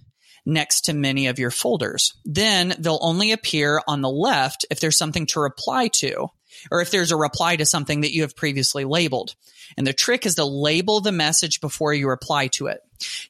next 0.47 0.83
to 0.83 0.93
many 0.93 1.27
of 1.27 1.39
your 1.39 1.51
folders. 1.51 2.15
Then 2.25 2.75
they'll 2.79 2.99
only 3.01 3.33
appear 3.33 3.81
on 3.87 4.03
the 4.03 4.11
left 4.11 4.67
if 4.71 4.81
there's 4.81 4.99
something 4.99 5.27
to 5.27 5.41
reply 5.41 5.89
to 5.89 6.29
or 6.71 6.81
if 6.81 6.91
there's 6.91 7.13
a 7.13 7.17
reply 7.17 7.57
to 7.57 7.67
something 7.67 8.03
that 8.03 8.13
you 8.13 8.23
have 8.23 8.37
previously 8.37 8.85
labeled. 8.85 9.35
And 9.77 9.87
the 9.87 9.93
trick 9.93 10.27
is 10.27 10.35
to 10.37 10.45
label 10.45 11.01
the 11.01 11.13
message 11.13 11.61
before 11.61 11.95
you 11.95 12.09
reply 12.09 12.49
to 12.49 12.67
it. 12.67 12.81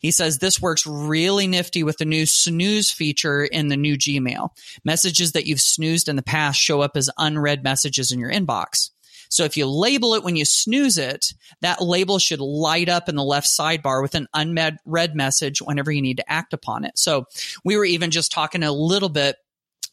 He 0.01 0.11
says 0.11 0.39
this 0.39 0.61
works 0.61 0.87
really 0.87 1.47
nifty 1.47 1.83
with 1.83 1.99
the 1.99 2.05
new 2.05 2.27
snooze 2.27 2.91
feature 2.91 3.45
in 3.45 3.69
the 3.69 3.77
new 3.77 3.97
Gmail. 3.97 4.51
Messages 4.85 5.33
that 5.33 5.47
you've 5.47 5.61
snoozed 5.61 6.09
in 6.09 6.17
the 6.17 6.23
past 6.23 6.61
show 6.61 6.81
up 6.81 6.97
as 6.97 7.11
unread 7.19 7.63
messages 7.63 8.13
in 8.13 8.19
your 8.19 8.31
inbox. 8.31 8.91
So 9.31 9.45
if 9.45 9.57
you 9.57 9.67
label 9.67 10.15
it 10.15 10.23
when 10.23 10.37
you 10.37 10.45
snooze 10.45 10.97
it, 10.97 11.35
that 11.61 11.83
label 11.83 12.21
should 12.21 12.41
light 12.41 12.89
up 12.89 13.09
in 13.09 13.17
the 13.17 13.25
left 13.25 13.49
sidebar 13.49 14.01
with 14.01 14.15
an 14.15 14.29
unread 14.33 15.17
message 15.17 15.61
whenever 15.61 15.91
you 15.91 16.03
need 16.03 16.19
to 16.19 16.33
act 16.33 16.53
upon 16.53 16.85
it. 16.85 16.97
So 16.99 17.27
we 17.65 17.77
were 17.77 17.85
even 17.85 18.13
just 18.13 18.31
talking 18.31 18.63
a 18.63 18.71
little 18.71 19.09
bit 19.09 19.37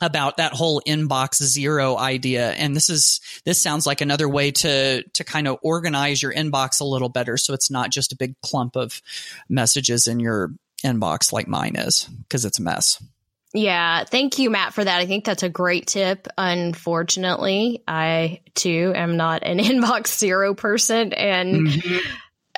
about 0.02 0.38
that 0.38 0.54
whole 0.54 0.82
inbox 0.88 1.42
zero 1.44 1.98
idea. 1.98 2.52
And 2.52 2.76
this 2.76 2.90
is, 2.90 3.22
this 3.46 3.62
sounds 3.62 3.86
like 3.86 4.02
another 4.02 4.28
way 4.28 4.52
to, 4.52 5.04
to 5.04 5.24
kind 5.24 5.48
of 5.48 5.58
organize 5.62 6.22
your 6.22 6.34
inbox 6.34 6.82
a 6.82 6.86
little 6.86 7.10
better. 7.10 7.38
So 7.38 7.54
it's 7.54 7.72
not 7.72 7.92
just 7.92 8.12
a 8.12 8.18
big 8.18 8.36
clump 8.42 8.76
of 8.76 9.02
messages 9.48 10.08
in 10.08 10.20
your 10.20 10.52
inbox 10.84 11.32
like 11.32 11.48
mine 11.48 11.76
is 11.76 12.10
because 12.24 12.46
it's 12.46 12.60
a 12.60 12.64
mess. 12.64 13.02
Yeah, 13.54 14.06
thank 14.06 14.40
you, 14.40 14.50
Matt, 14.50 14.74
for 14.74 14.84
that. 14.84 15.00
I 15.02 15.06
think 15.06 15.26
that's 15.26 15.44
a 15.44 15.50
great 15.50 15.88
tip. 15.88 16.28
Unfortunately, 16.38 17.84
I 17.86 18.42
too 18.56 18.94
am 18.96 19.18
not 19.18 19.44
an 19.44 19.58
inbox 19.60 20.18
zero 20.18 20.54
person 20.54 21.14
and 21.14 21.68
mm-hmm. 21.68 21.98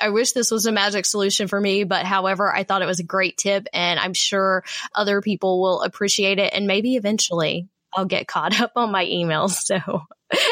I 0.04 0.10
wish 0.10 0.32
this 0.32 0.50
was 0.50 0.66
a 0.66 0.72
magic 0.72 1.06
solution 1.06 1.48
for 1.48 1.58
me, 1.58 1.84
but 1.84 2.04
however, 2.04 2.54
I 2.54 2.64
thought 2.64 2.82
it 2.82 2.86
was 2.86 3.00
a 3.00 3.04
great 3.04 3.38
tip 3.38 3.68
and 3.72 3.98
I'm 3.98 4.12
sure 4.12 4.62
other 4.94 5.22
people 5.22 5.62
will 5.62 5.80
appreciate 5.80 6.38
it 6.38 6.52
and 6.52 6.66
maybe 6.66 6.96
eventually 6.96 7.68
I'll 7.94 8.04
get 8.04 8.26
caught 8.26 8.60
up 8.60 8.72
on 8.76 8.92
my 8.92 9.06
emails. 9.06 9.52
So 9.52 10.02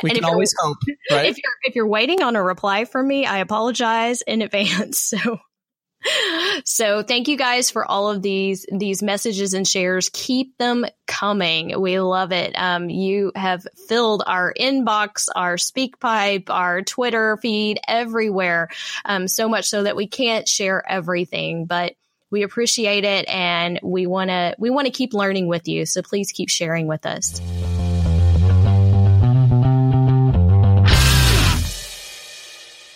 we 0.02 0.08
and 0.08 0.18
can 0.18 0.24
always 0.24 0.54
hope, 0.58 0.78
right? 1.10 1.26
If 1.26 1.36
you're 1.36 1.52
if 1.64 1.76
you're 1.76 1.86
waiting 1.86 2.22
on 2.22 2.34
a 2.34 2.42
reply 2.42 2.86
from 2.86 3.06
me, 3.06 3.26
I 3.26 3.38
apologize 3.38 4.22
in 4.22 4.40
advance. 4.40 5.12
So 5.22 5.38
so 6.64 7.02
thank 7.02 7.28
you 7.28 7.36
guys 7.36 7.70
for 7.70 7.84
all 7.84 8.10
of 8.10 8.22
these 8.22 8.66
these 8.72 9.02
messages 9.02 9.54
and 9.54 9.66
shares. 9.66 10.10
Keep 10.12 10.58
them 10.58 10.84
coming. 11.06 11.80
We 11.80 12.00
love 12.00 12.32
it. 12.32 12.54
Um, 12.56 12.88
you 12.90 13.32
have 13.34 13.66
filled 13.88 14.22
our 14.26 14.52
inbox, 14.58 15.28
our 15.34 15.56
SpeakPipe, 15.56 16.50
our 16.50 16.82
Twitter 16.82 17.36
feed, 17.36 17.80
everywhere. 17.86 18.68
Um, 19.04 19.28
so 19.28 19.48
much 19.48 19.68
so 19.68 19.82
that 19.82 19.96
we 19.96 20.06
can't 20.06 20.48
share 20.48 20.82
everything, 20.88 21.66
but 21.66 21.94
we 22.30 22.42
appreciate 22.42 23.04
it 23.04 23.28
and 23.28 23.78
we 23.82 24.06
want 24.06 24.30
to 24.30 24.56
we 24.58 24.70
want 24.70 24.86
to 24.86 24.92
keep 24.92 25.12
learning 25.12 25.46
with 25.46 25.68
you. 25.68 25.86
So 25.86 26.02
please 26.02 26.32
keep 26.32 26.48
sharing 26.48 26.86
with 26.86 27.06
us. 27.06 27.40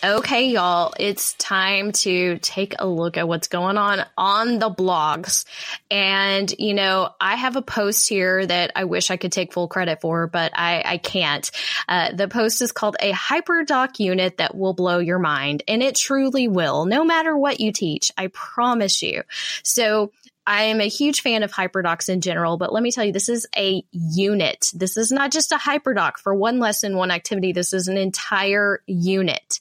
Okay, 0.06 0.50
y'all, 0.50 0.94
it's 1.00 1.32
time 1.32 1.90
to 1.90 2.38
take 2.38 2.76
a 2.78 2.86
look 2.86 3.16
at 3.16 3.26
what's 3.26 3.48
going 3.48 3.76
on 3.76 4.06
on 4.16 4.60
the 4.60 4.70
blogs. 4.70 5.44
And, 5.90 6.54
you 6.60 6.74
know, 6.74 7.10
I 7.20 7.34
have 7.34 7.56
a 7.56 7.62
post 7.62 8.08
here 8.08 8.46
that 8.46 8.70
I 8.76 8.84
wish 8.84 9.10
I 9.10 9.16
could 9.16 9.32
take 9.32 9.52
full 9.52 9.66
credit 9.66 10.00
for, 10.00 10.28
but 10.28 10.52
I, 10.54 10.80
I 10.86 10.98
can't. 10.98 11.50
Uh, 11.88 12.12
the 12.12 12.28
post 12.28 12.62
is 12.62 12.70
called 12.70 12.94
a 13.00 13.10
hyperdoc 13.10 13.98
unit 13.98 14.36
that 14.36 14.54
will 14.54 14.74
blow 14.74 15.00
your 15.00 15.18
mind. 15.18 15.64
And 15.66 15.82
it 15.82 15.96
truly 15.96 16.46
will, 16.46 16.84
no 16.86 17.04
matter 17.04 17.36
what 17.36 17.58
you 17.58 17.72
teach. 17.72 18.12
I 18.16 18.28
promise 18.28 19.02
you. 19.02 19.24
So 19.64 20.12
I 20.46 20.64
am 20.64 20.80
a 20.80 20.88
huge 20.88 21.22
fan 21.22 21.42
of 21.42 21.52
hyperdocs 21.52 22.08
in 22.08 22.20
general, 22.20 22.56
but 22.56 22.72
let 22.72 22.82
me 22.82 22.92
tell 22.92 23.04
you, 23.04 23.12
this 23.12 23.28
is 23.28 23.46
a 23.56 23.82
unit. 23.90 24.70
This 24.74 24.96
is 24.96 25.10
not 25.10 25.32
just 25.32 25.52
a 25.52 25.56
hyperdoc 25.56 26.18
for 26.18 26.34
one 26.34 26.58
lesson, 26.58 26.96
one 26.96 27.10
activity. 27.10 27.52
This 27.52 27.72
is 27.72 27.88
an 27.88 27.96
entire 27.96 28.80
unit. 28.86 29.60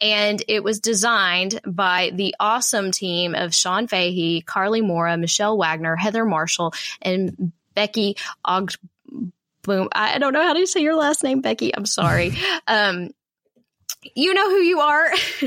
And 0.00 0.42
it 0.48 0.64
was 0.64 0.80
designed 0.80 1.60
by 1.66 2.12
the 2.14 2.34
awesome 2.40 2.92
team 2.92 3.34
of 3.34 3.54
Sean 3.54 3.86
Fahey, 3.86 4.42
Carly 4.42 4.80
Mora, 4.80 5.16
Michelle 5.16 5.58
Wagner, 5.58 5.96
Heather 5.96 6.24
Marshall, 6.24 6.72
and 7.02 7.52
Becky 7.74 8.16
Og. 8.44 8.72
Boom. 9.62 9.88
I 9.92 10.18
don't 10.18 10.32
know 10.32 10.42
how 10.42 10.54
to 10.54 10.66
say 10.66 10.80
your 10.80 10.96
last 10.96 11.22
name, 11.22 11.40
Becky. 11.40 11.74
I'm 11.74 11.86
sorry. 11.86 12.32
Um, 12.66 13.10
you 14.14 14.34
know 14.34 14.50
who 14.50 14.58
you 14.58 14.80
are. 14.80 15.06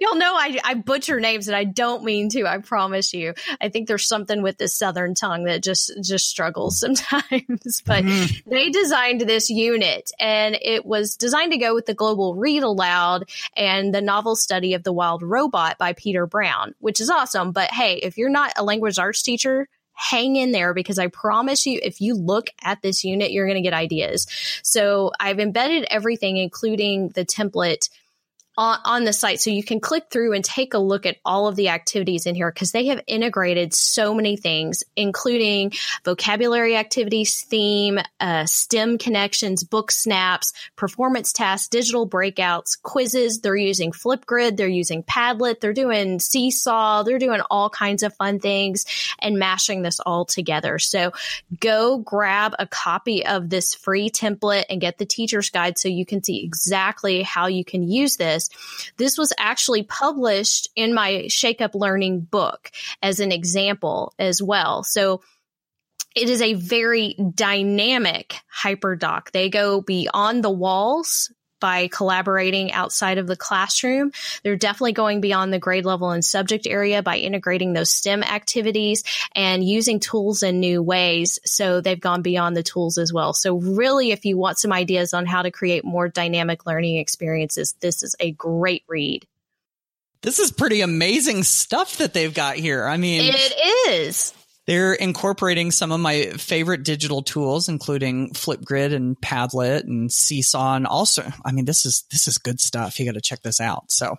You'll 0.00 0.16
know 0.16 0.34
I, 0.36 0.58
I 0.64 0.74
butcher 0.74 1.20
names 1.20 1.48
and 1.48 1.56
I 1.56 1.64
don't 1.64 2.04
mean 2.04 2.28
to. 2.30 2.46
I 2.46 2.58
promise 2.58 3.14
you. 3.14 3.34
I 3.60 3.68
think 3.68 3.88
there's 3.88 4.06
something 4.06 4.42
with 4.42 4.58
this 4.58 4.74
southern 4.74 5.14
tongue 5.14 5.44
that 5.44 5.62
just 5.62 5.92
just 6.02 6.28
struggles 6.28 6.78
sometimes. 6.80 7.82
but 7.86 8.04
mm-hmm. 8.04 8.50
they 8.50 8.70
designed 8.70 9.22
this 9.22 9.50
unit, 9.50 10.10
and 10.18 10.56
it 10.60 10.84
was 10.84 11.16
designed 11.16 11.52
to 11.52 11.58
go 11.58 11.74
with 11.74 11.86
the 11.86 11.94
global 11.94 12.34
read 12.34 12.62
aloud 12.62 13.28
and 13.56 13.94
the 13.94 14.02
novel 14.02 14.36
study 14.36 14.74
of 14.74 14.82
the 14.82 14.92
wild 14.92 15.22
robot 15.22 15.78
by 15.78 15.92
Peter 15.92 16.26
Brown, 16.26 16.74
which 16.78 17.00
is 17.00 17.10
awesome. 17.10 17.52
But 17.52 17.70
hey, 17.70 17.96
if 17.96 18.18
you're 18.18 18.30
not 18.30 18.52
a 18.56 18.64
language 18.64 18.98
arts 18.98 19.22
teacher, 19.22 19.68
hang 20.00 20.36
in 20.36 20.50
there 20.50 20.72
because 20.72 20.98
I 20.98 21.08
promise 21.08 21.66
you, 21.66 21.78
if 21.82 22.00
you 22.00 22.14
look 22.14 22.48
at 22.62 22.80
this 22.80 23.04
unit, 23.04 23.32
you're 23.32 23.46
going 23.46 23.62
to 23.62 23.62
get 23.62 23.74
ideas. 23.74 24.26
So 24.62 25.12
I've 25.20 25.38
embedded 25.38 25.86
everything, 25.90 26.38
including 26.38 27.10
the 27.10 27.24
template 27.24 27.90
on, 28.60 28.78
on 28.84 29.04
the 29.04 29.12
site. 29.14 29.40
So 29.40 29.48
you 29.48 29.64
can 29.64 29.80
click 29.80 30.04
through 30.10 30.34
and 30.34 30.44
take 30.44 30.74
a 30.74 30.78
look 30.78 31.06
at 31.06 31.16
all 31.24 31.48
of 31.48 31.56
the 31.56 31.70
activities 31.70 32.26
in 32.26 32.34
here 32.34 32.52
because 32.52 32.72
they 32.72 32.86
have 32.86 33.00
integrated 33.06 33.72
so 33.72 34.12
many 34.14 34.36
things, 34.36 34.84
including 34.96 35.72
vocabulary 36.04 36.76
activities, 36.76 37.40
theme, 37.40 37.98
uh, 38.20 38.44
STEM 38.44 38.98
connections, 38.98 39.64
book 39.64 39.90
snaps, 39.90 40.52
performance 40.76 41.32
tasks, 41.32 41.68
digital 41.68 42.06
breakouts, 42.06 42.80
quizzes. 42.82 43.40
They're 43.40 43.56
using 43.56 43.92
Flipgrid. 43.92 44.58
They're 44.58 44.68
using 44.68 45.04
Padlet. 45.04 45.60
They're 45.60 45.72
doing 45.72 46.20
Seesaw. 46.20 47.02
They're 47.04 47.18
doing 47.18 47.40
all 47.50 47.70
kinds 47.70 48.02
of 48.02 48.14
fun 48.16 48.40
things 48.40 48.84
and 49.20 49.38
mashing 49.38 49.80
this 49.80 50.00
all 50.00 50.26
together. 50.26 50.78
So 50.78 51.12
go 51.60 51.96
grab 51.96 52.54
a 52.58 52.66
copy 52.66 53.24
of 53.24 53.48
this 53.48 53.72
free 53.72 54.10
template 54.10 54.66
and 54.68 54.82
get 54.82 54.98
the 54.98 55.06
teacher's 55.06 55.48
guide 55.48 55.78
so 55.78 55.88
you 55.88 56.04
can 56.04 56.22
see 56.22 56.44
exactly 56.44 57.22
how 57.22 57.46
you 57.46 57.64
can 57.64 57.88
use 57.88 58.16
this 58.16 58.49
this 58.96 59.18
was 59.18 59.32
actually 59.38 59.82
published 59.82 60.68
in 60.76 60.94
my 60.94 61.26
Shake 61.28 61.60
Up 61.60 61.74
Learning 61.74 62.20
book 62.20 62.70
as 63.02 63.20
an 63.20 63.32
example 63.32 64.14
as 64.18 64.42
well. 64.42 64.82
So 64.82 65.22
it 66.16 66.28
is 66.28 66.42
a 66.42 66.54
very 66.54 67.16
dynamic 67.34 68.34
hyperdoc. 68.62 69.30
They 69.30 69.48
go 69.48 69.80
beyond 69.80 70.42
the 70.42 70.50
walls 70.50 71.32
by 71.60 71.88
collaborating 71.88 72.72
outside 72.72 73.18
of 73.18 73.26
the 73.26 73.36
classroom. 73.36 74.12
They're 74.42 74.56
definitely 74.56 74.92
going 74.92 75.20
beyond 75.20 75.52
the 75.52 75.58
grade 75.58 75.84
level 75.84 76.10
and 76.10 76.24
subject 76.24 76.66
area 76.66 77.02
by 77.02 77.18
integrating 77.18 77.72
those 77.72 77.90
STEM 77.90 78.22
activities 78.22 79.04
and 79.34 79.62
using 79.62 80.00
tools 80.00 80.42
in 80.42 80.58
new 80.58 80.82
ways. 80.82 81.38
So 81.44 81.80
they've 81.80 82.00
gone 82.00 82.22
beyond 82.22 82.56
the 82.56 82.62
tools 82.62 82.98
as 82.98 83.12
well. 83.12 83.32
So 83.32 83.56
really, 83.56 84.10
if 84.10 84.24
you 84.24 84.36
want 84.36 84.58
some 84.58 84.72
ideas 84.72 85.14
on 85.14 85.26
how 85.26 85.42
to 85.42 85.50
create 85.50 85.84
more 85.84 86.08
dynamic 86.08 86.66
learning 86.66 86.96
experiences, 86.96 87.74
this 87.80 88.02
is 88.02 88.16
a 88.18 88.32
great 88.32 88.84
read. 88.88 89.26
This 90.22 90.38
is 90.38 90.52
pretty 90.52 90.82
amazing 90.82 91.44
stuff 91.44 91.96
that 91.98 92.12
they've 92.12 92.34
got 92.34 92.56
here. 92.56 92.84
I 92.84 92.98
mean, 92.98 93.22
it 93.24 93.90
is. 93.90 94.34
They're 94.70 94.92
incorporating 94.92 95.72
some 95.72 95.90
of 95.90 95.98
my 95.98 96.26
favorite 96.36 96.84
digital 96.84 97.22
tools, 97.22 97.68
including 97.68 98.34
Flipgrid 98.34 98.94
and 98.94 99.20
Padlet 99.20 99.80
and 99.80 100.12
Seesaw. 100.12 100.76
And 100.76 100.86
also, 100.86 101.28
I 101.44 101.50
mean, 101.50 101.64
this 101.64 101.84
is, 101.84 102.04
this 102.12 102.28
is 102.28 102.38
good 102.38 102.60
stuff. 102.60 103.00
You 103.00 103.04
got 103.04 103.14
to 103.14 103.20
check 103.20 103.42
this 103.42 103.60
out. 103.60 103.90
So 103.90 104.14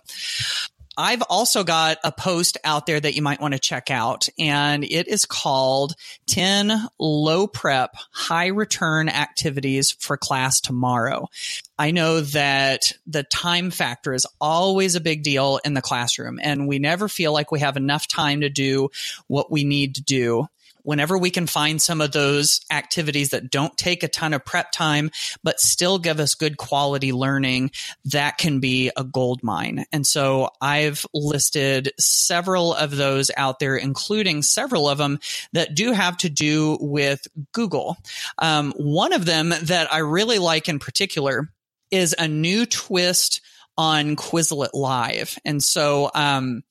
I've 0.96 1.22
also 1.22 1.64
got 1.64 1.98
a 2.04 2.12
post 2.12 2.58
out 2.64 2.84
there 2.84 3.00
that 3.00 3.14
you 3.14 3.22
might 3.22 3.40
want 3.40 3.54
to 3.54 3.60
check 3.60 3.90
out, 3.90 4.28
and 4.38 4.84
it 4.84 5.08
is 5.08 5.24
called 5.24 5.94
10 6.26 6.70
Low 6.98 7.46
Prep 7.46 7.94
High 8.10 8.48
Return 8.48 9.08
Activities 9.08 9.92
for 9.92 10.18
Class 10.18 10.60
Tomorrow. 10.60 11.28
I 11.78 11.92
know 11.92 12.20
that 12.20 12.92
the 13.06 13.22
time 13.22 13.70
factor 13.70 14.12
is 14.12 14.26
always 14.40 14.94
a 14.94 15.00
big 15.00 15.22
deal 15.22 15.60
in 15.64 15.72
the 15.72 15.80
classroom, 15.80 16.38
and 16.42 16.68
we 16.68 16.78
never 16.78 17.08
feel 17.08 17.32
like 17.32 17.50
we 17.50 17.60
have 17.60 17.78
enough 17.78 18.06
time 18.06 18.42
to 18.42 18.50
do 18.50 18.90
what 19.28 19.50
we 19.50 19.64
need 19.64 19.94
to 19.94 20.02
do 20.02 20.46
whenever 20.82 21.16
we 21.16 21.30
can 21.30 21.46
find 21.46 21.80
some 21.80 22.00
of 22.00 22.12
those 22.12 22.60
activities 22.70 23.30
that 23.30 23.50
don't 23.50 23.76
take 23.76 24.02
a 24.02 24.08
ton 24.08 24.32
of 24.32 24.44
prep 24.44 24.72
time, 24.72 25.10
but 25.42 25.60
still 25.60 25.98
give 25.98 26.20
us 26.20 26.34
good 26.34 26.56
quality 26.56 27.12
learning, 27.12 27.70
that 28.04 28.38
can 28.38 28.60
be 28.60 28.90
a 28.96 29.04
gold 29.04 29.42
mine. 29.42 29.84
And 29.92 30.06
so 30.06 30.50
I've 30.60 31.06
listed 31.14 31.92
several 31.98 32.74
of 32.74 32.96
those 32.96 33.30
out 33.36 33.58
there, 33.58 33.76
including 33.76 34.42
several 34.42 34.88
of 34.88 34.98
them 34.98 35.18
that 35.52 35.74
do 35.74 35.92
have 35.92 36.16
to 36.18 36.30
do 36.30 36.78
with 36.80 37.26
Google. 37.52 37.96
Um, 38.38 38.72
one 38.76 39.12
of 39.12 39.24
them 39.24 39.50
that 39.50 39.92
I 39.92 39.98
really 39.98 40.38
like 40.38 40.68
in 40.68 40.78
particular 40.78 41.48
is 41.90 42.14
a 42.18 42.26
new 42.26 42.66
twist 42.66 43.40
on 43.76 44.16
Quizlet 44.16 44.74
Live. 44.74 45.38
And 45.44 45.62
so, 45.62 46.10
um, 46.14 46.62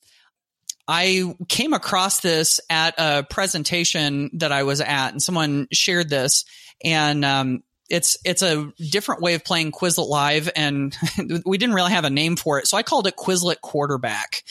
I 0.94 1.36
came 1.48 1.72
across 1.72 2.20
this 2.20 2.60
at 2.70 2.96
a 2.98 3.24
presentation 3.24 4.30
that 4.34 4.52
I 4.52 4.64
was 4.64 4.82
at, 4.82 5.12
and 5.12 5.24
someone 5.24 5.70
shared 5.72 6.10
this, 6.10 6.44
and 6.84 7.24
um, 7.24 7.64
it's 7.89 8.18
it's 8.26 8.42
a 8.42 8.74
different 8.78 9.22
way 9.22 9.36
of 9.36 9.46
playing 9.46 9.72
Quizlet 9.72 10.10
Live, 10.10 10.50
and 10.54 10.94
we 11.46 11.58
didn't 11.58 11.76
really 11.76 11.94
have 11.94 12.04
a 12.04 12.10
name 12.10 12.36
for 12.36 12.60
it, 12.60 12.68
so 12.68 12.76
I 12.76 12.84
called 12.84 13.08
it 13.08 13.16
Quizlet 13.16 13.62
Quarterback. 13.62 14.44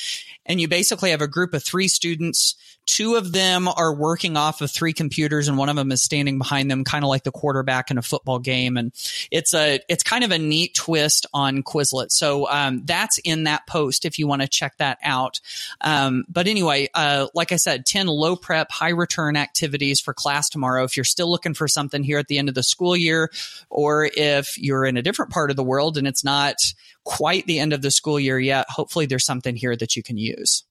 And 0.46 0.58
you 0.58 0.66
basically 0.66 1.10
have 1.10 1.20
a 1.20 1.28
group 1.28 1.52
of 1.52 1.62
three 1.62 1.88
students 1.88 2.56
Two 2.90 3.14
of 3.14 3.30
them 3.30 3.68
are 3.68 3.94
working 3.94 4.36
off 4.36 4.60
of 4.62 4.70
three 4.70 4.92
computers 4.92 5.46
and 5.46 5.56
one 5.56 5.68
of 5.68 5.76
them 5.76 5.92
is 5.92 6.02
standing 6.02 6.38
behind 6.38 6.68
them, 6.68 6.82
kind 6.82 7.04
of 7.04 7.08
like 7.08 7.22
the 7.22 7.30
quarterback 7.30 7.92
in 7.92 7.98
a 7.98 8.02
football 8.02 8.40
game. 8.40 8.76
And 8.76 8.92
it's 9.30 9.54
a, 9.54 9.78
it's 9.88 10.02
kind 10.02 10.24
of 10.24 10.32
a 10.32 10.38
neat 10.38 10.74
twist 10.74 11.24
on 11.32 11.62
Quizlet. 11.62 12.10
So, 12.10 12.48
um, 12.48 12.82
that's 12.84 13.18
in 13.18 13.44
that 13.44 13.64
post 13.68 14.04
if 14.04 14.18
you 14.18 14.26
want 14.26 14.42
to 14.42 14.48
check 14.48 14.76
that 14.78 14.98
out. 15.04 15.40
Um, 15.80 16.24
but 16.28 16.48
anyway, 16.48 16.88
uh, 16.92 17.28
like 17.32 17.52
I 17.52 17.56
said, 17.56 17.86
10 17.86 18.08
low 18.08 18.34
prep, 18.34 18.72
high 18.72 18.88
return 18.88 19.36
activities 19.36 20.00
for 20.00 20.12
class 20.12 20.48
tomorrow. 20.48 20.82
If 20.82 20.96
you're 20.96 21.04
still 21.04 21.30
looking 21.30 21.54
for 21.54 21.68
something 21.68 22.02
here 22.02 22.18
at 22.18 22.26
the 22.26 22.38
end 22.38 22.48
of 22.48 22.56
the 22.56 22.64
school 22.64 22.96
year, 22.96 23.30
or 23.68 24.10
if 24.12 24.58
you're 24.58 24.84
in 24.84 24.96
a 24.96 25.02
different 25.02 25.30
part 25.30 25.50
of 25.50 25.56
the 25.56 25.62
world 25.62 25.96
and 25.96 26.08
it's 26.08 26.24
not 26.24 26.56
quite 27.04 27.46
the 27.46 27.60
end 27.60 27.72
of 27.72 27.82
the 27.82 27.92
school 27.92 28.18
year 28.18 28.40
yet, 28.40 28.66
hopefully 28.68 29.06
there's 29.06 29.24
something 29.24 29.54
here 29.54 29.76
that 29.76 29.94
you 29.94 30.02
can 30.02 30.18
use. 30.18 30.64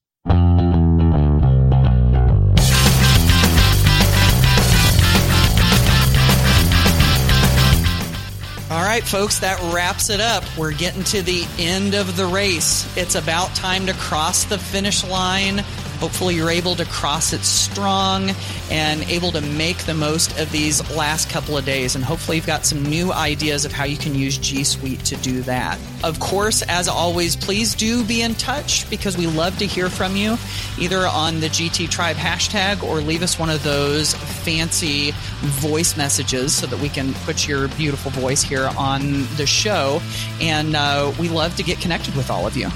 Right, 8.90 9.04
folks, 9.04 9.38
that 9.40 9.60
wraps 9.72 10.10
it 10.10 10.20
up. 10.20 10.44
We're 10.58 10.74
getting 10.74 11.04
to 11.04 11.22
the 11.22 11.46
end 11.60 11.94
of 11.94 12.18
the 12.18 12.26
race. 12.26 12.92
It's 12.98 13.14
about 13.14 13.54
time 13.54 13.86
to 13.86 13.94
cross 13.94 14.46
the 14.46 14.58
finish 14.58 15.08
line 15.08 15.64
Hopefully, 16.00 16.36
you're 16.36 16.50
able 16.50 16.76
to 16.76 16.86
cross 16.86 17.34
it 17.34 17.44
strong 17.44 18.32
and 18.72 19.04
able 19.04 19.32
to 19.32 19.42
make 19.42 19.78
the 19.80 19.94
most 19.94 20.38
of 20.40 20.52
these 20.52 20.80
last 20.96 21.30
couple 21.30 21.58
of 21.58 21.66
days. 21.66 21.96
And 21.96 22.04
hopefully, 22.04 22.38
you've 22.38 22.48
got 22.48 22.66
some 22.66 22.84
new 22.84 23.12
ideas 23.12 23.66
of 23.66 23.72
how 23.72 23.84
you 23.84 23.98
can 23.98 24.16
use 24.16 24.38
G 24.38 24.64
Suite 24.64 25.04
to 25.06 25.18
do 25.18 25.42
that. 25.42 25.78
Of 26.04 26.20
course, 26.20 26.62
as 26.64 26.88
always, 26.88 27.36
please 27.36 27.76
do 27.76 28.04
be 28.06 28.22
in 28.22 28.36
touch 28.36 28.90
because 28.90 29.18
we 29.18 29.28
love 29.28 29.58
to 29.58 29.66
hear 29.66 29.90
from 29.90 30.16
you 30.16 30.38
either 30.80 31.06
on 31.06 31.42
the 31.42 31.48
GT 31.48 31.90
Tribe 31.90 32.16
hashtag 32.16 32.82
or 32.82 33.02
leave 33.02 33.22
us 33.22 33.38
one 33.38 33.50
of 33.50 33.62
those 33.64 34.14
fancy 34.14 35.12
voice 35.42 35.98
messages 35.98 36.56
so 36.56 36.66
that 36.68 36.80
we 36.80 36.88
can 36.88 37.14
put 37.26 37.48
your 37.48 37.68
beautiful 37.70 38.12
voice 38.12 38.42
here 38.42 38.70
on 38.78 39.28
the 39.36 39.46
show. 39.46 40.02
And 40.40 40.76
uh, 40.76 41.12
we 41.20 41.28
love 41.28 41.56
to 41.58 41.64
get 41.64 41.80
connected 41.82 42.16
with 42.16 42.30
all 42.32 42.48
of 42.48 42.56
you 42.56 42.70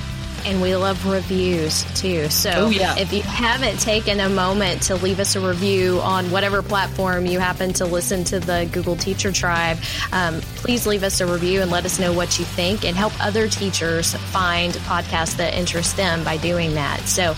and 0.45 0.61
we 0.61 0.75
love 0.75 1.05
reviews 1.05 1.83
too. 1.93 2.29
So 2.29 2.51
oh, 2.53 2.69
yeah. 2.69 2.97
if 2.97 3.11
you 3.13 3.21
haven't 3.21 3.79
taken 3.79 4.19
a 4.19 4.29
moment 4.29 4.83
to 4.83 4.95
leave 4.95 5.19
us 5.19 5.35
a 5.35 5.39
review 5.39 5.99
on 6.01 6.29
whatever 6.31 6.61
platform 6.61 7.25
you 7.25 7.39
happen 7.39 7.73
to 7.73 7.85
listen 7.85 8.23
to 8.25 8.39
the 8.39 8.69
Google 8.71 8.95
Teacher 8.95 9.31
Tribe, 9.31 9.77
um, 10.11 10.41
please 10.55 10.85
leave 10.87 11.03
us 11.03 11.21
a 11.21 11.25
review 11.25 11.61
and 11.61 11.71
let 11.71 11.85
us 11.85 11.99
know 11.99 12.13
what 12.13 12.39
you 12.39 12.45
think 12.45 12.85
and 12.85 12.95
help 12.95 13.13
other 13.23 13.47
teachers 13.47 14.13
find 14.15 14.73
podcasts 14.73 15.37
that 15.37 15.53
interest 15.53 15.97
them 15.97 16.23
by 16.23 16.37
doing 16.37 16.73
that. 16.75 16.99
So 17.01 17.35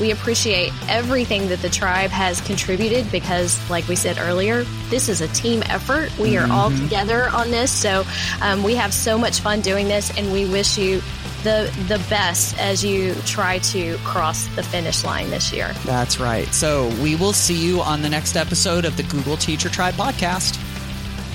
we 0.00 0.10
appreciate 0.10 0.72
everything 0.88 1.48
that 1.48 1.60
the 1.60 1.68
tribe 1.68 2.10
has 2.10 2.40
contributed 2.40 3.10
because, 3.12 3.58
like 3.70 3.86
we 3.86 3.94
said 3.94 4.18
earlier, 4.18 4.64
this 4.90 5.08
is 5.08 5.20
a 5.20 5.28
team 5.28 5.62
effort. 5.66 6.16
We 6.18 6.36
are 6.36 6.42
mm-hmm. 6.42 6.52
all 6.52 6.70
together 6.70 7.28
on 7.28 7.50
this. 7.50 7.70
So 7.70 8.04
um, 8.42 8.62
we 8.62 8.74
have 8.74 8.92
so 8.92 9.16
much 9.16 9.40
fun 9.40 9.60
doing 9.60 9.86
this, 9.86 10.16
and 10.18 10.32
we 10.32 10.48
wish 10.48 10.78
you 10.78 11.00
the 11.44 11.72
the 11.88 12.04
best 12.10 12.58
as 12.58 12.84
you 12.84 13.14
try 13.26 13.58
to 13.58 13.96
cross 13.98 14.46
the 14.56 14.62
finish 14.62 15.04
line 15.04 15.30
this 15.30 15.52
year. 15.52 15.72
That's 15.84 16.18
right. 16.18 16.48
So 16.48 16.88
we 17.02 17.14
will 17.14 17.32
see 17.32 17.54
you 17.54 17.80
on 17.80 18.02
the 18.02 18.08
next 18.08 18.34
episode 18.36 18.84
of 18.84 18.96
the 18.96 19.04
Google 19.04 19.36
Teacher 19.36 19.68
Tribe 19.68 19.94
podcast. 19.94 20.58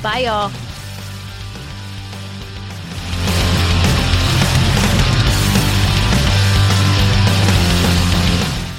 Bye 0.03 0.20
y'all. 0.20 0.51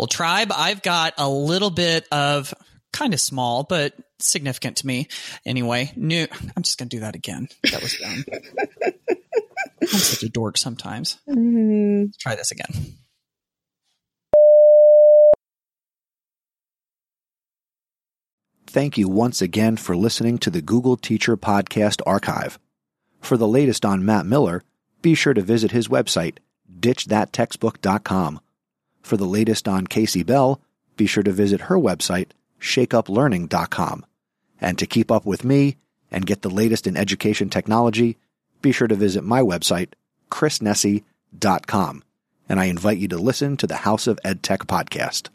Well, 0.00 0.06
tribe, 0.06 0.50
I've 0.56 0.80
got 0.80 1.12
a 1.18 1.28
little 1.28 1.68
bit 1.68 2.08
of 2.10 2.54
kind 2.90 3.12
of 3.12 3.20
small, 3.20 3.64
but 3.64 3.92
significant 4.18 4.78
to 4.78 4.86
me. 4.86 5.08
Anyway, 5.44 5.92
new. 5.94 6.26
I'm 6.56 6.62
just 6.62 6.78
going 6.78 6.88
to 6.88 6.96
do 6.96 7.00
that 7.00 7.14
again. 7.14 7.48
That 7.70 7.82
was 7.82 7.98
dumb. 7.98 8.24
I'm 9.82 9.88
such 9.88 10.22
a 10.22 10.30
dork 10.30 10.56
sometimes. 10.56 11.18
Mm-hmm. 11.28 12.04
Let's 12.04 12.16
try 12.16 12.34
this 12.34 12.50
again. 12.50 12.96
Thank 18.66 18.96
you 18.96 19.06
once 19.06 19.42
again 19.42 19.76
for 19.76 19.94
listening 19.94 20.38
to 20.38 20.48
the 20.48 20.62
Google 20.62 20.96
Teacher 20.96 21.36
Podcast 21.36 22.00
Archive. 22.06 22.58
For 23.20 23.36
the 23.36 23.46
latest 23.46 23.84
on 23.84 24.06
Matt 24.06 24.24
Miller, 24.24 24.62
be 25.02 25.14
sure 25.14 25.34
to 25.34 25.42
visit 25.42 25.72
his 25.72 25.88
website, 25.88 26.38
ditchthattextbook.com. 26.80 28.40
For 29.02 29.16
the 29.16 29.26
latest 29.26 29.68
on 29.68 29.86
Kasey 29.86 30.24
Bell, 30.24 30.60
be 30.96 31.06
sure 31.06 31.22
to 31.22 31.32
visit 31.32 31.62
her 31.62 31.76
website, 31.76 32.30
shakeuplearning.com. 32.60 34.04
And 34.60 34.78
to 34.78 34.86
keep 34.86 35.10
up 35.10 35.24
with 35.24 35.44
me 35.44 35.76
and 36.10 36.26
get 36.26 36.42
the 36.42 36.50
latest 36.50 36.86
in 36.86 36.96
education 36.96 37.48
technology, 37.48 38.18
be 38.60 38.72
sure 38.72 38.88
to 38.88 38.94
visit 38.94 39.24
my 39.24 39.40
website, 39.40 39.94
chrisnesi.com. 40.30 42.04
And 42.48 42.60
I 42.60 42.64
invite 42.64 42.98
you 42.98 43.08
to 43.08 43.16
listen 43.16 43.56
to 43.56 43.66
the 43.66 43.76
House 43.76 44.06
of 44.06 44.18
EdTech 44.24 44.66
podcast. 44.66 45.28